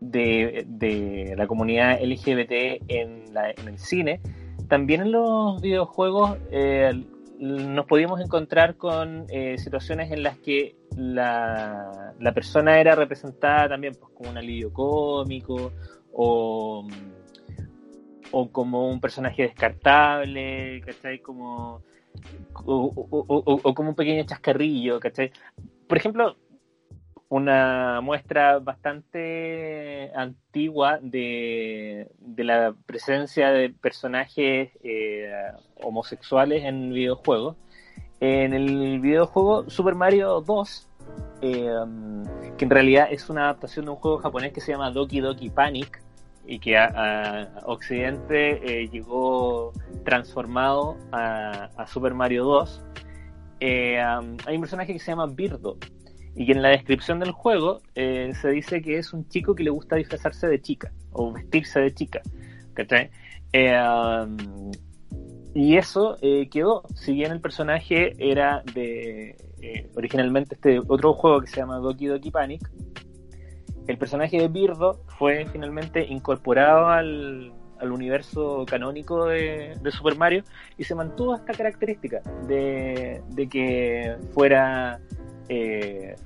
de, 0.00 1.34
la 1.36 1.46
comunidad 1.46 2.00
LGBT 2.02 2.82
en, 2.88 3.24
el 3.66 3.78
cine, 3.78 4.20
también 4.68 5.02
en 5.02 5.12
los 5.12 5.60
videojuegos 5.60 6.38
eh, 6.50 7.04
nos 7.38 7.86
podíamos 7.86 8.20
encontrar 8.20 8.76
con 8.76 9.26
eh, 9.28 9.58
situaciones 9.58 10.10
en 10.10 10.22
las 10.24 10.38
que 10.38 10.74
la, 10.96 12.14
la 12.18 12.32
persona 12.32 12.80
era 12.80 12.96
representada 12.96 13.68
también 13.68 13.94
pues, 13.94 14.12
como 14.12 14.30
un 14.30 14.38
alivio 14.38 14.72
cómico 14.72 15.72
o 16.12 16.84
o 18.30 18.50
como 18.50 18.88
un 18.88 19.00
personaje 19.00 19.42
descartable, 19.42 20.80
¿cachai? 20.84 21.20
Como, 21.20 21.82
o, 22.64 23.74
como 23.74 23.90
un 23.90 23.94
pequeño 23.94 24.24
chascarrillo, 24.24 25.00
¿cachai? 25.00 25.32
Por 25.88 25.98
ejemplo, 25.98 26.36
una 27.28 28.00
muestra 28.00 28.58
bastante 28.58 30.10
antigua 30.14 30.98
de, 31.02 32.10
la 32.36 32.74
presencia 32.86 33.50
de 33.50 33.70
personajes 33.70 34.70
eh, 34.82 35.30
homosexuales 35.82 36.64
en 36.64 36.92
videojuegos. 36.92 37.56
En 38.20 38.52
el 38.52 39.00
videojuego 39.00 39.68
Super 39.70 39.94
Mario 39.94 40.40
2, 40.40 40.88
eh, 41.42 41.70
que 42.56 42.64
en 42.64 42.70
realidad 42.70 43.08
es 43.10 43.30
una 43.30 43.44
adaptación 43.44 43.84
de 43.84 43.92
un 43.92 43.98
juego 43.98 44.18
japonés 44.18 44.52
que 44.52 44.60
se 44.60 44.72
llama 44.72 44.90
Doki 44.90 45.20
Doki 45.20 45.50
Panic, 45.50 46.02
y 46.48 46.58
que 46.60 46.78
a, 46.78 47.60
Occidente 47.66 48.82
eh, 48.82 48.88
llegó 48.88 49.72
transformado 50.04 50.96
a, 51.12 51.86
Super 51.86 52.14
Mario 52.14 52.44
2, 52.44 52.82
eh, 53.60 53.98
hay 54.00 54.54
un 54.54 54.60
personaje 54.62 54.94
que 54.94 54.98
se 54.98 55.12
llama 55.12 55.26
Birdo 55.26 55.76
y 56.34 56.46
que 56.46 56.52
en 56.52 56.62
la 56.62 56.70
descripción 56.70 57.18
del 57.20 57.32
juego 57.32 57.82
eh, 57.94 58.32
se 58.40 58.48
dice 58.48 58.80
que 58.80 58.96
es 58.96 59.12
un 59.12 59.28
chico 59.28 59.54
que 59.54 59.62
le 59.62 59.70
gusta 59.70 59.96
disfrazarse 59.96 60.48
de 60.48 60.62
chica 60.62 60.90
o 61.12 61.32
vestirse 61.32 61.80
de 61.80 61.92
chica. 61.92 62.22
y 65.54 65.76
eso 65.76 66.16
quedó, 66.50 66.84
si 66.94 67.12
bien 67.12 67.32
el 67.32 67.40
personaje 67.42 68.14
era 68.18 68.62
de 68.74 69.36
originalmente 69.96 70.54
este 70.54 70.78
otro 70.78 71.12
juego 71.12 71.40
que 71.42 71.48
se 71.48 71.56
llama 71.56 71.76
Doki 71.76 72.06
Doki 72.06 72.30
Panic, 72.30 72.70
el 73.88 73.96
personaje 73.96 74.38
de 74.38 74.48
Birdo 74.48 75.00
fue 75.18 75.46
finalmente 75.50 76.06
incorporado 76.06 76.88
al, 76.88 77.52
universo 77.80 78.66
canónico 78.68 79.26
de, 79.26 79.78
Super 79.90 80.16
Mario 80.16 80.44
y 80.76 80.84
se 80.84 80.94
mantuvo 80.94 81.34
esta 81.34 81.52
característica 81.54 82.20
de, 82.46 83.22
que 83.50 84.16
fuera 84.34 85.00
eh, 85.48 86.16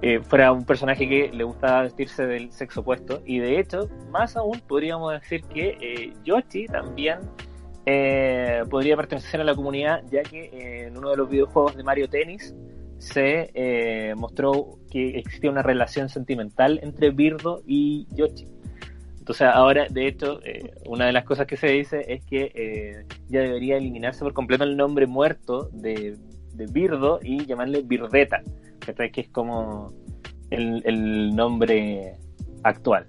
eh, 0.00 0.20
fuera 0.20 0.52
un 0.52 0.64
personaje 0.64 1.08
que 1.08 1.30
le 1.32 1.44
gustaba 1.44 1.82
vestirse 1.82 2.26
del 2.26 2.52
sexo 2.52 2.80
opuesto. 2.80 3.20
Y 3.26 3.38
de 3.40 3.58
hecho 3.58 3.88
más 4.10 4.36
aún 4.36 4.60
podríamos 4.66 5.12
decir 5.12 5.42
que 5.42 5.76
eh, 5.80 6.12
Yoshi 6.24 6.66
también 6.66 7.18
podría 8.70 8.96
pertenecer 8.96 9.40
a 9.40 9.44
la 9.44 9.54
comunidad 9.54 10.02
ya 10.10 10.22
que 10.22 10.84
en 10.86 10.96
uno 10.96 11.10
de 11.10 11.16
los 11.16 11.28
videojuegos 11.28 11.74
de 11.74 11.82
Mario 11.82 12.08
Tennis 12.08 12.54
se 12.98 13.50
eh, 13.54 14.14
mostró 14.16 14.78
que 14.90 15.18
existía 15.18 15.50
una 15.50 15.62
relación 15.62 16.08
sentimental 16.08 16.80
entre 16.82 17.10
Birdo 17.10 17.62
y 17.66 18.06
Yoshi. 18.14 18.48
Entonces 19.18 19.46
ahora, 19.52 19.86
de 19.88 20.06
hecho, 20.06 20.40
eh, 20.44 20.72
una 20.86 21.06
de 21.06 21.12
las 21.12 21.24
cosas 21.24 21.46
que 21.46 21.56
se 21.56 21.68
dice 21.68 22.04
es 22.08 22.24
que 22.24 22.50
eh, 22.54 23.04
ya 23.28 23.40
debería 23.40 23.76
eliminarse 23.76 24.24
por 24.24 24.32
completo 24.32 24.64
el 24.64 24.76
nombre 24.76 25.06
muerto 25.06 25.68
de, 25.72 26.16
Birdo 26.72 27.20
y 27.22 27.46
llamarle 27.46 27.82
Birdeta, 27.82 28.42
que 28.80 29.20
es 29.20 29.28
como 29.28 29.92
el, 30.50 31.36
nombre 31.36 32.16
actual. 32.64 33.06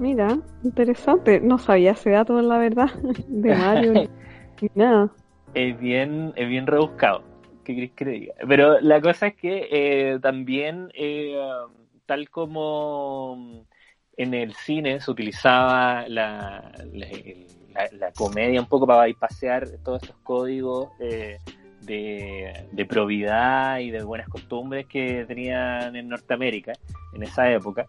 Mira, 0.00 0.36
interesante. 0.64 1.38
No 1.40 1.58
sabía 1.58 1.92
ese 1.92 2.10
dato, 2.10 2.42
la 2.42 2.58
verdad, 2.58 2.92
de 3.28 3.54
Mario 3.54 3.92
ni 4.60 4.68
nada. 4.74 5.12
Es 5.54 5.78
bien, 5.78 6.32
es 6.34 6.48
bien 6.48 6.66
rebuscado. 6.66 7.33
¿Qué 7.64 7.90
que 7.90 8.04
diga? 8.04 8.34
Pero 8.46 8.80
la 8.80 9.00
cosa 9.00 9.28
es 9.28 9.36
que 9.36 9.68
eh, 9.70 10.18
también 10.20 10.90
eh, 10.94 11.36
tal 12.06 12.28
como 12.28 13.64
en 14.16 14.34
el 14.34 14.54
cine 14.54 15.00
se 15.00 15.10
utilizaba 15.10 16.06
la, 16.08 16.70
la, 16.92 18.12
comedia 18.12 18.60
un 18.60 18.68
poco 18.68 18.86
para 18.86 19.12
pasear 19.14 19.66
todos 19.82 20.02
estos 20.02 20.16
códigos 20.22 20.90
eh, 21.00 21.38
de, 21.80 22.66
de, 22.70 22.86
probidad 22.86 23.78
y 23.78 23.90
de 23.90 24.04
buenas 24.04 24.28
costumbres 24.28 24.86
que 24.86 25.24
tenían 25.26 25.96
en 25.96 26.08
Norteamérica 26.08 26.72
en 27.14 27.22
esa 27.22 27.50
época. 27.50 27.86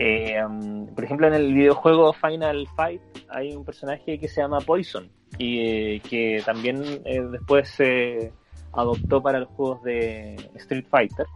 Um, 0.00 0.86
por 0.94 1.04
ejemplo, 1.04 1.26
en 1.26 1.34
el 1.34 1.52
videojuego 1.52 2.14
Final 2.14 2.66
Fight 2.74 3.02
hay 3.28 3.54
un 3.54 3.66
personaje 3.66 4.18
que 4.18 4.28
se 4.28 4.40
llama 4.40 4.60
Poison 4.60 5.10
y 5.36 6.00
que 6.00 6.42
también 6.44 7.02
después 7.04 7.68
se 7.68 8.32
adoptó 8.72 9.22
para 9.22 9.40
los 9.40 9.48
juegos 9.50 9.82
de 9.82 10.36
Street 10.54 10.86
Fighter. 10.88 11.26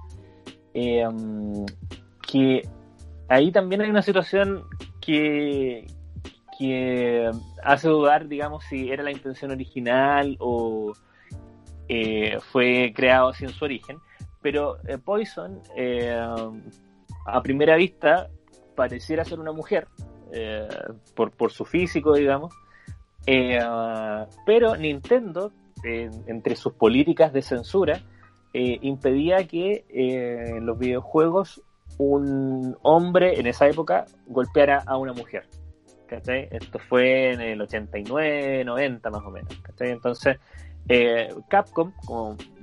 Um, 0.74 1.66
que 2.26 2.68
ahí 3.28 3.52
también 3.52 3.80
hay 3.80 3.90
una 3.90 4.02
situación 4.02 4.64
que, 5.00 5.86
que 6.58 7.30
hace 7.62 7.88
dudar, 7.88 8.28
digamos, 8.28 8.64
si 8.64 8.90
era 8.90 9.02
la 9.02 9.12
intención 9.12 9.50
original 9.50 10.36
o 10.40 10.92
eh, 11.88 12.38
fue 12.50 12.92
creado 12.94 13.28
así 13.28 13.44
en 13.44 13.50
su 13.50 13.64
origen. 13.64 13.98
Pero 14.42 14.76
eh, 14.86 14.98
Poison, 14.98 15.60
eh, 15.76 16.18
a 17.26 17.42
primera 17.42 17.76
vista, 17.76 18.28
pareciera 18.74 19.24
ser 19.24 19.40
una 19.40 19.52
mujer, 19.52 19.88
por, 21.14 21.30
por, 21.30 21.52
su 21.52 21.64
físico, 21.64 22.14
digamos. 22.14 22.52
pero 24.44 24.76
Nintendo, 24.76 25.52
entre 25.84 26.56
sus 26.56 26.74
políticas 26.74 27.32
de 27.32 27.42
censura, 27.42 28.02
impedía 28.52 29.46
que 29.46 29.84
en 29.88 30.64
los 30.64 30.78
videojuegos 30.78 31.62
un 31.98 32.76
hombre 32.82 33.38
en 33.38 33.46
esa 33.46 33.66
época 33.68 34.06
golpeara 34.26 34.82
a 34.86 34.96
una 34.96 35.12
mujer. 35.12 35.46
Esto 36.08 36.78
fue 36.78 37.32
en 37.32 37.40
el 37.40 37.60
89, 37.60 38.64
90 38.64 39.10
más 39.10 39.22
o 39.24 39.30
menos. 39.30 39.52
Entonces, 39.80 40.38
eh, 40.88 41.34
Capcom, 41.48 41.92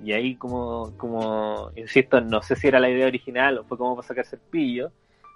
y 0.03 0.13
ahí 0.13 0.35
como, 0.35 0.95
como, 0.97 1.71
insisto, 1.75 2.21
no 2.21 2.41
sé 2.41 2.55
si 2.55 2.67
era 2.67 2.79
la 2.79 2.89
idea 2.89 3.07
original 3.07 3.57
o 3.57 3.63
fue 3.65 3.77
como 3.77 3.95
para 3.95 4.07
sacarse 4.07 4.37
el 4.37 4.41
pillo, 4.43 4.91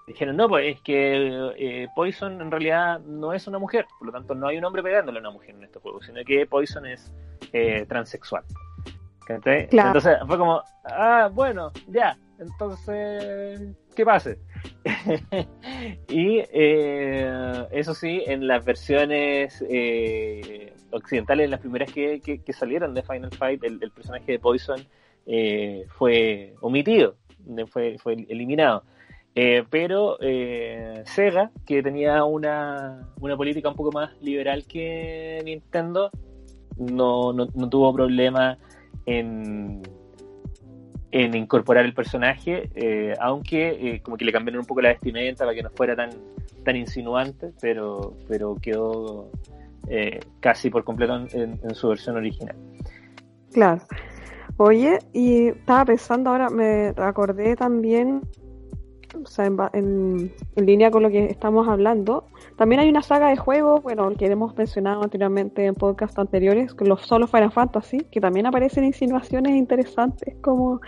dijeron, 0.07 0.37
no, 0.37 0.47
pues 0.47 0.75
es 0.75 0.81
que 0.81 1.51
eh, 1.57 1.87
Poison 1.95 2.41
en 2.41 2.51
realidad 2.51 2.99
no 3.01 3.33
es 3.33 3.47
una 3.47 3.59
mujer, 3.59 3.87
por 3.97 4.07
lo 4.07 4.13
tanto 4.13 4.35
no 4.35 4.47
hay 4.47 4.57
un 4.57 4.65
hombre 4.65 4.83
pegándole 4.83 5.17
a 5.17 5.21
una 5.21 5.31
mujer 5.31 5.55
en 5.55 5.63
este 5.63 5.79
juego, 5.79 6.01
sino 6.01 6.23
que 6.23 6.45
Poison 6.45 6.85
es 6.85 7.11
eh, 7.53 7.85
transexual. 7.87 8.43
Entonces 9.27 10.17
fue 10.27 10.37
como, 10.37 10.61
ah, 10.83 11.29
bueno, 11.33 11.71
ya, 11.87 12.17
entonces, 12.39 13.61
¿qué 13.95 14.05
pase? 14.05 14.37
y 16.09 16.39
eh, 16.51 17.67
eso 17.71 17.93
sí, 17.93 18.23
en 18.25 18.47
las 18.47 18.63
versiones 18.65 19.63
eh, 19.69 20.73
occidentales, 20.91 21.45
en 21.45 21.51
las 21.51 21.59
primeras 21.61 21.91
que, 21.91 22.41
salieron 22.53 22.93
de 22.93 23.03
Final 23.03 23.31
Fight, 23.31 23.63
el, 23.63 23.79
personaje 23.91 24.33
de 24.33 24.39
Poison 24.39 24.85
eh, 25.25 25.85
fue 25.89 26.55
omitido, 26.61 27.15
fue, 27.67 27.97
fue 27.97 28.13
eliminado. 28.27 28.83
Pero 29.69 30.17
Sega, 31.05 31.51
que 31.65 31.83
tenía 31.83 32.23
una, 32.23 33.09
una 33.19 33.35
política 33.35 33.69
un 33.69 33.75
poco 33.75 33.91
más 33.91 34.11
liberal 34.21 34.65
que 34.65 35.41
Nintendo, 35.43 36.09
no, 36.77 37.33
no, 37.33 37.47
no 37.53 37.69
tuvo 37.69 37.93
problema 37.93 38.57
en 39.05 39.81
en 41.15 41.33
incorporar 41.33 41.85
el 41.85 41.93
personaje, 41.93 42.69
eh, 42.75 43.13
aunque 43.21 43.69
eh, 43.69 44.01
como 44.01 44.17
que 44.17 44.25
le 44.25 44.33
cambiaron 44.33 44.59
un 44.59 44.65
poco 44.65 44.81
la 44.81 44.89
vestimenta 44.89 45.45
para 45.45 45.55
que 45.55 45.63
no 45.63 45.69
fuera 45.69 45.95
tan, 45.95 46.09
tan 46.65 46.75
insinuante, 46.75 47.53
pero, 47.61 48.17
pero 48.27 48.57
quedó 48.61 49.31
eh, 49.87 50.19
casi 50.41 50.69
por 50.69 50.83
completo 50.83 51.25
en, 51.31 51.73
su 51.73 51.87
versión 51.87 52.17
original. 52.17 52.57
Claro. 53.53 53.81
Oye, 54.57 54.99
y 55.13 55.47
estaba 55.47 55.85
pensando 55.85 56.31
ahora, 56.31 56.49
me 56.49 56.89
acordé 56.97 57.55
también, 57.55 58.19
o 59.23 59.27
sea, 59.27 59.45
en, 59.45 60.31
en, 60.55 60.65
línea 60.65 60.91
con 60.91 61.03
lo 61.03 61.09
que 61.09 61.25
estamos 61.25 61.67
hablando, 61.67 62.25
también 62.57 62.81
hay 62.81 62.89
una 62.89 63.01
saga 63.01 63.29
de 63.29 63.37
juegos, 63.37 63.81
bueno, 63.83 64.09
que 64.17 64.25
hemos 64.25 64.55
mencionado 64.55 65.03
anteriormente 65.03 65.65
en 65.65 65.75
podcasts 65.75 66.17
anteriores, 66.17 66.73
con 66.73 66.89
los 66.89 67.01
solo 67.01 67.27
Final 67.27 67.51
Fantasy, 67.51 67.99
que 68.11 68.21
también 68.21 68.45
aparecen 68.45 68.83
insinuaciones 68.83 69.55
interesantes 69.55 70.35
como 70.41 70.81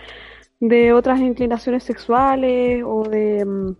de 0.60 0.92
otras 0.92 1.20
inclinaciones 1.20 1.84
sexuales 1.84 2.82
o 2.84 3.02
de, 3.02 3.44
mm, 3.44 3.76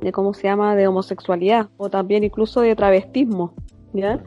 de 0.00 0.12
cómo 0.12 0.34
se 0.34 0.44
llama, 0.44 0.76
de 0.76 0.86
homosexualidad 0.86 1.68
o 1.76 1.90
también 1.90 2.24
incluso 2.24 2.60
de 2.60 2.76
travestismo, 2.76 3.54
¿ya? 3.92 4.22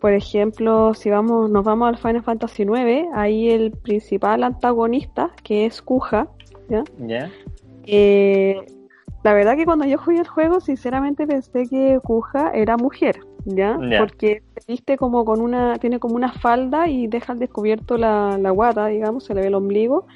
Por 0.00 0.12
ejemplo, 0.12 0.94
si 0.94 1.10
vamos, 1.10 1.50
nos 1.50 1.64
vamos 1.64 1.88
al 1.88 1.98
Final 1.98 2.22
Fantasy 2.22 2.64
IX, 2.64 3.08
ahí 3.14 3.50
el 3.50 3.72
principal 3.72 4.42
antagonista, 4.42 5.30
que 5.42 5.66
es 5.66 5.80
Kuja, 5.80 6.28
¿ya? 6.68 6.84
Eh, 7.86 8.60
la 9.22 9.32
verdad 9.32 9.56
que 9.56 9.64
cuando 9.64 9.84
yo 9.86 9.98
jugué 9.98 10.18
el 10.18 10.26
juego, 10.26 10.60
sinceramente 10.60 11.26
pensé 11.26 11.66
que 11.68 11.98
Kuja 12.02 12.50
era 12.52 12.76
mujer, 12.76 13.20
¿ya? 13.44 13.78
Porque 13.98 14.42
viste 14.68 14.96
como 14.96 15.24
con 15.24 15.40
una, 15.40 15.78
tiene 15.78 15.98
como 15.98 16.14
una 16.14 16.32
falda 16.32 16.88
y 16.88 17.06
deja 17.06 17.32
al 17.32 17.38
descubierto 17.38 17.96
la, 17.96 18.38
la 18.38 18.50
guata, 18.50 18.86
digamos, 18.86 19.24
se 19.24 19.34
le 19.34 19.40
ve 19.40 19.46
el 19.48 19.54
ombligo 19.54 20.06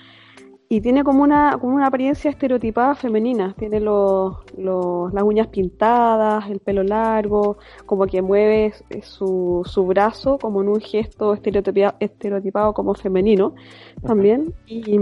y 0.72 0.80
tiene 0.80 1.02
como 1.02 1.24
una, 1.24 1.58
como 1.60 1.74
una 1.74 1.88
apariencia 1.88 2.30
estereotipada 2.30 2.94
femenina. 2.94 3.56
Tiene 3.58 3.80
los, 3.80 4.36
los, 4.56 5.12
las 5.12 5.24
uñas 5.24 5.48
pintadas, 5.48 6.48
el 6.48 6.60
pelo 6.60 6.84
largo, 6.84 7.58
como 7.86 8.06
que 8.06 8.22
mueve 8.22 8.72
su, 9.02 9.62
su 9.64 9.84
brazo 9.84 10.38
como 10.38 10.62
en 10.62 10.68
un 10.68 10.80
gesto 10.80 11.34
estereotipado, 11.34 11.96
estereotipado 11.98 12.72
como 12.72 12.94
femenino 12.94 13.56
también. 14.00 14.54
Y, 14.66 14.96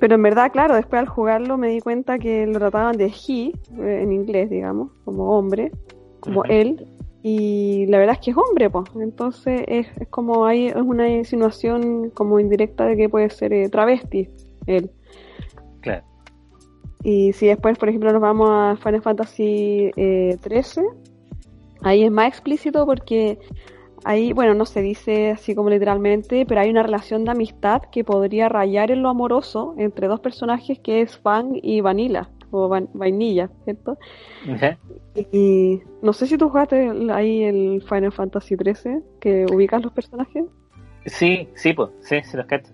pero 0.00 0.16
en 0.16 0.22
verdad, 0.22 0.50
claro, 0.52 0.74
después 0.74 1.00
al 1.00 1.08
jugarlo 1.08 1.56
me 1.56 1.68
di 1.68 1.80
cuenta 1.80 2.18
que 2.18 2.46
lo 2.46 2.58
trataban 2.58 2.96
de 2.96 3.06
he, 3.06 3.52
eh, 3.78 4.00
en 4.02 4.12
inglés, 4.12 4.50
digamos, 4.50 4.90
como 5.04 5.36
hombre, 5.38 5.70
como 6.20 6.44
él, 6.44 6.86
y 7.22 7.86
la 7.86 7.98
verdad 7.98 8.16
es 8.16 8.24
que 8.24 8.30
es 8.32 8.36
hombre, 8.36 8.68
pues. 8.68 8.84
Entonces 8.96 9.62
es, 9.66 9.86
es, 9.98 10.08
como 10.08 10.44
hay 10.44 10.66
es 10.66 10.76
una 10.76 11.08
insinuación 11.08 12.10
como 12.10 12.38
indirecta 12.38 12.84
de 12.84 12.96
que 12.96 13.08
puede 13.08 13.30
ser 13.30 13.52
eh, 13.54 13.68
travesti 13.70 14.28
él. 14.66 14.90
Claro. 15.80 16.04
Y 17.02 17.32
si 17.32 17.46
después, 17.46 17.78
por 17.78 17.88
ejemplo, 17.88 18.12
nos 18.12 18.20
vamos 18.20 18.50
a 18.50 18.76
Final 18.76 19.02
Fantasy 19.02 19.90
eh, 19.96 20.36
13, 20.42 20.82
ahí 21.82 22.04
es 22.04 22.10
más 22.10 22.28
explícito 22.28 22.84
porque 22.84 23.38
ahí, 24.04 24.32
bueno, 24.32 24.54
no 24.54 24.66
se 24.66 24.82
dice 24.82 25.30
así 25.30 25.54
como 25.54 25.70
literalmente, 25.70 26.46
pero 26.46 26.60
hay 26.60 26.70
una 26.70 26.82
relación 26.82 27.24
de 27.24 27.32
amistad 27.32 27.82
que 27.90 28.04
podría 28.04 28.48
rayar 28.48 28.90
en 28.90 29.02
lo 29.02 29.08
amoroso 29.08 29.74
entre 29.78 30.06
dos 30.06 30.20
personajes 30.20 30.78
que 30.78 31.00
es 31.00 31.18
Fang 31.18 31.58
y 31.62 31.80
Vanilla, 31.80 32.28
o 32.50 32.68
Vainilla, 32.68 33.50
¿cierto? 33.64 33.98
Y 35.32 35.80
no 36.02 36.12
sé 36.12 36.26
si 36.26 36.38
tú 36.38 36.48
jugaste 36.48 36.90
ahí 37.12 37.42
el 37.42 37.82
Final 37.88 38.12
Fantasy 38.12 38.56
XIII, 38.56 39.00
que 39.20 39.46
ubicas 39.52 39.82
los 39.82 39.92
personajes. 39.92 40.44
Sí, 41.06 41.48
sí, 41.54 41.72
pues, 41.72 41.90
sí, 42.00 42.16
sí 42.22 42.36
los 42.36 42.46
cacho. 42.46 42.72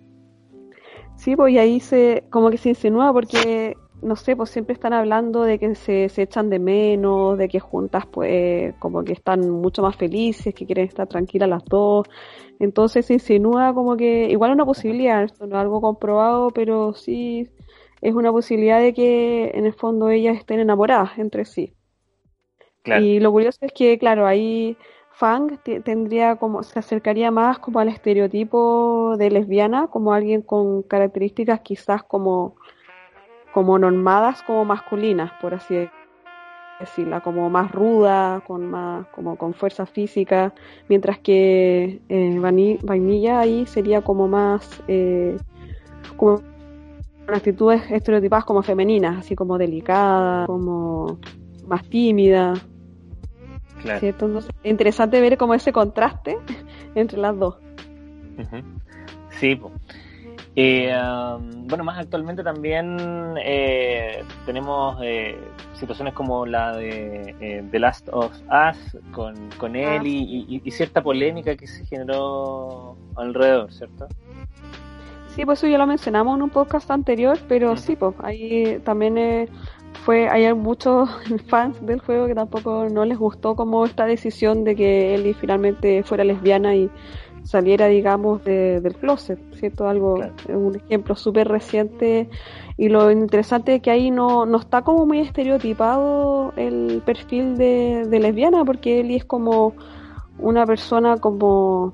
Sí, 1.17 1.37
pues 1.37 1.53
y 1.53 1.59
ahí 1.59 1.81
se, 1.81 2.25
como 2.31 2.51
que 2.51 2.57
se 2.57 2.71
insinúa 2.71 3.13
porque, 3.13 3.77
no 4.03 4.17
sé, 4.17 4.37
pues 4.37 4.51
siempre 4.51 4.75
están 4.75 4.93
hablando 4.93 5.43
de 5.43 5.59
que 5.59 5.75
se, 5.75 6.09
se 6.09 6.23
echan 6.23 6.51
de 6.51 6.59
menos, 6.59 7.39
de 7.39 7.49
que 7.49 7.61
juntas 7.61 8.07
pues 8.07 8.75
como 8.79 9.05
que 9.05 9.13
están 9.13 9.49
mucho 9.51 9.83
más 9.83 9.97
felices, 9.97 10.55
que 10.55 10.67
quieren 10.67 10.87
estar 10.87 11.07
tranquilas 11.07 11.49
las 11.49 11.65
dos. 11.65 12.07
Entonces 12.59 13.07
se 13.07 13.15
insinúa 13.15 13.73
como 13.75 13.97
que, 13.97 14.29
igual 14.31 14.53
una 14.53 14.67
posibilidad, 14.67 15.23
esto 15.23 15.47
no 15.47 15.57
es 15.57 15.63
algo 15.63 15.81
comprobado, 15.81 16.51
pero 16.51 16.95
sí 16.95 17.49
es 18.01 18.15
una 18.15 18.33
posibilidad 18.33 18.81
de 18.81 18.95
que 18.95 19.51
en 19.55 19.67
el 19.67 19.75
fondo 19.75 20.11
ellas 20.11 20.37
estén 20.37 20.61
enamoradas 20.61 21.19
entre 21.19 21.45
sí. 21.45 21.75
Y 22.85 23.21
lo 23.21 23.31
curioso 23.31 23.59
es 23.63 23.73
que, 23.73 23.99
claro, 23.99 24.27
ahí 24.27 24.77
Fang 25.13 25.59
tendría 25.85 26.37
como, 26.37 26.63
se 26.63 26.79
acercaría 26.79 27.31
más 27.31 27.59
como 27.59 27.79
al 27.79 27.89
estereotipo 27.89 29.17
de 29.19 29.31
lesbiana, 29.31 29.89
como 29.89 30.15
alguien 30.15 30.41
con 30.41 30.83
características 30.83 31.61
quizás 31.61 32.03
como, 32.03 32.57
como 33.53 33.79
normadas, 33.79 34.43
como 34.43 34.65
masculinas, 34.65 35.33
por 35.41 35.55
así 35.55 35.89
decirla, 36.79 37.21
como 37.21 37.51
más 37.51 37.71
ruda, 37.71 38.43
con 38.47 38.67
más, 38.71 39.07
como 39.09 39.37
con 39.37 39.53
fuerza 39.53 39.87
física, 39.87 40.55
mientras 40.89 41.19
que 41.19 42.01
eh, 42.09 42.77
Vainilla 42.83 43.41
ahí 43.41 43.67
sería 43.67 44.01
como 44.01 44.29
más, 44.29 44.83
eh, 44.89 45.37
como 46.17 46.41
actitudes 47.29 47.83
estereotipadas 47.91 48.45
como 48.45 48.63
femeninas, 48.63 49.19
así 49.19 49.37
como 49.37 49.59
delicada, 49.59 50.47
como 50.47 51.19
más 51.67 51.85
tímida. 51.89 52.55
Entonces, 53.85 54.51
es 54.63 54.71
interesante 54.71 55.21
ver 55.21 55.37
como 55.39 55.55
ese 55.55 55.73
contraste 55.73 56.37
entre 56.95 57.19
las 57.19 57.39
dos. 57.39 57.57
Sí, 59.39 59.61
Eh, 60.57 60.93
um, 60.93 61.67
bueno, 61.69 61.85
más 61.85 61.99
actualmente 61.99 62.43
también 62.43 62.97
eh, 63.45 64.25
tenemos 64.45 64.99
eh, 65.01 65.39
situaciones 65.75 66.13
como 66.13 66.45
la 66.45 66.77
de 66.77 67.65
The 67.71 67.79
Last 67.79 68.09
of 68.11 68.33
Us 68.33 68.97
con, 69.13 69.35
con 69.59 69.77
ah. 69.77 69.97
él 69.97 70.03
y, 70.07 70.71
cierta 70.71 71.03
polémica 71.03 71.57
que 71.57 71.67
se 71.67 71.85
generó 71.87 72.97
alrededor, 73.17 73.73
¿cierto? 73.73 74.09
Sí, 75.29 75.45
pues 75.45 75.61
eso 75.61 75.69
ya 75.69 75.79
lo 75.79 75.87
mencionamos 75.87 76.37
en 76.37 76.43
un 76.43 76.51
podcast 76.51 76.91
anterior, 76.91 77.39
pero 77.49 77.77
sí, 77.77 77.95
pues 77.95 78.15
ahí 78.19 78.81
también 78.85 79.49
fue, 80.05 80.29
hay 80.29 80.53
muchos 80.55 81.09
fans 81.49 81.85
del 81.87 82.01
juego 82.01 82.27
que 82.27 82.35
tampoco 82.35 82.89
no 82.91 83.05
les 83.05 83.19
gustó 83.19 83.55
como 83.55 83.85
esta 83.85 84.07
decisión 84.07 84.65
de 84.65 84.75
que 84.75 85.15
Ellie 85.15 85.35
finalmente 85.35 86.03
fuera 86.03 86.25
lesbiana 86.25 86.75
y 86.75 86.91
saliera, 87.45 87.87
digamos, 87.87 88.45
del 88.45 88.95
closet, 88.97 89.39
¿cierto? 89.55 89.89
Algo, 89.89 90.23
un 90.49 90.77
ejemplo 90.77 91.15
súper 91.15 91.49
reciente. 91.49 92.29
Y 92.77 92.89
lo 92.89 93.11
interesante 93.11 93.77
es 93.77 93.83
que 93.83 93.91
ahí 93.91 94.11
no, 94.11 94.47
no 94.47 94.59
está 94.59 94.83
como 94.83 95.07
muy 95.07 95.21
estereotipado 95.21 96.53
el 96.57 97.03
perfil 97.05 97.57
de, 97.57 98.07
lesbiana, 98.11 98.65
porque 98.65 99.01
Ellie 99.01 99.17
es 99.17 99.25
como 99.25 99.75
una 100.39 100.65
persona 100.65 101.19
como, 101.19 101.93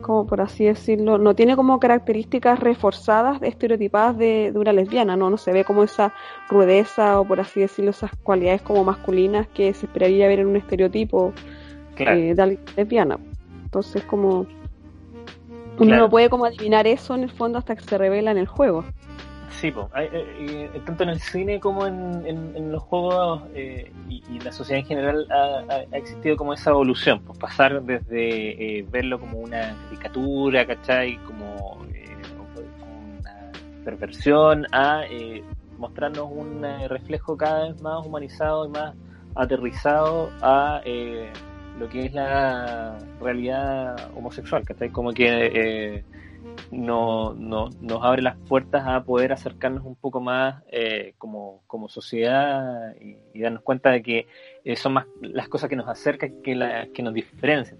como 0.00 0.26
por 0.26 0.40
así 0.40 0.66
decirlo, 0.66 1.18
no 1.18 1.34
tiene 1.34 1.56
como 1.56 1.80
características 1.80 2.60
reforzadas, 2.60 3.42
estereotipadas 3.42 4.16
de, 4.16 4.52
de 4.52 4.58
una 4.58 4.72
lesbiana, 4.72 5.16
¿no? 5.16 5.30
No 5.30 5.36
se 5.36 5.52
ve 5.52 5.64
como 5.64 5.82
esa 5.82 6.12
rudeza 6.48 7.20
o 7.20 7.24
por 7.24 7.40
así 7.40 7.60
decirlo, 7.60 7.90
esas 7.90 8.12
cualidades 8.22 8.62
como 8.62 8.84
masculinas 8.84 9.48
que 9.48 9.74
se 9.74 9.86
esperaría 9.86 10.28
ver 10.28 10.40
en 10.40 10.46
un 10.46 10.56
estereotipo 10.56 11.32
eh, 11.96 12.34
de 12.34 12.58
lesbiana. 12.76 13.18
Entonces 13.64 14.02
como 14.04 14.46
uno 15.80 15.96
no 15.96 16.10
puede 16.10 16.28
como 16.28 16.44
adivinar 16.44 16.86
eso 16.86 17.14
en 17.14 17.24
el 17.24 17.30
fondo 17.30 17.58
hasta 17.58 17.74
que 17.74 17.82
se 17.82 17.98
revela 17.98 18.30
en 18.30 18.38
el 18.38 18.46
juego. 18.46 18.84
Sí, 19.50 19.74
tanto 20.86 21.02
en 21.02 21.10
el 21.10 21.20
cine 21.20 21.60
como 21.60 21.86
en, 21.86 22.72
los 22.72 22.82
juegos 22.82 23.42
eh, 23.54 23.92
y, 24.08 24.38
la 24.40 24.52
sociedad 24.52 24.80
en 24.80 24.86
general 24.86 25.26
ha, 25.30 25.96
existido 25.96 26.36
como 26.36 26.54
esa 26.54 26.70
evolución, 26.70 27.20
pues 27.26 27.38
pasar 27.38 27.82
desde 27.82 28.78
eh, 28.78 28.86
verlo 28.90 29.20
como 29.20 29.38
una 29.38 29.76
caricatura, 29.84 30.66
¿cachai? 30.66 31.18
Como 31.24 31.84
eh, 31.92 32.16
una 33.20 33.52
perversión 33.84 34.66
a 34.72 35.02
mostrarnos 35.78 36.30
un 36.30 36.64
reflejo 36.88 37.36
cada 37.36 37.68
vez 37.68 37.82
más 37.82 38.06
humanizado 38.06 38.66
y 38.66 38.68
más 38.70 38.94
aterrizado 39.34 40.30
a 40.40 40.80
lo 41.78 41.88
que 41.88 42.06
es 42.06 42.12
la 42.12 42.98
realidad 43.20 43.96
homosexual, 44.14 44.64
que 44.66 44.90
como 44.90 45.12
que 45.12 45.50
eh, 45.54 46.04
no, 46.70 47.34
no, 47.34 47.70
nos 47.80 48.04
abre 48.04 48.22
las 48.22 48.36
puertas 48.36 48.86
a 48.86 49.02
poder 49.02 49.32
acercarnos 49.32 49.84
un 49.84 49.96
poco 49.96 50.20
más 50.20 50.62
eh, 50.70 51.14
como, 51.18 51.62
como 51.66 51.88
sociedad 51.88 52.94
y, 53.00 53.40
darnos 53.40 53.62
cuenta 53.62 53.90
de 53.90 54.02
que 54.02 54.26
eh, 54.64 54.76
son 54.76 54.94
más 54.94 55.06
las 55.22 55.48
cosas 55.48 55.70
que 55.70 55.76
nos 55.76 55.88
acercan 55.88 56.42
que 56.42 56.54
las 56.54 56.88
que 56.88 57.02
nos 57.02 57.14
diferencian. 57.14 57.78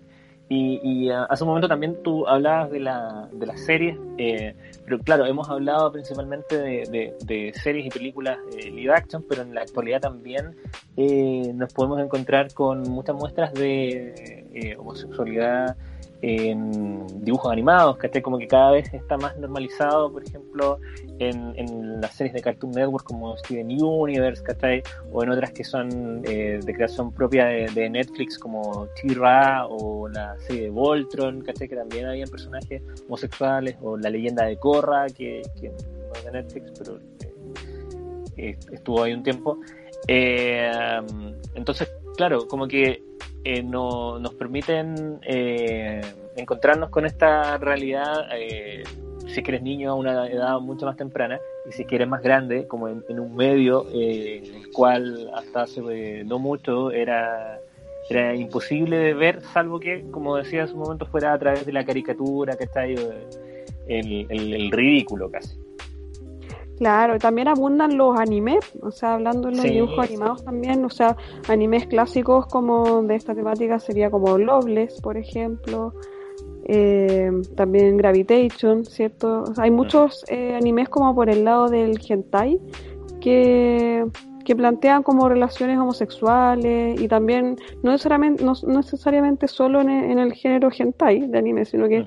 Y, 0.52 1.08
ah, 1.10 1.28
hace 1.30 1.44
un 1.44 1.50
momento 1.50 1.68
también 1.68 2.02
tú 2.02 2.26
hablabas 2.26 2.72
de, 2.72 2.80
la, 2.80 3.28
de 3.30 3.46
las 3.46 3.64
series, 3.64 3.96
eh, 4.18 4.56
pero 4.84 4.98
claro, 4.98 5.24
hemos 5.24 5.48
hablado 5.48 5.92
principalmente 5.92 6.56
de, 6.56 7.52
series 7.54 7.86
y 7.86 7.88
películas 7.88 8.36
eh, 8.58 8.68
live 8.68 8.92
action, 8.92 9.24
pero 9.28 9.42
en 9.42 9.54
la 9.54 9.60
actualidad 9.60 10.00
también 10.00 10.56
eh, 10.96 11.52
nos 11.54 11.72
podemos 11.72 12.00
encontrar 12.00 12.52
con 12.52 12.82
muchas 12.82 13.14
muestras 13.14 13.54
de 13.54 14.76
homosexualidad 14.76 15.76
en 16.22 17.06
dibujos 17.24 17.50
animados, 17.50 17.96
que 17.98 18.22
como 18.22 18.38
que 18.38 18.46
cada 18.46 18.72
vez 18.72 18.92
está 18.92 19.16
más 19.16 19.36
normalizado, 19.38 20.12
por 20.12 20.22
ejemplo, 20.22 20.78
en, 21.18 21.54
en 21.56 22.00
las 22.00 22.14
series 22.14 22.34
de 22.34 22.42
Cartoon 22.42 22.72
Network 22.72 23.04
como 23.04 23.36
Steven 23.38 23.82
Universe, 23.82 24.42
¿cachai? 24.42 24.82
o 25.12 25.22
en 25.22 25.30
otras 25.30 25.52
que 25.52 25.64
son 25.64 26.22
eh, 26.24 26.60
de 26.62 26.74
creación 26.74 27.12
propia 27.12 27.46
de, 27.46 27.90
Netflix 27.90 28.38
como 28.38 28.86
T-Ra 29.00 29.66
o 29.66 30.08
la 30.08 30.38
serie 30.40 30.64
de 30.64 30.70
Voltron, 30.70 31.40
¿cachai? 31.42 31.68
que 31.68 31.76
también 31.76 32.06
habían 32.06 32.28
personajes 32.28 32.82
homosexuales, 33.06 33.76
o 33.80 33.96
la 33.96 34.10
leyenda 34.10 34.44
de 34.44 34.56
Korra, 34.58 35.06
que, 35.06 35.42
que 35.60 35.70
no 35.70 36.12
es 36.14 36.24
de 36.24 36.32
Netflix, 36.32 36.72
pero 36.78 36.98
eh, 38.36 38.56
estuvo 38.72 39.02
ahí 39.02 39.12
un 39.12 39.22
tiempo. 39.22 39.58
Eh, 40.08 40.70
entonces, 41.54 41.90
claro, 42.16 42.46
como 42.46 42.66
que 42.66 43.02
eh, 43.44 43.62
no, 43.62 44.18
nos 44.18 44.34
permiten 44.34 45.18
eh, 45.22 46.00
encontrarnos 46.36 46.90
con 46.90 47.06
esta 47.06 47.56
realidad 47.58 48.28
eh, 48.34 48.82
si 49.26 49.40
eres 49.40 49.62
niño 49.62 49.90
a 49.90 49.94
una 49.94 50.26
edad 50.28 50.60
mucho 50.60 50.86
más 50.86 50.96
temprana 50.96 51.40
y 51.68 51.72
si 51.72 51.84
quieres 51.84 52.08
más 52.08 52.22
grande, 52.22 52.66
como 52.66 52.88
en, 52.88 53.20
un 53.20 53.36
medio 53.36 53.86
en 53.92 54.54
el 54.54 54.70
cual 54.72 55.30
hasta 55.34 55.62
hace 55.62 56.24
no 56.24 56.38
mucho 56.38 56.90
era, 56.90 57.60
era 58.08 58.34
imposible 58.34 58.96
de 58.96 59.14
ver, 59.14 59.40
salvo 59.52 59.78
que, 59.78 60.04
como 60.10 60.36
decía 60.36 60.62
en 60.62 60.68
su 60.68 60.76
momento, 60.76 61.06
fuera 61.06 61.32
a 61.32 61.38
través 61.38 61.64
de 61.64 61.72
la 61.72 61.84
caricatura, 61.84 62.56
que 62.56 62.64
está 62.64 62.80
ahí, 62.80 62.96
el, 63.86 64.26
el 64.30 64.70
ridículo 64.72 65.30
casi. 65.30 65.59
Claro, 66.80 67.18
también 67.18 67.46
abundan 67.46 67.98
los 67.98 68.18
animes, 68.18 68.60
o 68.80 68.90
sea, 68.90 69.12
hablando 69.12 69.50
de 69.50 69.56
los 69.56 69.64
dibujos 69.64 69.98
animados 69.98 70.42
también, 70.42 70.82
o 70.82 70.88
sea, 70.88 71.14
animes 71.46 71.86
clásicos 71.88 72.46
como 72.46 73.02
de 73.02 73.16
esta 73.16 73.34
temática 73.34 73.78
sería 73.78 74.10
como 74.10 74.38
Loveless, 74.38 74.98
por 75.02 75.18
ejemplo, 75.18 75.92
eh, 76.64 77.30
también 77.54 77.98
Gravitation, 77.98 78.86
¿cierto? 78.86 79.44
hay 79.58 79.70
muchos 79.70 80.24
eh, 80.30 80.54
animes 80.54 80.88
como 80.88 81.14
por 81.14 81.28
el 81.28 81.44
lado 81.44 81.68
del 81.68 82.00
hentai 82.02 82.58
que, 83.20 84.06
que 84.46 84.56
plantean 84.56 85.02
como 85.02 85.28
relaciones 85.28 85.78
homosexuales 85.78 86.98
y 86.98 87.08
también 87.08 87.56
no 87.82 87.90
necesariamente, 87.90 88.42
no, 88.42 88.54
necesariamente 88.68 89.48
solo 89.48 89.82
en 89.82 89.90
el, 89.90 90.32
género 90.32 90.70
hentai 90.70 91.28
de 91.28 91.38
anime, 91.38 91.66
sino 91.66 91.88
que 91.88 92.06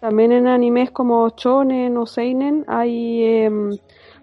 también 0.00 0.32
en 0.32 0.48
animes 0.48 0.90
como 0.90 1.28
shonen 1.36 1.96
o 1.96 2.04
seinen 2.04 2.64
hay... 2.66 3.22
Eh, 3.22 3.78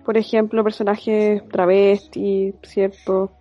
por 0.06 0.18
ejemplo, 0.18 0.64
personajes 0.64 1.48
travesti, 1.50 2.54
¿cierto? 2.64 3.32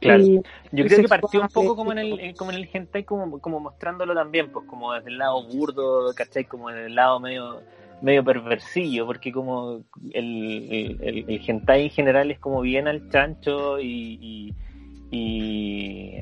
Claro. 0.00 0.24
Yo 0.72 0.84
creo 0.84 1.02
que 1.02 1.08
partió 1.08 1.40
un 1.40 1.48
poco 1.48 1.74
como 1.74 1.92
en 1.92 1.98
el, 1.98 2.34
como 2.36 2.52
en 2.52 2.58
el 2.58 2.68
hentai, 2.72 3.04
como, 3.04 3.38
como 3.40 3.60
mostrándolo 3.60 4.14
también, 4.14 4.52
pues 4.52 4.66
como 4.66 4.92
desde 4.92 5.10
el 5.10 5.18
lado 5.18 5.42
burdo, 5.48 6.14
¿cachai? 6.14 6.44
Como 6.44 6.70
en 6.70 6.76
el 6.76 6.94
lado 6.94 7.18
medio 7.18 7.60
medio 8.02 8.22
perversillo, 8.22 9.06
porque 9.06 9.32
como 9.32 9.80
el, 10.12 10.68
el, 10.70 11.24
el, 11.28 11.40
hentai 11.46 11.84
en 11.84 11.90
general 11.90 12.30
es 12.30 12.38
como 12.38 12.60
bien 12.60 12.88
al 12.88 13.08
chancho 13.08 13.80
y, 13.80 14.54
y, 15.10 16.14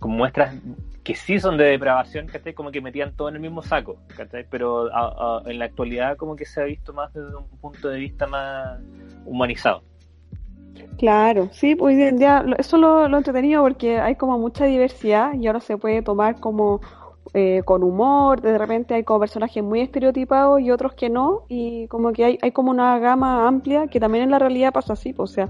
con 0.00 0.12
muestras 0.12 0.56
que 1.04 1.14
sí 1.14 1.38
son 1.38 1.56
de 1.56 1.64
depravación, 1.64 2.26
¿cachai? 2.26 2.52
Como 2.52 2.72
que 2.72 2.80
metían 2.80 3.14
todo 3.14 3.28
en 3.28 3.36
el 3.36 3.40
mismo 3.40 3.62
saco, 3.62 3.96
¿cachai? 4.16 4.44
Pero 4.50 4.88
en 5.46 5.58
la 5.58 5.64
actualidad 5.66 6.16
como 6.16 6.34
que 6.34 6.44
se 6.44 6.60
ha 6.60 6.64
visto 6.64 6.92
más 6.92 7.12
desde 7.14 7.36
un 7.36 7.46
punto 7.60 7.88
de 7.88 7.98
vista 7.98 8.26
más 8.26 8.80
humanizado. 9.24 9.82
Claro, 10.98 11.48
sí, 11.52 11.74
pues, 11.74 11.96
hoy 11.96 12.02
en 12.02 12.18
día 12.18 12.44
eso 12.58 12.76
lo, 12.76 13.08
lo 13.08 13.18
entretenido 13.18 13.62
porque 13.62 13.98
hay 13.98 14.16
como 14.16 14.38
mucha 14.38 14.64
diversidad 14.64 15.32
y 15.34 15.46
ahora 15.46 15.60
se 15.60 15.76
puede 15.76 16.02
tomar 16.02 16.40
como 16.40 16.80
eh, 17.32 17.62
con 17.64 17.82
humor, 17.84 18.40
de 18.40 18.58
repente 18.58 18.94
hay 18.94 19.04
como 19.04 19.20
personajes 19.20 19.62
muy 19.62 19.80
estereotipados 19.80 20.60
y 20.60 20.70
otros 20.72 20.94
que 20.94 21.08
no, 21.08 21.44
y 21.48 21.86
como 21.86 22.12
que 22.12 22.24
hay, 22.24 22.38
hay 22.42 22.50
como 22.50 22.70
una 22.70 22.98
gama 22.98 23.46
amplia 23.46 23.86
que 23.86 24.00
también 24.00 24.24
en 24.24 24.30
la 24.30 24.38
realidad 24.38 24.72
pasa 24.72 24.94
así, 24.94 25.12
pues, 25.12 25.30
o 25.30 25.34
sea, 25.34 25.48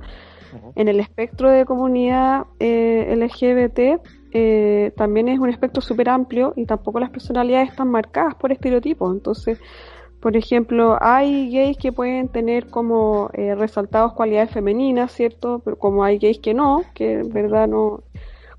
en 0.74 0.88
el 0.88 1.00
espectro 1.00 1.48
de 1.50 1.64
comunidad 1.64 2.44
eh, 2.58 3.14
LGBT 3.16 4.02
eh, 4.32 4.92
también 4.96 5.28
es 5.28 5.38
un 5.38 5.48
espectro 5.48 5.82
súper 5.82 6.08
amplio 6.08 6.52
y 6.56 6.66
tampoco 6.66 7.00
las 7.00 7.10
personalidades 7.10 7.70
están 7.70 7.88
marcadas 7.88 8.34
por 8.34 8.52
estereotipos, 8.52 9.14
entonces 9.14 9.58
por 10.20 10.36
ejemplo, 10.36 10.98
hay 11.00 11.50
gays 11.50 11.78
que 11.78 11.92
pueden 11.92 12.28
tener 12.28 12.66
como 12.68 13.30
eh, 13.32 13.54
resaltados 13.54 14.12
cualidades 14.12 14.50
femeninas, 14.50 15.12
¿cierto? 15.12 15.62
Pero 15.64 15.78
como 15.78 16.04
hay 16.04 16.18
gays 16.18 16.38
que 16.40 16.52
no, 16.52 16.82
que 16.94 17.20
en 17.20 17.30
verdad 17.30 17.66
no, 17.66 18.02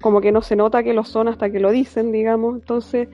como 0.02 0.22
que 0.22 0.32
no 0.32 0.42
se 0.42 0.56
nota 0.56 0.82
que 0.82 0.94
lo 0.94 1.04
son 1.04 1.28
hasta 1.28 1.52
que 1.52 1.60
lo 1.60 1.70
dicen, 1.70 2.12
digamos. 2.12 2.56
Entonces, 2.56 3.10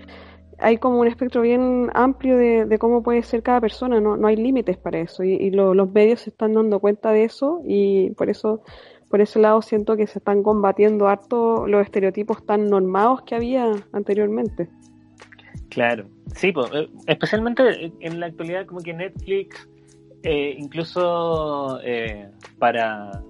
hay 0.60 0.78
como 0.78 1.00
un 1.02 1.08
espectro 1.08 1.42
bien 1.42 1.92
amplio 1.94 2.38
de, 2.38 2.78
cómo 2.80 3.04
puede 3.04 3.22
ser 3.24 3.44
cada 3.44 3.60
persona, 3.60 4.00
no, 4.00 4.16
no 4.16 4.28
hay 4.28 4.38
límites 4.38 4.78
para 4.78 5.00
eso. 5.00 5.24
Y, 5.24 5.52
los 5.52 5.92
medios 5.92 6.22
se 6.22 6.30
están 6.30 6.54
dando 6.54 6.80
cuenta 6.80 7.12
de 7.12 7.26
eso 7.26 7.62
y 7.66 8.12
por 8.12 8.30
eso, 8.30 8.62
por 9.10 9.22
ese 9.22 9.40
lado 9.40 9.62
siento 9.62 9.96
que 9.96 10.08
se 10.08 10.20
están 10.20 10.44
combatiendo 10.44 11.08
harto 11.08 11.68
los 11.68 11.84
estereotipos 11.84 12.46
tan 12.46 12.68
normados 12.68 13.22
que 13.24 13.36
había 13.36 13.74
anteriormente. 13.94 14.70
Claro, 15.70 16.08
sí, 16.36 16.52
pues, 16.52 16.70
especialmente 17.06 17.94
en 18.00 18.20
la 18.20 18.28
actualidad 18.28 18.66
como 18.66 18.82
que 18.82 18.94
Netflix, 18.94 19.70
eh, 20.24 20.56
incluso 20.58 21.80
eh, 21.84 22.30
para, 22.58 23.22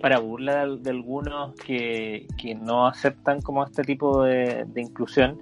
para 0.00 0.18
burla 0.18 0.66
de, 0.66 0.90
algunos 0.90 1.54
que, 1.54 2.26
que, 2.36 2.54
no 2.54 2.86
aceptan 2.86 3.40
como 3.40 3.64
este 3.64 3.82
tipo 3.82 4.22
de, 4.22 4.66
inclusión, 4.76 5.38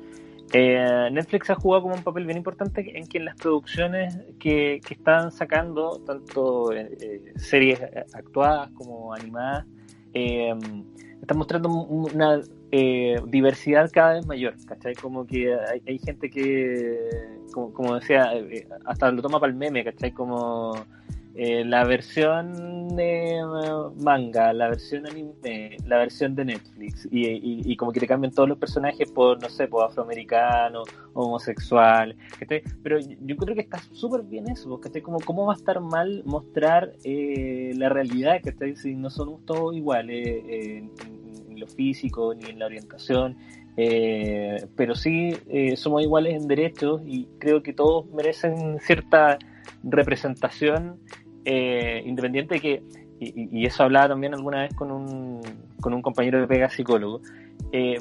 Eh, 0.54 1.08
Netflix 1.10 1.48
ha 1.48 1.54
jugado 1.54 1.84
como 1.84 1.94
un 1.94 2.02
papel 2.02 2.26
bien 2.26 2.36
importante 2.36 2.84
en 2.98 3.06
que 3.06 3.16
en 3.16 3.24
las 3.24 3.36
producciones 3.36 4.14
que, 4.38 4.80
que 4.86 4.94
están 4.94 5.32
sacando, 5.32 5.98
tanto 6.04 6.72
eh, 6.74 7.32
series 7.36 7.80
actuadas 8.12 8.70
como 8.72 9.14
animadas, 9.14 9.64
eh, 10.14 10.54
están 11.20 11.38
mostrando 11.38 11.68
una 11.68 12.40
diversidad 13.26 13.90
cada 13.92 14.14
vez 14.14 14.26
mayor, 14.26 14.54
¿cachai? 14.66 14.94
Como 14.94 15.26
que 15.26 15.54
hay, 15.86 15.98
gente 15.98 16.30
que, 16.30 16.98
como, 17.52 17.72
como 17.72 17.94
decía, 17.96 18.32
hasta 18.86 19.10
lo 19.12 19.20
toma 19.20 19.38
para 19.38 19.52
el 19.52 19.58
meme, 19.58 19.84
¿cachai? 19.84 20.12
Como 20.12 20.74
eh, 21.34 21.64
la 21.64 21.84
versión 21.84 22.94
de 22.94 23.38
eh, 23.38 23.42
manga, 24.02 24.52
la 24.52 24.68
versión 24.68 25.06
anime, 25.06 25.78
la 25.86 25.96
versión 25.96 26.34
de 26.34 26.44
Netflix, 26.44 27.08
y, 27.10 27.74
como 27.76 27.90
que 27.90 28.00
te 28.00 28.06
cambian 28.06 28.34
todos 28.34 28.50
los 28.50 28.58
personajes 28.58 29.10
por, 29.10 29.40
no 29.40 29.48
sé, 29.48 29.66
por 29.66 29.84
afroamericano, 29.84 30.82
homosexual, 31.14 32.14
pero 32.82 32.98
yo 33.00 33.36
creo 33.36 33.54
que 33.54 33.62
está 33.62 33.78
súper 33.92 34.22
bien 34.24 34.50
eso, 34.50 34.78
que 34.78 35.00
como 35.00 35.20
cómo 35.20 35.46
va 35.46 35.54
a 35.54 35.56
estar 35.56 35.80
mal 35.80 36.22
mostrar 36.26 36.92
eh, 37.02 37.72
la 37.76 37.88
realidad, 37.88 38.42
que 38.42 38.76
si 38.76 38.94
no 38.94 39.08
somos 39.08 39.44
todos 39.46 39.74
iguales 39.74 40.44
en, 40.46 40.90
lo 41.56 41.66
físico 41.66 42.34
ni 42.34 42.50
en 42.50 42.58
la 42.58 42.66
orientación, 42.66 43.36
pero 43.76 44.94
sí 44.96 45.32
somos 45.76 46.02
iguales 46.02 46.34
en 46.34 46.48
derechos 46.48 47.02
y 47.06 47.28
creo 47.38 47.62
que 47.62 47.72
todos 47.72 48.06
merecen 48.10 48.80
cierta 48.80 49.38
representación 49.82 50.98
eh, 51.44 52.02
independiente 52.04 52.54
de 52.54 52.60
que, 52.60 52.82
y, 53.20 53.66
eso 53.66 53.84
hablaba 53.84 54.08
también 54.08 54.34
alguna 54.34 54.62
vez 54.62 54.74
con 54.74 54.90
un, 54.90 55.40
con 55.80 55.94
un 55.94 56.02
compañero 56.02 56.40
de 56.40 56.46
pega 56.46 56.68
psicólogo, 56.68 57.20
eh, 57.70 57.98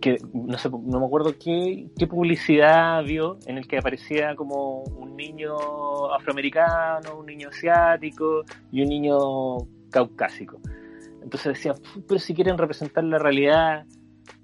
que 0.00 0.18
no 0.32 0.56
sé, 0.58 0.70
no 0.70 1.00
me 1.00 1.06
acuerdo 1.06 1.34
qué, 1.38 1.88
qué 1.98 2.06
publicidad 2.06 3.02
vio 3.04 3.38
en 3.46 3.58
el 3.58 3.66
que 3.66 3.78
aparecía 3.78 4.34
como 4.36 4.82
un 4.82 5.16
niño 5.16 5.54
afroamericano, 6.14 7.18
un 7.18 7.26
niño 7.26 7.48
asiático 7.48 8.42
y 8.70 8.82
un 8.82 8.88
niño 8.88 9.18
caucásico. 9.90 10.60
Entonces 11.22 11.54
decía, 11.54 11.74
pero 12.08 12.18
si 12.18 12.34
quieren 12.34 12.56
representar 12.56 13.04
la 13.04 13.18
realidad 13.18 13.84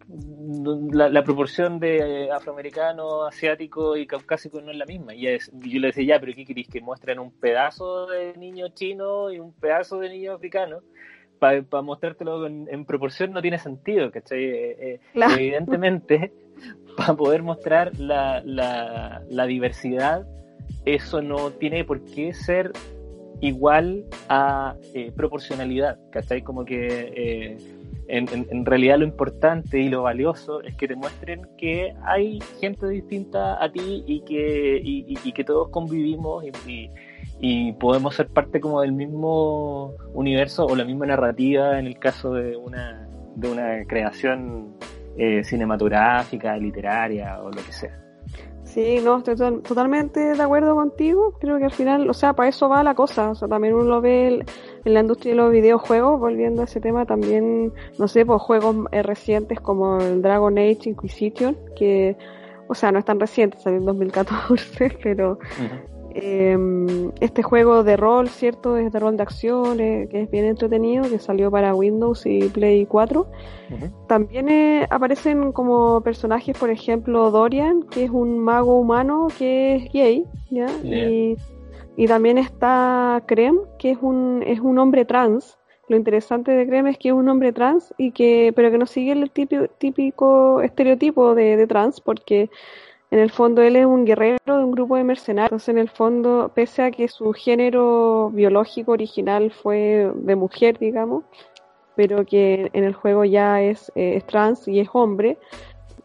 la, 0.08 1.24
proporción 1.24 1.80
de 1.80 2.30
afroamericano, 2.30 3.24
asiático 3.24 3.96
y 3.96 4.06
caucásico 4.06 4.60
no 4.60 4.70
es 4.70 4.76
la 4.76 4.86
misma. 4.86 5.14
Y, 5.14 5.22
yo 5.24 5.80
le 5.80 5.88
decía, 5.88 6.04
ya, 6.04 6.20
pero 6.20 6.32
¿qué 6.34 6.44
queréis? 6.44 6.68
¿Que 6.68 6.80
muestren 6.80 7.18
un 7.18 7.32
pedazo 7.32 8.06
de 8.06 8.36
niño 8.36 8.68
chino 8.68 9.30
y 9.32 9.40
un 9.40 9.52
pedazo 9.52 9.98
de 9.98 10.10
niño 10.10 10.34
africano? 10.34 10.80
Para 11.38 11.62
mostrártelo 11.82 12.46
en, 12.46 12.84
proporción 12.86 13.32
no 13.32 13.42
tiene 13.42 13.58
sentido, 13.58 14.10
¿cachai? 14.10 14.44
Eh, 14.44 14.76
eh, 14.80 15.00
evidentemente, 15.14 16.32
para 16.96 17.14
poder 17.14 17.42
mostrar 17.42 17.98
la, 17.98 18.42
la, 18.44 19.46
diversidad, 19.46 20.26
eso 20.84 21.20
no 21.20 21.50
tiene 21.50 21.84
por 21.84 22.02
qué 22.04 22.32
ser 22.32 22.72
igual 23.40 24.06
a 24.30 24.76
eh, 24.94 25.12
proporcionalidad, 25.14 25.98
¿cachai? 26.10 26.40
Como 26.42 26.64
que 26.64 27.58
en, 28.08 28.64
realidad 28.64 28.98
lo 28.98 29.04
importante 29.04 29.78
y 29.78 29.88
lo 29.88 30.02
valioso 30.02 30.62
es 30.62 30.74
que 30.76 30.88
te 30.88 30.96
muestren 30.96 31.46
que 31.56 31.94
hay 32.04 32.38
gente 32.60 32.88
distinta 32.88 33.62
a 33.62 33.70
ti 33.70 34.04
y 34.06 34.20
que, 34.20 34.80
y, 34.82 35.32
que 35.32 35.44
todos 35.44 35.68
convivimos 35.70 36.44
y, 36.66 36.90
y, 37.40 37.72
podemos 37.72 38.14
ser 38.14 38.28
parte 38.28 38.60
como 38.60 38.80
del 38.80 38.92
mismo 38.92 39.94
universo 40.14 40.66
o 40.66 40.76
la 40.76 40.84
misma 40.84 41.06
narrativa 41.06 41.78
en 41.78 41.86
el 41.86 41.98
caso 41.98 42.32
de 42.32 42.56
una, 42.56 43.08
de 43.34 43.50
una 43.50 43.84
creación 43.86 44.76
eh, 45.16 45.42
cinematográfica, 45.44 46.56
literaria 46.56 47.40
o 47.42 47.50
lo 47.50 47.64
que 47.64 47.72
sea. 47.72 48.06
Sí, 48.64 48.98
no, 49.02 49.18
estoy 49.18 49.36
totalmente 49.62 50.20
de 50.20 50.42
acuerdo 50.42 50.74
contigo. 50.74 51.32
Creo 51.40 51.56
que 51.56 51.64
al 51.64 51.72
final, 51.72 52.10
o 52.10 52.12
sea, 52.12 52.34
para 52.34 52.50
eso 52.50 52.68
va 52.68 52.82
la 52.82 52.94
cosa. 52.94 53.30
O 53.30 53.34
sea, 53.34 53.48
también 53.48 53.72
uno 53.72 53.84
lo 53.84 54.00
ve 54.02 54.44
en 54.86 54.94
la 54.94 55.00
industria 55.00 55.32
de 55.32 55.36
los 55.36 55.52
videojuegos, 55.52 56.18
volviendo 56.18 56.62
a 56.62 56.64
ese 56.64 56.80
tema, 56.80 57.04
también, 57.04 57.72
no 57.98 58.08
sé, 58.08 58.24
pues 58.24 58.40
juegos 58.40 58.76
eh, 58.92 59.02
recientes 59.02 59.60
como 59.60 59.98
el 59.98 60.22
Dragon 60.22 60.56
Age 60.56 60.90
Inquisition, 60.90 61.56
que, 61.76 62.16
o 62.68 62.74
sea, 62.74 62.92
no 62.92 62.98
es 62.98 63.04
tan 63.04 63.20
reciente, 63.20 63.58
salió 63.58 63.78
en 63.78 63.86
2014, 63.86 64.98
pero 65.02 65.38
Em, 66.18 67.12
este 67.20 67.42
juego 67.42 67.84
de 67.84 67.94
rol, 67.94 68.30
¿cierto? 68.30 68.78
Es 68.78 68.90
de 68.90 68.98
rol 68.98 69.18
de 69.18 69.22
acción, 69.22 69.80
eh, 69.80 70.08
que 70.10 70.22
es 70.22 70.30
bien 70.30 70.46
entretenido, 70.46 71.02
que 71.10 71.18
salió 71.18 71.50
para 71.50 71.74
Windows 71.74 72.24
y 72.24 72.48
Play 72.48 72.86
4. 72.86 73.26
También 74.06 74.48
eh, 74.48 74.86
aparecen 74.88 75.52
como 75.52 76.00
personajes, 76.00 76.56
por 76.56 76.70
ejemplo, 76.70 77.30
Dorian, 77.30 77.82
que 77.82 78.04
es 78.04 78.10
un 78.10 78.38
mago 78.38 78.78
humano 78.78 79.28
que 79.36 79.76
es 79.76 79.92
gay, 79.92 80.24
¿ya? 80.48 80.68
Y, 80.82 81.36
también 82.06 82.36
está 82.36 83.22
Krem, 83.26 83.58
que 83.78 83.92
es 83.92 83.98
un, 84.02 84.42
es 84.46 84.60
un 84.60 84.78
hombre 84.78 85.06
trans. 85.06 85.56
Lo 85.88 85.96
interesante 85.96 86.50
de 86.52 86.66
Krem 86.66 86.86
es 86.88 86.98
que 86.98 87.08
es 87.08 87.14
un 87.14 87.28
hombre 87.28 87.52
trans, 87.52 87.94
y 87.96 88.10
que, 88.10 88.52
pero 88.54 88.70
que 88.70 88.78
no 88.78 88.86
sigue 88.86 89.12
el 89.12 89.30
típico, 89.30 90.60
estereotipo 90.60 91.34
de, 91.34 91.56
de 91.56 91.66
trans, 91.66 92.00
porque 92.00 92.50
en 93.10 93.18
el 93.20 93.30
fondo 93.30 93.62
él 93.62 93.76
es 93.76 93.86
un 93.86 94.04
guerrero 94.04 94.58
de 94.58 94.64
un 94.64 94.72
grupo 94.72 94.96
de 94.96 95.04
mercenarios. 95.04 95.52
Entonces, 95.52 95.68
en 95.68 95.78
el 95.78 95.88
fondo, 95.88 96.50
pese 96.54 96.82
a 96.82 96.90
que 96.90 97.08
su 97.08 97.32
género 97.32 98.30
biológico 98.30 98.92
original 98.92 99.50
fue 99.50 100.12
de 100.14 100.36
mujer, 100.36 100.78
digamos, 100.78 101.24
pero 101.94 102.26
que 102.26 102.68
en 102.74 102.84
el 102.84 102.94
juego 102.94 103.24
ya 103.24 103.62
es, 103.62 103.90
eh, 103.94 104.20
trans 104.26 104.68
y 104.68 104.80
es 104.80 104.88
hombre, 104.92 105.38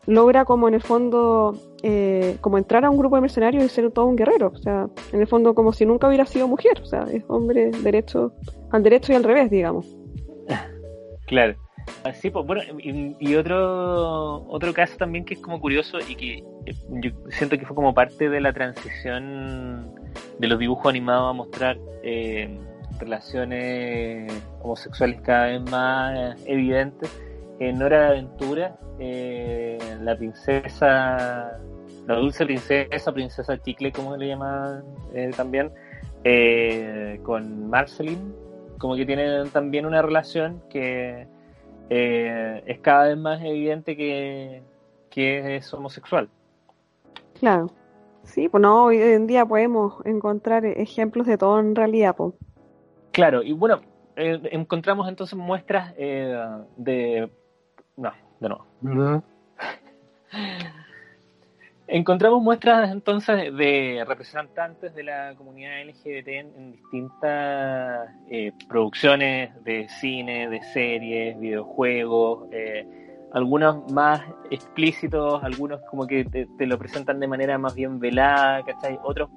logra 0.06 0.46
como 0.46 0.68
en 0.68 0.76
el 0.76 0.82
fondo 0.82 1.54
eh, 1.84 2.38
como 2.42 2.58
entrar 2.58 2.86
a 2.86 2.90
un 2.90 2.98
grupo 2.98 3.16
de 3.16 3.22
mercenarios 3.22 3.64
y 3.64 3.70
ser 3.70 3.92
todo 3.92 4.06
un 4.06 4.16
guerrero. 4.16 4.52
O 4.54 4.58
sea, 4.58 4.88
en 5.12 5.22
el 5.22 5.28
fondo 5.28 5.56
como 5.56 5.74
si 5.74 5.86
nunca 5.86 6.08
hubiera 6.08 6.26
sido 6.26 6.48
mujer. 6.48 6.80
O 6.82 6.86
sea, 6.86 7.06
es 7.12 7.24
hombre 7.28 7.72
derecho 7.84 8.34
al 8.72 8.84
derecho 8.84 9.12
y 9.12 9.16
al 9.16 9.24
revés, 9.24 9.50
digamos. 9.50 9.86
Claro. 11.28 11.56
Sí, 12.14 12.30
pues 12.30 12.46
bueno, 12.46 12.62
y, 12.80 13.36
otro 13.36 14.44
otro 14.48 14.74
caso 14.74 14.98
también 14.98 15.24
que 15.24 15.36
es 15.36 15.40
como 15.40 15.60
curioso 15.60 15.98
y 16.08 16.16
que 16.16 16.34
eh, 16.66 16.76
yo 16.90 17.12
siento 17.30 17.58
que 17.58 17.66
fue 17.66 17.76
como 17.76 17.94
parte 17.94 18.30
de 18.30 18.42
la 18.42 18.54
transición 18.54 19.94
de 20.40 20.48
los 20.48 20.60
dibujos 20.60 20.88
animados 20.88 21.30
a 21.30 21.34
mostrar 21.34 21.78
eh, 22.04 22.60
relaciones 23.00 24.32
homosexuales 24.62 25.22
cada 25.22 25.48
vez 25.48 25.62
más 25.72 26.36
evidentes. 26.46 27.10
En 27.60 27.82
Hora 27.82 28.02
de 28.02 28.08
Aventura, 28.08 28.76
eh, 29.00 29.78
la 30.02 30.16
princesa, 30.18 31.60
la 32.08 32.16
dulce 32.16 32.46
princesa, 32.46 33.12
princesa 33.14 33.62
chicle, 33.62 33.92
como 33.92 34.18
le 34.18 34.28
llaman 34.28 34.84
también, 35.36 35.72
con 37.24 37.70
Marceline, 37.70 38.34
como 38.78 38.96
que 38.96 39.06
tienen 39.06 39.50
también 39.50 39.86
una 39.86 40.02
relación 40.02 40.62
que 40.70 41.28
eh, 41.94 42.64
es 42.68 42.80
cada 42.80 43.10
vez 43.10 43.18
más 43.18 43.42
evidente 43.42 43.98
que, 43.98 44.64
es 45.14 45.74
homosexual. 45.74 46.30
Claro. 47.38 47.70
Sí, 48.24 48.48
pues 48.48 48.62
no, 48.62 48.86
hoy 48.86 48.98
en 49.02 49.28
día 49.28 49.46
podemos 49.46 49.96
encontrar 50.06 50.66
ejemplos 50.66 51.28
de 51.28 51.38
todo 51.38 51.60
en 51.60 51.76
realidad. 51.76 52.16
Pues. 52.16 52.34
Claro, 53.12 53.44
y 53.44 53.52
bueno, 53.52 53.82
eh, 54.16 54.40
encontramos 54.52 55.10
entonces 55.10 55.38
muestras 55.38 55.94
eh, 55.98 56.34
de... 56.78 57.30
No, 57.98 58.14
de 58.40 58.50
nuevo. 58.50 59.24
Encontramos 61.94 62.42
muestras 62.42 62.90
entonces 62.90 63.54
de 63.54 64.06
representantes 64.08 64.96
de 64.96 65.04
la 65.04 65.36
comunidad 65.36 65.84
LGBT 65.84 66.28
en, 66.30 66.72
distintas 66.72 68.10
eh, 68.30 68.54
producciones 68.70 69.52
de 69.66 69.90
cine, 70.00 70.48
de 70.48 70.64
series, 70.72 71.38
videojuegos, 71.38 72.48
eh, 72.54 73.01
algunos 73.34 73.90
más 73.92 74.22
explícitos, 74.50 75.44
algunos 75.44 75.82
como 75.90 76.06
que 76.06 76.26
te, 76.26 76.66
lo 76.66 76.78
presentan 76.78 77.20
de 77.20 77.28
manera 77.28 77.58
más 77.58 77.76
bien 77.76 78.00
velada, 78.00 78.64
¿cachai? 78.64 79.00
Otros, 79.04 79.30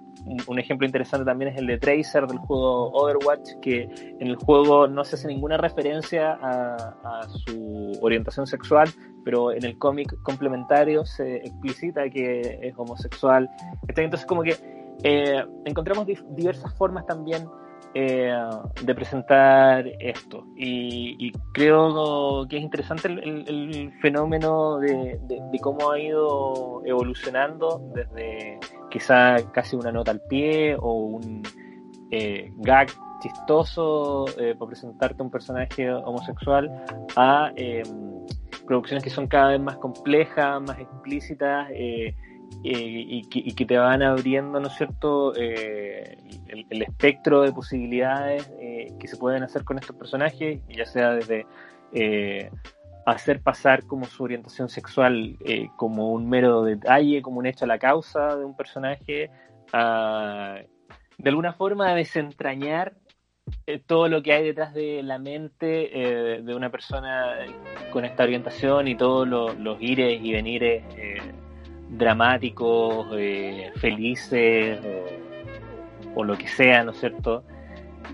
un, 0.47 0.59
ejemplo 0.59 0.87
interesante 0.87 1.25
también 1.25 1.53
es 1.53 1.59
el 1.59 1.67
de 1.67 1.79
Tracer 1.79 2.27
del 2.27 2.39
juego 2.39 2.91
Overwatch, 2.93 3.51
que 3.63 3.83
en 4.19 4.27
el 4.27 4.37
juego 4.37 4.89
no 4.89 5.05
se 5.05 5.17
hace 5.17 5.29
ninguna 5.29 5.57
referencia 5.57 6.39
a, 6.43 7.23
su 7.29 7.99
orientación 8.01 8.47
sexual, 8.47 8.89
pero 9.25 9.53
en 9.53 9.65
el 9.65 9.79
cómic 9.79 10.15
complementario 10.23 11.05
se 11.07 11.37
explicita 11.37 12.09
que 12.11 12.59
es 12.63 12.75
homosexual. 12.77 13.49
Entonces 13.89 14.27
como 14.27 14.43
que 14.43 14.57
eh, 15.03 15.45
encontramos 15.65 16.07
diversas 16.07 16.75
formas 16.75 17.07
también 17.07 17.47
eh, 17.95 18.35
de 18.83 18.95
presentar 18.95 19.87
esto. 19.99 20.47
Y, 20.57 21.33
creo 21.53 22.47
que 22.49 22.57
es 22.57 22.63
interesante 22.63 23.09
el, 23.09 23.93
fenómeno 24.01 24.79
de, 24.79 25.19
cómo 25.61 25.93
ha 25.93 25.99
ido 25.99 26.83
evolucionando 26.85 27.81
desde 27.95 28.59
quizá 28.91 29.37
casi 29.53 29.77
una 29.77 29.93
nota 29.93 30.11
al 30.11 30.21
pie 30.29 30.77
o 30.79 30.93
un 30.93 31.43
eh, 32.11 32.53
gag 32.59 32.89
chistoso 33.21 34.27
eh, 34.39 34.55
para 34.59 34.69
presentarte 34.69 35.23
un 35.23 35.31
personaje 35.31 35.91
homosexual 35.91 36.71
a 37.17 37.51
producciones 38.65 39.05
que 39.05 39.11
son 39.11 39.27
cada 39.27 39.51
vez 39.51 39.61
más 39.61 39.77
complejas, 39.77 40.61
más 40.63 40.79
explícitas 40.79 41.69
eh, 41.73 42.15
y, 42.63 43.55
que, 43.55 43.67
te 43.67 43.77
van 43.77 44.03
abriendo, 44.03 44.61
¿no 44.61 44.69
es 44.69 44.75
cierto?, 44.75 45.35
el, 45.35 46.67
el, 46.71 46.83
espectro 46.83 47.43
de 47.43 47.53
posibilidades 47.53 48.51
que 48.99 49.09
se 49.09 49.17
pueden 49.17 49.43
hacer 49.43 49.65
con 49.65 49.79
estos 49.79 49.97
personajes, 49.97 50.61
ya 50.69 50.87
sea 50.87 51.11
desde 51.13 51.47
hacer 53.07 53.41
pasar 53.41 53.85
como 53.85 54.07
su 54.07 54.25
orientación 54.25 54.69
sexual 54.69 55.37
como 55.77 56.13
un 56.13 56.29
mero 56.29 56.63
detalle, 56.65 57.23
como 57.23 57.39
un 57.39 57.47
hecho 57.47 57.65
a 57.65 57.69
la 57.69 57.79
causa 57.79 58.37
de 58.37 58.45
un 58.45 58.57
personaje, 58.57 59.31
a 59.73 60.61
de 61.19 61.31
alguna 61.31 61.53
forma 61.53 61.95
desentrañar 61.95 62.95
eh, 63.67 63.79
todo 63.79 64.09
lo 64.09 64.23
que 64.23 64.33
hay 64.33 64.45
detrás 64.45 64.75
de 64.75 65.03
la 65.03 65.19
mente 65.19 65.91
eh, 65.93 66.43
de 66.43 66.55
una 66.55 66.71
persona 66.71 67.37
con 67.93 68.05
esta 68.05 68.23
orientación 68.23 68.89
y 68.89 68.95
todos 68.95 69.29
los 69.29 69.77
ires 69.81 70.19
y 70.23 70.33
venires 70.33 70.83
eh, 71.95 71.99
dramáticos, 71.99 73.07
felices 73.77 74.79
o, 76.15 76.25
lo 76.25 76.37
que 76.37 76.49
sea, 76.49 76.85
¿no 76.85 76.93
es 76.93 76.99
cierto? 77.01 77.43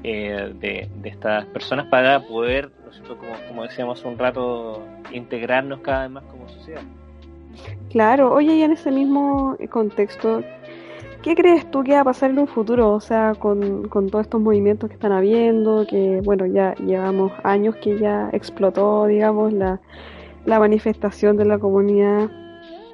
De, 0.03 0.89
estas 1.05 1.45
personas 1.47 1.87
para 1.87 2.21
poder, 2.21 2.71
Como, 3.07 3.33
como 3.49 3.63
decíamos 3.65 4.05
un 4.05 4.19
rato, 4.19 4.83
integrarnos 5.13 5.81
cada 5.81 6.03
vez 6.03 6.11
más 6.11 6.25
como 6.25 6.49
sociedad. 6.49 6.83
Claro, 7.91 8.33
oye, 8.33 8.55
y 8.55 8.63
en 8.63 8.73
ese 8.73 8.91
mismo 8.91 9.57
contexto, 9.71 10.43
¿Qué 11.23 11.35
crees 11.35 11.71
tú 11.71 11.85
que 11.85 11.93
va 11.93 12.01
a 12.01 12.05
pasar 12.05 12.31
en 12.31 12.39
un 12.39 12.47
futuro? 12.47 12.95
O 12.95 13.01
sea, 13.01 13.35
con, 13.39 13.91
todos 13.91 14.23
estos 14.23 14.41
movimientos 14.41 14.89
que 14.89 14.95
están 14.95 15.13
habiendo, 15.13 15.87
que 15.87 16.23
bueno, 16.25 16.47
ya 16.47 16.75
llevamos 16.77 17.31
años 17.43 17.77
que 17.77 17.99
ya 17.99 18.31
explotó, 18.33 19.05
digamos, 19.05 19.53
la, 19.53 19.81
manifestación 20.47 21.37
de 21.37 21.45
la 21.45 21.59
comunidad 21.59 22.31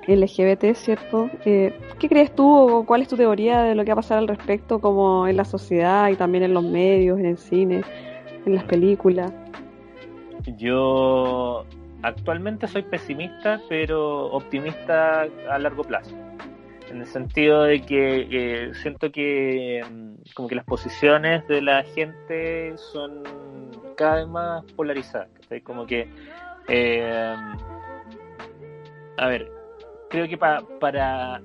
LGBT, 0.06 0.74
¿cierto? 0.74 1.30
Eh, 1.44 1.78
¿Qué 1.98 2.08
crees 2.08 2.34
tú 2.34 2.48
o 2.48 2.86
cuál 2.86 3.02
es 3.02 3.08
tu 3.08 3.16
teoría 3.16 3.62
de 3.62 3.74
lo 3.74 3.84
que 3.84 3.90
va 3.90 3.94
a 3.94 3.96
pasar 3.96 4.18
al 4.18 4.28
respecto, 4.28 4.80
como 4.80 5.26
en 5.26 5.36
la 5.36 5.44
sociedad 5.44 6.08
y 6.08 6.16
también 6.16 6.44
en 6.44 6.54
los 6.54 6.64
medios, 6.64 7.18
en 7.18 7.26
el 7.26 7.38
cine, 7.38 7.82
en 8.44 8.54
las 8.54 8.64
películas? 8.64 9.32
Yo 10.56 11.64
actualmente 12.02 12.68
soy 12.68 12.82
pesimista, 12.82 13.60
pero 13.68 14.26
optimista 14.26 15.26
a 15.50 15.58
largo 15.58 15.82
plazo 15.82 16.14
en 16.90 17.00
el 17.00 17.06
sentido 17.06 17.64
de 17.64 17.82
que 17.82 18.70
siento 18.82 19.10
que 19.10 19.84
mm, 19.90 20.32
como 20.34 20.48
que 20.48 20.54
las 20.54 20.64
posiciones 20.64 21.46
de 21.48 21.62
la 21.62 21.82
gente 21.82 22.76
son 22.76 23.22
cada 23.96 24.16
vez 24.16 24.28
más 24.28 24.64
polarizadas, 24.72 25.28
como 25.64 25.86
que 25.86 26.08
eh, 26.68 27.36
a 29.18 29.28
ver, 29.28 29.50
creo 30.08 30.28
que 30.28 30.36
para 30.36 31.40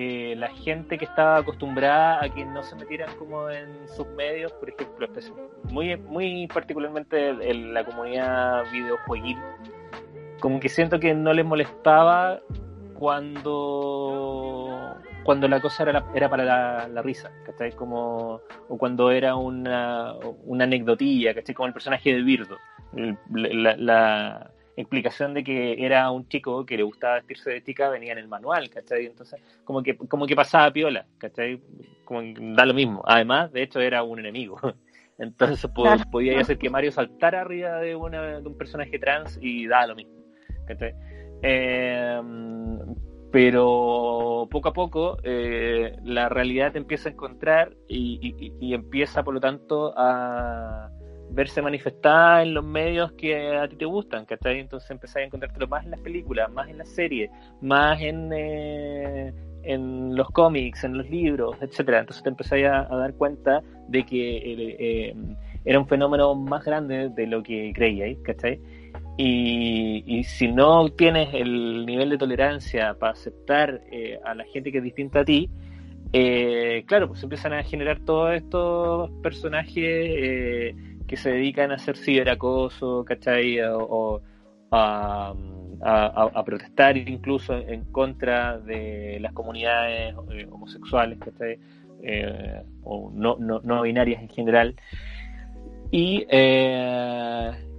eh, 0.00 0.34
la 0.36 0.48
gente 0.48 0.98
que 0.98 1.06
estaba 1.06 1.38
acostumbrada 1.38 2.22
a 2.22 2.28
que 2.28 2.44
no 2.44 2.62
se 2.62 2.76
metieran 2.76 3.08
como 3.16 3.48
en 3.48 3.88
sus 3.88 4.06
medios, 4.08 4.52
por 4.52 4.68
ejemplo, 4.68 5.08
muy, 5.70 5.96
muy 5.96 6.46
particularmente 6.46 7.30
en 7.30 7.72
la 7.72 7.84
comunidad 7.84 8.70
videojueguil, 8.70 9.38
como 10.40 10.60
que 10.60 10.68
siento 10.68 11.00
que 11.00 11.14
no 11.14 11.32
les 11.32 11.44
molestaba 11.44 12.40
cuando 12.98 14.94
cuando 15.24 15.48
la 15.48 15.60
cosa 15.60 15.82
era, 15.84 16.04
era 16.14 16.28
para 16.28 16.86
la, 16.86 17.02
risa, 17.02 17.32
¿cachai? 17.44 17.72
Como, 17.72 18.40
o 18.68 18.78
cuando 18.78 19.10
era 19.10 19.36
una, 19.36 20.14
una 20.44 20.64
anecdotilla, 20.64 21.34
¿cachai? 21.34 21.54
Como 21.54 21.66
el 21.66 21.72
personaje 21.72 22.14
de 22.14 22.22
Birdo. 22.22 22.56
la, 23.32 24.50
explicación 24.80 25.34
de 25.34 25.44
que 25.44 25.84
era 25.84 26.10
un 26.10 26.28
chico 26.28 26.64
que 26.64 26.76
le 26.76 26.82
gustaba 26.82 27.14
vestirse 27.14 27.50
de 27.50 27.62
chica 27.62 27.88
venía 27.88 28.12
en 28.12 28.18
el 28.18 28.28
manual, 28.28 28.70
¿cachai? 28.70 29.06
Entonces, 29.06 29.40
como 29.64 29.82
que, 29.82 29.96
como 29.96 30.26
que 30.26 30.36
pasaba 30.36 30.72
piola, 30.72 31.06
¿cachai? 31.18 31.60
Como 32.04 32.22
da 32.54 32.64
lo 32.64 32.74
mismo. 32.74 33.02
Además, 33.06 33.52
de 33.52 33.62
hecho, 33.62 33.80
era 33.80 34.02
un 34.02 34.18
enemigo. 34.18 34.58
Entonces 35.18 35.68
podía 36.12 36.40
hacer 36.40 36.58
que 36.58 36.70
Mario 36.70 36.92
saltara 36.92 37.40
arriba 37.40 37.78
de, 37.78 37.96
una, 37.96 38.40
de 38.40 38.46
un 38.46 38.56
personaje 38.56 38.98
trans 38.98 39.38
y 39.42 39.66
da 39.66 39.86
lo 39.86 39.96
mismo. 39.96 40.14
¿cachai? 40.66 40.94
Eh, 41.42 42.20
pero 43.30 44.48
poco 44.50 44.68
a 44.68 44.72
poco 44.72 45.18
eh, 45.22 45.96
la 46.02 46.28
realidad 46.28 46.72
te 46.72 46.78
empieza 46.78 47.08
a 47.08 47.12
encontrar 47.12 47.76
y, 47.86 48.72
empieza 48.72 49.22
por 49.22 49.34
lo 49.34 49.40
tanto 49.40 49.92
a 49.96 50.90
verse 51.30 51.62
manifestada 51.62 52.42
en 52.42 52.54
los 52.54 52.64
medios 52.64 53.12
que 53.12 53.56
a 53.56 53.68
ti 53.68 53.76
te 53.76 53.84
gustan, 53.84 54.24
¿cachai? 54.24 54.60
Entonces 54.60 54.90
empezás 54.90 55.16
a 55.16 55.22
encontrártelo 55.22 55.68
más 55.68 55.84
en 55.84 55.92
las 55.92 56.00
películas, 56.00 56.50
más 56.52 56.68
en 56.68 56.78
las 56.78 56.88
series, 56.88 57.30
más 57.60 58.00
en, 58.00 58.30
eh, 58.32 59.32
en 59.62 60.16
los 60.16 60.28
cómics, 60.30 60.84
en 60.84 60.98
los 60.98 61.08
libros, 61.08 61.56
etcétera. 61.60 62.00
Entonces 62.00 62.22
te 62.22 62.30
empezás 62.30 62.58
a, 62.64 62.96
dar 62.96 63.14
cuenta 63.14 63.62
de 63.88 64.04
que 64.04 65.14
era 65.64 65.78
un 65.78 65.86
fenómeno 65.86 66.34
más 66.34 66.64
grande 66.64 67.10
de 67.10 67.26
lo 67.26 67.42
que 67.42 67.72
creíais, 67.74 68.18
¿cachai? 68.22 68.60
Y, 69.20 70.22
si 70.24 70.46
no 70.46 70.88
tienes 70.90 71.34
el 71.34 71.84
nivel 71.84 72.10
de 72.10 72.18
tolerancia 72.18 72.94
para 72.94 73.12
aceptar 73.12 73.82
eh, 73.90 74.18
a 74.24 74.34
la 74.34 74.44
gente 74.44 74.70
que 74.70 74.78
es 74.78 74.84
distinta 74.84 75.20
a 75.20 75.24
ti, 75.24 75.50
eh, 76.12 76.84
claro, 76.86 77.08
pues 77.08 77.22
empiezan 77.22 77.52
a 77.52 77.64
generar 77.64 77.98
todos 78.04 78.34
estos 78.34 79.10
personajes 79.20 79.74
eh, 79.76 80.74
que 81.08 81.16
se 81.16 81.30
dedican 81.30 81.72
a 81.72 81.74
hacer 81.74 81.96
ciberacoso, 81.96 83.04
¿cachai? 83.04 83.58
O, 83.62 84.22
a, 84.70 85.34
protestar 86.44 86.96
incluso 86.96 87.56
en 87.56 87.84
contra 87.90 88.58
de 88.58 89.18
las 89.20 89.32
comunidades 89.32 90.14
homosexuales, 90.50 91.18
¿cachai? 91.18 91.58
o 92.84 93.10
no, 93.12 93.36
no, 93.38 93.82
binarias 93.82 94.22
en 94.22 94.28
general. 94.28 94.76
Y 95.90 96.26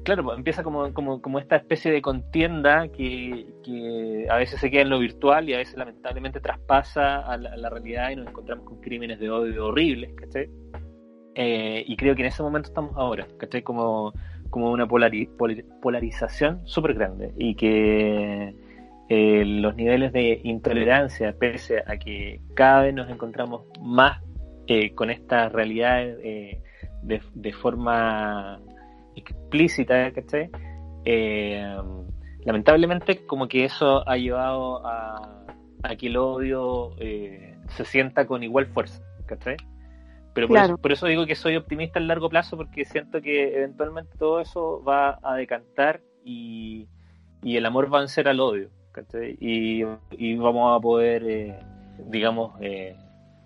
claro, 0.04 0.24
pues, 0.24 0.38
empieza 0.38 0.64
como, 0.64 1.40
esta 1.40 1.56
especie 1.56 1.92
de 1.92 2.02
contienda 2.02 2.88
que, 2.88 3.46
que, 3.64 4.26
a 4.30 4.38
veces 4.38 4.60
se 4.60 4.72
queda 4.72 4.82
en 4.82 4.90
lo 4.90 5.00
virtual 5.00 5.48
y 5.50 5.54
a 5.54 5.58
veces 5.58 5.78
lamentablemente 5.78 6.40
traspasa 6.40 7.20
a 7.20 7.38
la, 7.38 7.70
realidad 7.70 8.10
y 8.10 8.16
nos 8.16 8.28
encontramos 8.28 8.66
con 8.66 8.82
crímenes 8.82 9.20
de 9.20 9.30
odio 9.30 9.68
horribles, 9.68 10.14
¿cachai? 10.16 10.50
Eh, 11.42 11.86
y 11.88 11.96
creo 11.96 12.16
que 12.16 12.22
en 12.24 12.28
ese 12.28 12.44
momento 12.44 12.68
estamos 12.68 12.92
ahora, 12.98 13.26
¿cachai? 13.38 13.62
Como, 13.62 14.12
como 14.50 14.72
una 14.72 14.86
polarización 14.90 16.68
súper 16.68 16.96
grande 16.96 17.32
y 17.38 17.56
que 17.56 18.54
eh, 19.08 19.46
los 19.46 19.74
niveles 19.74 20.12
de 20.12 20.42
intolerancia, 20.44 21.34
pese 21.40 21.82
a 21.88 21.96
que 21.96 22.42
cada 22.56 22.82
vez 22.82 22.94
nos 22.94 23.10
encontramos 23.10 23.62
más 23.82 24.22
eh, 24.68 24.94
con 24.94 25.10
esta 25.12 25.48
realidad 25.48 26.08
de, 27.04 27.54
forma 27.54 28.60
explícita, 29.16 30.12
¿cachai? 30.12 30.50
Lamentablemente 32.44 33.26
como 33.26 33.48
que 33.48 33.64
eso 33.64 34.06
ha 34.06 34.18
llevado 34.18 34.86
a, 34.86 35.46
que 35.98 36.08
el 36.08 36.18
odio 36.18 36.98
se 36.98 37.86
sienta 37.86 38.28
con 38.28 38.44
igual 38.44 38.68
fuerza, 38.68 39.02
¿cachai? 39.26 39.56
Pero 40.48 40.78
por, 40.78 40.92
eso, 40.92 41.08
digo 41.08 41.26
que 41.26 41.36
soy 41.36 41.56
optimista 41.56 42.00
a 42.00 42.02
largo 42.02 42.30
plazo 42.30 42.58
porque 42.58 42.86
siento 42.86 43.22
que 43.22 43.56
eventualmente 43.56 44.18
todo 44.18 44.40
eso 44.40 44.84
va 44.84 45.20
a 45.22 45.36
decantar 45.36 46.02
y, 46.24 46.88
el 47.44 47.66
amor 47.66 47.92
va 47.92 47.98
a 47.98 48.02
vencer 48.02 48.28
al 48.28 48.40
odio, 48.40 48.70
¿cachai? 48.92 49.38
Y, 49.40 49.84
vamos 50.36 50.78
a 50.78 50.82
poder, 50.82 51.24
eh, 51.26 51.60
digamos, 52.08 52.54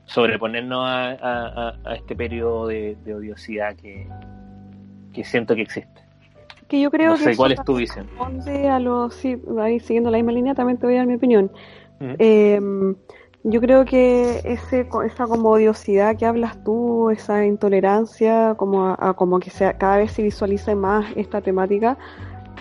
sobreponernos 0.06 0.86
a, 0.86 1.76
este 1.96 2.16
periodo 2.16 2.68
de 2.68 3.16
odiosidad 3.16 3.76
que, 3.76 4.08
que 5.14 5.24
siento 5.24 5.56
que 5.56 5.62
existe. 5.62 6.04
Que 6.68 6.82
yo 6.82 6.92
creo 6.92 7.12
no 7.12 7.18
sé, 7.18 7.36
¿cuál 7.38 7.54
es 7.54 7.64
tu 7.64 7.76
visión? 7.76 8.08
A 8.20 8.80
los, 8.80 9.14
sí, 9.14 9.38
ahí 9.60 9.80
siguiendo 9.80 10.10
la 10.10 10.18
misma 10.18 10.32
línea, 10.32 10.56
también 10.56 10.78
te 10.78 10.86
voy 10.86 10.96
a 10.96 11.00
dar 11.00 11.08
mi 11.08 11.16
opinión. 11.16 11.52
Em, 12.00 12.96
yo 13.44 13.60
creo 13.60 13.84
que 13.84 14.42
ese, 14.46 14.88
esa 15.06 15.28
como 15.28 15.50
odiosidad 15.50 16.16
que 16.16 16.26
hablas 16.26 16.64
tú, 16.64 17.10
esa 17.10 17.46
intolerancia, 17.46 18.56
como 18.56 18.96
a, 18.98 19.14
como 19.14 19.40
que 19.40 19.50
sea, 19.50 19.74
cada 19.74 19.98
vez 19.98 20.12
se 20.12 20.24
visualice 20.24 20.76
más 20.76 21.06
esta 21.16 21.42
temática, 21.42 21.98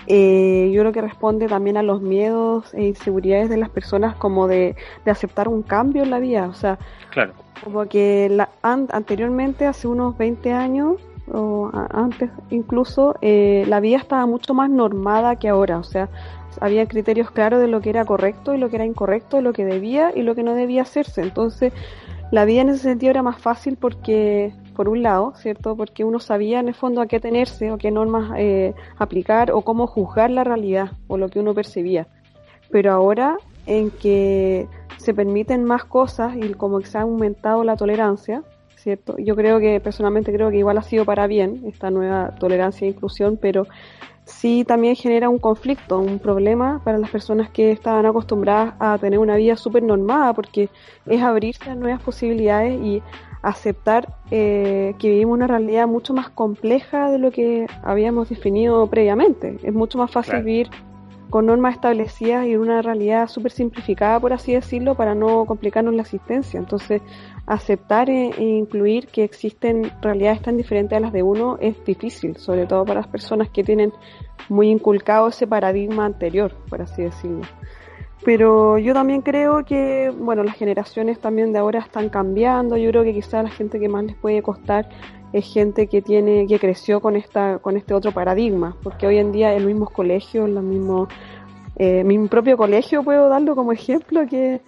eh, 0.08 0.70
yo 0.74 0.80
creo 0.80 0.92
que 0.92 1.00
responde 1.00 1.46
también 1.46 1.76
a 1.76 1.82
los 1.82 2.02
miedos 2.02 2.74
e 2.74 2.84
inseguridades 2.84 3.48
de 3.48 3.56
las 3.56 3.70
personas 3.70 4.16
como 4.16 4.48
de, 4.48 4.74
de 5.04 5.10
aceptar 5.10 5.48
un 5.48 5.62
cambio 5.62 6.02
en 6.02 6.10
la 6.10 6.18
vida. 6.18 6.48
O 6.48 6.54
sea, 6.54 6.78
claro. 7.10 7.34
como 7.62 7.86
que 7.86 8.28
la, 8.28 8.48
anteriormente, 8.62 9.66
hace 9.66 9.86
unos 9.86 10.18
20 10.18 10.52
años, 10.52 10.96
o 11.32 11.70
antes 11.90 12.30
incluso, 12.50 13.14
eh, 13.20 13.64
la 13.68 13.78
vida 13.78 13.98
estaba 13.98 14.26
mucho 14.26 14.54
más 14.54 14.68
normada 14.68 15.36
que 15.36 15.48
ahora, 15.48 15.78
o 15.78 15.84
sea, 15.84 16.08
había 16.60 16.86
criterios 16.86 17.30
claros 17.30 17.60
de 17.60 17.68
lo 17.68 17.80
que 17.80 17.90
era 17.90 18.04
correcto 18.04 18.54
y 18.54 18.58
lo 18.58 18.68
que 18.68 18.76
era 18.76 18.84
incorrecto, 18.84 19.36
de 19.36 19.42
lo 19.42 19.52
que 19.52 19.64
debía 19.64 20.12
y 20.14 20.22
lo 20.22 20.34
que 20.34 20.42
no 20.42 20.54
debía 20.54 20.82
hacerse. 20.82 21.22
Entonces, 21.22 21.72
la 22.30 22.44
vida 22.44 22.62
en 22.62 22.70
ese 22.70 22.82
sentido 22.82 23.10
era 23.10 23.22
más 23.22 23.40
fácil 23.40 23.76
porque 23.76 24.54
por 24.74 24.88
un 24.88 25.02
lado, 25.02 25.34
¿cierto? 25.36 25.76
Porque 25.76 26.04
uno 26.04 26.18
sabía 26.18 26.60
en 26.60 26.68
el 26.68 26.74
fondo 26.74 27.00
a 27.00 27.06
qué 27.06 27.20
tenerse 27.20 27.70
o 27.70 27.78
qué 27.78 27.90
normas 27.90 28.32
eh, 28.38 28.74
aplicar 28.98 29.52
o 29.52 29.62
cómo 29.62 29.86
juzgar 29.86 30.30
la 30.30 30.44
realidad 30.44 30.92
o 31.08 31.18
lo 31.18 31.28
que 31.28 31.40
uno 31.40 31.54
percibía. 31.54 32.06
Pero 32.70 32.92
ahora 32.92 33.36
en 33.66 33.90
que 33.90 34.66
se 34.96 35.14
permiten 35.14 35.64
más 35.64 35.84
cosas 35.84 36.34
y 36.36 36.54
como 36.54 36.80
que 36.80 36.86
se 36.86 36.98
ha 36.98 37.02
aumentado 37.02 37.64
la 37.64 37.76
tolerancia, 37.76 38.42
¿cierto? 38.82 39.16
Yo 39.18 39.36
creo 39.36 39.60
que 39.60 39.80
personalmente 39.80 40.32
creo 40.32 40.50
que 40.50 40.58
igual 40.58 40.78
ha 40.78 40.82
sido 40.82 41.04
para 41.04 41.26
bien 41.26 41.62
esta 41.66 41.90
nueva 41.90 42.34
tolerancia 42.38 42.86
e 42.86 42.90
inclusión, 42.90 43.38
pero 43.40 43.66
sí 44.24 44.64
también 44.64 44.96
genera 44.96 45.28
un 45.28 45.38
conflicto, 45.38 45.98
un 45.98 46.18
problema 46.18 46.80
para 46.84 46.98
las 46.98 47.10
personas 47.10 47.50
que 47.50 47.70
estaban 47.70 48.06
acostumbradas 48.06 48.74
a 48.78 48.98
tener 48.98 49.18
una 49.18 49.36
vida 49.36 49.56
súper 49.56 49.82
normada, 49.82 50.32
porque 50.32 50.68
es 51.06 51.22
abrirse 51.22 51.70
a 51.70 51.74
nuevas 51.74 52.02
posibilidades 52.02 52.80
y 52.80 53.02
aceptar 53.42 54.08
eh, 54.30 54.94
que 54.98 55.08
vivimos 55.08 55.34
una 55.34 55.48
realidad 55.48 55.86
mucho 55.86 56.14
más 56.14 56.30
compleja 56.30 57.10
de 57.10 57.18
lo 57.18 57.30
que 57.30 57.66
habíamos 57.82 58.28
definido 58.28 58.86
previamente. 58.88 59.58
Es 59.62 59.74
mucho 59.74 59.98
más 59.98 60.10
fácil 60.10 60.42
vivir 60.42 60.70
con 61.32 61.46
normas 61.46 61.76
establecidas 61.76 62.46
y 62.46 62.56
una 62.56 62.82
realidad 62.82 63.26
súper 63.26 63.52
simplificada, 63.52 64.20
por 64.20 64.34
así 64.34 64.52
decirlo, 64.52 64.94
para 64.94 65.14
no 65.14 65.46
complicarnos 65.46 65.94
la 65.94 66.02
existencia. 66.02 66.60
Entonces, 66.60 67.00
aceptar 67.46 68.10
e, 68.10 68.32
e, 68.36 68.42
incluir 68.42 69.06
que 69.06 69.24
existen 69.24 69.90
realidades 70.02 70.42
tan 70.42 70.58
diferentes 70.58 70.94
a 70.94 71.00
las 71.00 71.10
de 71.10 71.22
uno 71.22 71.56
es 71.58 71.82
difícil, 71.86 72.36
sobre 72.36 72.66
todo 72.66 72.84
para 72.84 73.00
las 73.00 73.08
personas 73.08 73.48
que 73.48 73.64
tienen 73.64 73.94
muy 74.50 74.68
inculcado 74.68 75.28
ese 75.28 75.46
paradigma 75.46 76.04
anterior, 76.04 76.52
por 76.68 76.82
así 76.82 77.00
decirlo. 77.00 77.46
Pero 78.26 78.76
yo 78.76 78.92
también 78.92 79.22
creo 79.22 79.64
que, 79.64 80.12
bueno, 80.14 80.44
las 80.44 80.56
generaciones 80.56 81.18
también 81.18 81.54
de 81.54 81.60
ahora 81.60 81.80
están 81.80 82.10
cambiando. 82.10 82.76
Yo 82.76 82.90
creo 82.90 83.04
que 83.04 83.14
quizás 83.14 83.42
la 83.42 83.50
gente 83.50 83.80
que 83.80 83.88
más 83.88 84.04
les 84.04 84.16
puede 84.16 84.42
costar 84.42 84.86
es 85.32 85.52
gente 85.52 85.86
que 85.86 86.02
tiene, 86.02 86.46
que 86.46 86.58
creció 86.58 87.00
con 87.00 87.16
esta, 87.16 87.58
con 87.58 87.76
este 87.76 87.94
otro 87.94 88.12
paradigma, 88.12 88.76
porque 88.82 89.06
hoy 89.06 89.18
en 89.18 89.32
día 89.32 89.52
en 89.52 89.62
los 89.62 89.72
mismos 89.72 89.90
colegios, 89.90 90.48
los 90.48 90.62
mismos, 90.62 91.08
eh, 91.76 92.04
mi 92.04 92.18
propio 92.28 92.56
colegio 92.56 93.02
puedo 93.02 93.28
darlo 93.28 93.54
como 93.54 93.72
ejemplo 93.72 94.26
que, 94.26 94.60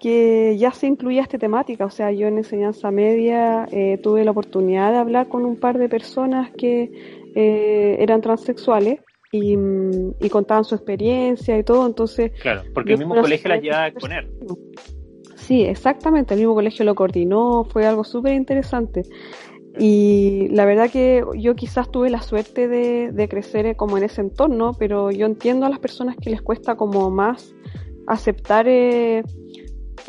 que 0.00 0.56
ya 0.58 0.72
se 0.72 0.88
incluía 0.88 1.22
esta 1.22 1.38
temática, 1.38 1.86
o 1.86 1.90
sea, 1.90 2.10
yo 2.10 2.26
en 2.26 2.38
enseñanza 2.38 2.90
media 2.90 3.66
eh, 3.70 3.98
tuve 4.02 4.24
la 4.24 4.32
oportunidad 4.32 4.90
de 4.90 4.98
hablar 4.98 5.28
con 5.28 5.44
un 5.44 5.56
par 5.56 5.78
de 5.78 5.88
personas 5.88 6.50
que 6.50 6.90
eh, 7.34 7.96
eran 8.00 8.20
transexuales 8.20 9.00
y, 9.30 9.56
y, 10.20 10.28
contaban 10.28 10.64
su 10.64 10.74
experiencia 10.74 11.56
y 11.56 11.62
todo, 11.62 11.86
entonces... 11.86 12.32
Claro, 12.42 12.62
porque 12.74 12.92
el 12.92 12.98
mismo 12.98 13.14
colegio 13.14 13.48
las 13.48 13.62
lleva 13.62 13.84
a 13.84 13.86
exponer. 13.86 14.28
Sí, 15.36 15.64
exactamente, 15.64 16.34
el 16.34 16.40
mismo 16.40 16.54
colegio 16.54 16.84
lo 16.84 16.94
coordinó, 16.94 17.64
fue 17.64 17.86
algo 17.86 18.04
súper 18.04 18.34
interesante. 18.34 19.02
Y 19.78 20.48
la 20.50 20.66
verdad 20.66 20.90
que 20.90 21.24
yo 21.38 21.54
quizás 21.56 21.90
tuve 21.90 22.10
la 22.10 22.20
suerte 22.20 22.68
de, 22.68 23.28
crecer 23.28 23.66
eh, 23.66 23.74
como 23.74 23.96
en 23.96 24.04
ese 24.04 24.20
entorno, 24.20 24.72
pero 24.78 25.10
yo 25.10 25.26
entiendo 25.26 25.66
a 25.66 25.70
las 25.70 25.78
personas 25.78 26.16
que 26.16 26.30
les 26.30 26.42
cuesta 26.42 26.76
como 26.76 27.10
más 27.10 27.54
aceptar 28.06 28.68
eh, 28.68 29.22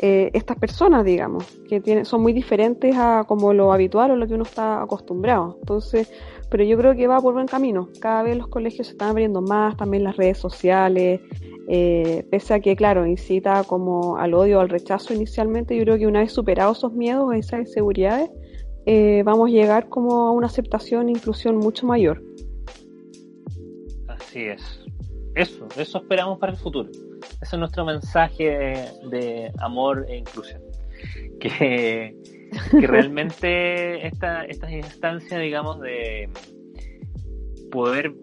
eh, 0.00 0.30
estas 0.34 0.58
personas, 0.58 1.04
digamos, 1.04 1.44
que 1.66 1.80
tienen, 1.80 2.04
son 2.04 2.20
muy 2.20 2.34
diferentes 2.34 2.94
a 2.96 3.24
como 3.26 3.54
lo 3.54 3.72
habitual 3.72 4.10
o 4.10 4.16
lo 4.16 4.26
que 4.26 4.34
uno 4.34 4.42
está 4.42 4.82
acostumbrado. 4.82 5.56
Entonces, 5.60 6.12
pero 6.50 6.62
yo 6.62 6.76
creo 6.76 6.94
que 6.94 7.06
va 7.06 7.20
por 7.20 7.32
buen 7.32 7.46
camino. 7.46 7.88
Cada 8.00 8.22
vez 8.22 8.36
los 8.36 8.48
colegios 8.48 8.88
se 8.88 8.92
están 8.92 9.10
abriendo 9.10 9.40
más, 9.40 9.78
también 9.78 10.04
las 10.04 10.16
redes 10.16 10.36
sociales, 10.36 11.20
pese 11.66 12.52
a 12.52 12.60
que, 12.60 12.76
claro, 12.76 13.06
incita 13.06 13.64
como 13.64 14.18
al 14.18 14.34
odio, 14.34 14.60
al 14.60 14.68
rechazo 14.68 15.14
inicialmente, 15.14 15.74
yo 15.74 15.84
creo 15.84 15.96
que 15.96 16.06
una 16.06 16.20
vez 16.20 16.32
superados 16.32 16.78
esos 16.78 16.92
miedos, 16.92 17.34
esas 17.34 17.60
inseguridades, 17.60 18.30
eh, 18.86 19.22
vamos 19.24 19.48
a 19.48 19.52
llegar 19.52 19.88
como 19.88 20.26
a 20.26 20.30
una 20.30 20.46
aceptación 20.46 21.08
e 21.08 21.12
inclusión 21.12 21.56
mucho 21.56 21.86
mayor. 21.86 22.22
Así 24.08 24.44
es. 24.44 24.80
Eso, 25.34 25.66
eso 25.76 25.98
esperamos 25.98 26.38
para 26.38 26.52
el 26.52 26.58
futuro. 26.58 26.90
Ese 26.90 27.56
es 27.56 27.58
nuestro 27.58 27.84
mensaje 27.84 28.90
de, 29.10 29.52
amor 29.58 30.06
e 30.08 30.18
inclusión. 30.18 30.62
Que, 31.40 32.16
que 32.70 32.86
realmente 32.86 34.06
esta, 34.06 34.44
estas 34.44 34.70
instancias, 34.70 35.40
digamos, 35.40 35.80
de 35.80 36.28
poder 37.70 38.14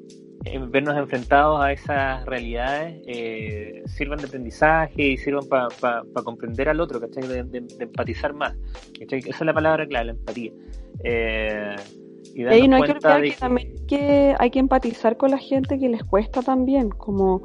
vernos 0.69 0.97
enfrentados 0.97 1.61
a 1.61 1.71
esas 1.71 2.25
realidades 2.25 3.01
eh, 3.05 3.83
sirvan 3.85 4.19
de 4.19 4.25
aprendizaje 4.25 5.03
y 5.09 5.17
sirvan 5.17 5.47
para 5.47 6.03
comprender 6.23 6.69
al 6.69 6.79
otro, 6.79 6.99
¿cachai? 6.99 7.27
De, 7.27 7.63
empatizar 7.79 8.33
más. 8.33 8.55
Esa 8.99 9.17
es 9.17 9.41
la 9.41 9.53
palabra 9.53 9.85
clave, 9.87 10.05
la 10.05 10.11
empatía. 10.11 10.51
Eh, 11.03 11.75
y, 12.35 12.67
no 12.67 12.77
hay 12.77 12.83
que 12.83 12.91
olvidar 12.91 13.21
que, 13.21 13.31
también 13.31 13.81
que 13.91 14.33
hay 14.39 14.51
que 14.51 14.59
empatizar 14.59 15.17
con 15.17 15.31
la 15.31 15.37
gente 15.37 15.77
que 15.77 15.89
les 15.89 16.05
cuesta 16.05 16.41
también, 16.41 16.91
como, 16.91 17.41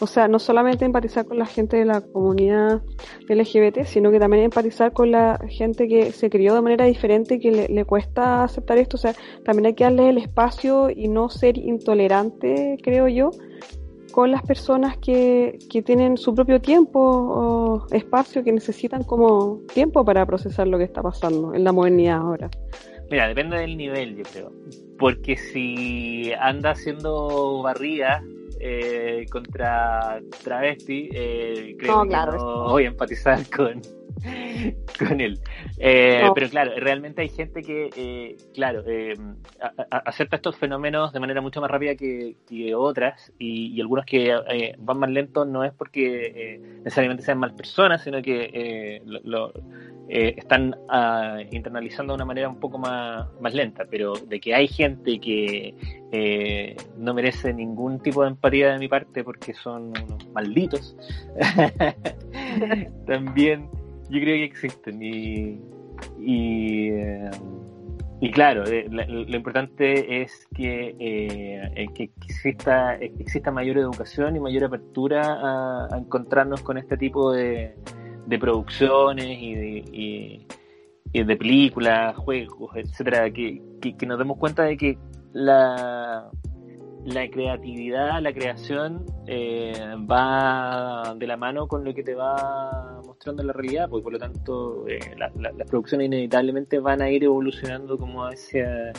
o 0.00 0.06
sea, 0.06 0.28
no 0.28 0.38
solamente 0.38 0.86
empatizar 0.86 1.26
con 1.26 1.38
la 1.38 1.44
gente 1.44 1.76
de 1.76 1.84
la 1.84 2.00
comunidad 2.00 2.80
LGBT, 3.28 3.84
sino 3.84 4.10
que 4.10 4.18
también 4.18 4.44
empatizar 4.44 4.94
con 4.94 5.10
la 5.10 5.38
gente 5.50 5.88
que 5.88 6.10
se 6.12 6.30
crió 6.30 6.54
de 6.54 6.62
manera 6.62 6.86
diferente 6.86 7.34
y 7.34 7.38
que 7.38 7.68
le, 7.68 7.84
cuesta 7.84 8.44
aceptar 8.44 8.78
esto, 8.78 8.96
o 8.96 8.98
sea, 8.98 9.14
también 9.44 9.66
hay 9.66 9.74
que 9.74 9.84
darle 9.84 10.08
el 10.08 10.16
espacio 10.16 10.88
y 10.88 11.08
no 11.08 11.28
ser 11.28 11.58
intolerante, 11.58 12.78
creo 12.82 13.06
yo, 13.06 13.32
con 14.10 14.30
las 14.30 14.42
personas 14.42 14.96
que, 14.96 15.58
que 15.68 15.82
tienen 15.82 16.16
su 16.16 16.34
propio 16.34 16.62
tiempo 16.62 16.98
o 16.98 17.86
espacio, 17.90 18.42
que 18.42 18.52
necesitan 18.52 19.02
como 19.02 19.60
tiempo 19.74 20.02
para 20.02 20.24
procesar 20.24 20.66
lo 20.66 20.78
que 20.78 20.84
está 20.84 21.02
pasando 21.02 21.52
en 21.52 21.62
la 21.62 21.72
modernidad 21.72 22.22
ahora. 22.22 22.48
Mira, 23.10 23.26
depende 23.26 23.58
del 23.58 23.76
nivel, 23.76 24.16
yo 24.16 24.22
creo. 24.22 24.52
Porque 24.98 25.36
si 25.36 26.32
anda 26.38 26.70
haciendo 26.70 27.62
barriga 27.62 28.22
eh, 28.60 29.26
contra 29.30 30.20
travesti, 30.44 31.08
eh, 31.12 31.76
creo 31.78 32.02
que 32.04 32.14
no 32.14 32.68
voy 32.70 32.84
a 32.84 32.88
empatizar 32.88 33.40
con, 33.50 33.80
con 34.98 35.20
él. 35.20 35.40
Eh, 35.78 36.22
pero 36.34 36.48
claro, 36.48 36.72
realmente 36.76 37.22
hay 37.22 37.28
gente 37.28 37.62
que, 37.62 37.90
eh, 37.96 38.36
claro, 38.54 38.82
eh, 38.86 39.14
acepta 39.90 40.36
estos 40.36 40.56
fenómenos 40.56 41.12
de 41.12 41.20
manera 41.20 41.40
mucho 41.40 41.60
más 41.60 41.70
rápida 41.70 41.94
que, 41.94 42.36
otras 42.74 43.32
y, 43.38 43.80
algunos 43.80 44.04
que 44.04 44.74
van 44.78 44.98
más 44.98 45.10
lentos 45.10 45.46
no 45.46 45.64
es 45.64 45.72
porque 45.72 46.60
necesariamente 46.84 47.22
sean 47.24 47.38
mal 47.38 47.54
personas, 47.54 48.02
sino 48.02 48.20
que 48.22 49.00
lo, 49.24 49.52
están 50.08 50.76
ah, 50.88 51.38
internalizando 51.50 52.12
de 52.12 52.16
una 52.16 52.24
manera 52.24 52.48
un 52.48 52.58
poco 52.58 52.78
más, 52.78 53.26
más 53.40 53.54
lenta, 53.54 53.86
pero 53.88 54.14
de 54.14 54.40
que 54.40 54.54
hay 54.54 54.68
gente 54.68 55.18
que 55.18 55.74
no 56.96 57.14
merece 57.14 57.54
ningún 57.54 58.00
tipo 58.00 58.22
de 58.22 58.30
empatía 58.30 58.72
de 58.72 58.78
mi 58.78 58.88
parte 58.88 59.24
porque 59.24 59.54
son 59.54 59.88
unos 59.88 60.28
malditos, 60.32 60.96
también 63.06 63.68
yo 64.10 64.20
creo 64.20 64.36
que 64.36 64.44
existen 64.44 65.02
y, 65.02 65.60
y, 66.18 66.88
eh, 66.90 67.30
claro, 68.32 68.64
eh, 68.66 68.86
lo 68.88 69.36
importante 69.36 70.22
es 70.22 70.46
que, 70.54 70.96
eh, 70.98 71.86
que 71.94 72.10
exista, 72.26 72.96
exista 72.96 73.50
mayor 73.50 73.78
educación 73.78 74.36
y 74.36 74.40
mayor 74.40 74.64
apertura 74.64 75.86
a, 75.90 75.98
encontrarnos 75.98 76.60
con 76.62 76.76
este 76.76 76.96
tipo 76.96 77.32
de, 77.32 77.76
de 78.26 78.38
producciones 78.38 79.38
y 79.40 79.54
de, 79.54 80.46
y, 81.12 81.22
de 81.24 81.36
películas, 81.36 82.16
juegos, 82.16 82.76
etcétera, 82.76 83.30
que, 83.30 83.62
que 83.80 84.06
nos 84.06 84.18
demos 84.18 84.38
cuenta 84.38 84.64
de 84.64 84.76
que 84.76 84.98
la 85.32 86.30
la 87.04 87.28
creatividad, 87.30 88.20
la 88.20 88.32
creación 88.32 89.06
eh, 89.26 89.72
va 90.10 91.14
de 91.16 91.26
la 91.26 91.36
mano 91.36 91.66
con 91.66 91.84
lo 91.84 91.94
que 91.94 92.02
te 92.02 92.14
va 92.14 93.00
mostrando 93.06 93.42
la 93.42 93.52
realidad, 93.52 93.88
pues 93.88 94.02
por 94.02 94.12
lo 94.12 94.18
tanto 94.18 94.86
eh, 94.86 94.98
las 95.16 95.68
producciones 95.68 96.06
inevitablemente 96.06 96.78
van 96.78 97.00
a 97.00 97.10
ir 97.10 97.24
evolucionando 97.24 97.96
como 97.96 98.24
hacia, 98.24 98.92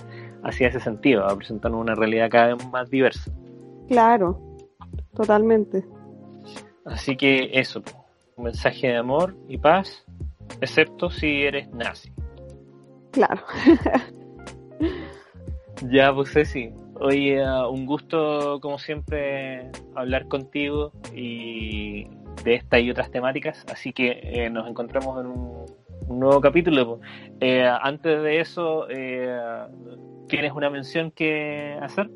hacia 0.43 0.68
ese 0.68 0.80
sentido, 0.80 1.26
a 1.26 1.36
presentar 1.36 1.72
una 1.74 1.93
realidad 1.93 2.30
cada 2.30 2.56
vez 2.56 2.68
más 2.72 2.89
diversa. 2.89 3.32
Claro, 3.88 4.39
totalmente. 5.16 5.86
Así 6.86 7.16
que 7.16 7.52
eso, 7.54 7.84
un 8.36 8.45
mensaje 8.45 8.88
de 8.88 8.97
amor 8.97 9.36
y 9.47 9.58
paz, 9.58 10.06
excepto 10.60 11.12
si 11.12 11.43
eres 11.43 11.70
nazi. 11.70 12.12
Claro. 13.12 13.43
ya, 15.91 16.14
pues 16.14 16.30
sí 16.49 16.74
Hoy 17.04 17.36
un 17.36 17.88
gusto, 17.88 18.60
como 18.62 18.78
siempre, 18.78 19.72
hablar 19.95 20.28
contigo 20.28 20.91
y 21.16 22.06
de 22.43 22.54
esta 22.54 22.80
y 22.80 22.91
otras 22.91 23.10
temáticas. 23.10 23.66
Así 23.72 23.91
que 23.91 24.20
eh, 24.22 24.52
nos 24.52 24.68
encontramos 24.70 25.20
en 25.20 25.26
un, 25.32 25.66
nuevo 26.20 26.39
capítulo. 26.41 26.99
Eh, 27.39 27.68
antes 27.82 28.22
de 28.22 28.39
eso, 28.39 28.86
eh, 28.89 29.36
¿tienes 30.28 30.52
una 30.52 30.70
mención 30.70 31.10
que 31.10 31.76
hacer? 31.82 32.12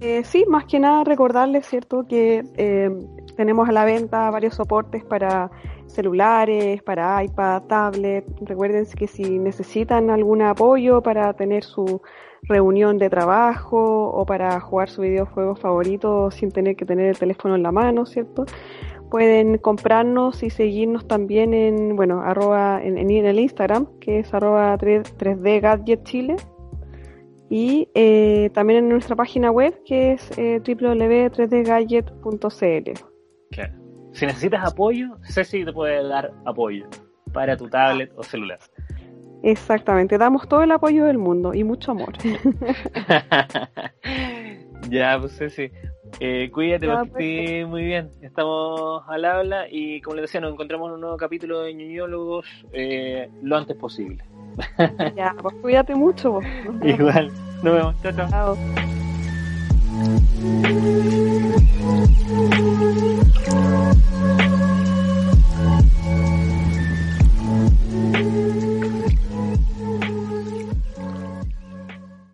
Eh, 0.00 0.24
sí, 0.24 0.44
más 0.48 0.64
que 0.64 0.80
nada 0.80 1.04
recordarles, 1.04 1.64
¿cierto?, 1.64 2.04
que 2.08 2.42
eh, 2.56 2.90
tenemos 3.36 3.68
a 3.68 3.72
la 3.72 3.84
venta 3.84 4.28
varios 4.30 4.56
soportes 4.56 5.04
para 5.04 5.48
celulares, 5.86 6.82
para 6.82 7.22
iPad, 7.22 7.62
tablet. 7.68 8.24
Recuerden 8.40 8.84
que 8.98 9.06
si 9.06 9.38
necesitan 9.38 10.10
algún 10.10 10.42
apoyo 10.42 11.02
para 11.02 11.32
tener 11.34 11.62
su 11.62 12.02
reunión 12.42 12.98
de 12.98 13.08
trabajo 13.08 14.10
o 14.10 14.26
para 14.26 14.60
jugar 14.60 14.90
su 14.90 15.00
videojuego 15.02 15.54
favorito 15.56 16.30
sin 16.30 16.50
tener 16.50 16.76
que 16.76 16.84
tener 16.84 17.06
el 17.06 17.18
teléfono 17.18 17.54
en 17.54 17.62
la 17.62 17.72
mano, 17.72 18.04
¿cierto? 18.06 18.44
Pueden 19.10 19.56
comprarnos 19.58 20.42
y 20.42 20.50
seguirnos 20.50 21.06
también 21.06 21.54
en, 21.54 21.94
bueno, 21.96 22.22
arroba, 22.22 22.82
en, 22.82 22.98
el 22.98 23.38
Instagram, 23.38 23.86
que 24.00 24.18
es 24.20 24.34
arroba 24.34 24.76
3, 24.78 25.18
d 25.18 25.60
Gadget 25.60 26.02
Chile. 26.04 26.36
Y 27.50 27.90
eh, 27.94 28.48
también 28.54 28.84
en 28.84 28.88
nuestra 28.88 29.14
página 29.14 29.50
web, 29.50 29.78
que 29.84 30.12
es 30.12 30.30
eh, 30.38 30.62
www.3dgadget.cl. 30.66 32.92
Claro. 33.50 33.74
Si 34.12 34.26
necesitas 34.26 34.66
apoyo, 34.66 35.18
Ceci 35.22 35.64
te 35.64 35.72
puede 35.72 36.06
dar 36.08 36.32
apoyo 36.46 36.88
para 37.32 37.56
tu 37.56 37.68
tablet 37.68 38.12
o 38.16 38.22
celular. 38.22 38.58
Exactamente, 39.42 40.18
damos 40.18 40.48
todo 40.48 40.62
el 40.62 40.70
apoyo 40.70 41.04
del 41.04 41.18
mundo 41.18 41.52
y 41.54 41.64
mucho 41.64 41.90
amor. 41.92 42.14
ya, 44.88 45.18
pues 45.18 45.36
Ceci. 45.36 45.70
Eh, 46.20 46.50
cuídate, 46.52 46.86
pues. 46.86 47.66
muy 47.66 47.84
bien. 47.84 48.10
Estamos 48.20 49.02
al 49.08 49.24
habla 49.24 49.66
y 49.70 50.02
como 50.02 50.16
les 50.16 50.24
decía, 50.24 50.40
nos 50.40 50.52
encontramos 50.52 50.88
en 50.88 50.94
un 50.94 51.00
nuevo 51.00 51.16
capítulo 51.16 51.62
de 51.62 51.74
Ñuñólogos 51.74 52.46
eh, 52.72 53.30
lo 53.42 53.56
antes 53.56 53.76
posible. 53.76 54.24
ya, 55.16 55.34
pues 55.40 55.54
cuídate 55.56 55.94
mucho. 55.94 56.40
Igual, 56.82 57.30
nos 57.62 57.74
vemos. 57.74 57.94
chao. 58.02 58.12
chao. 58.28 58.58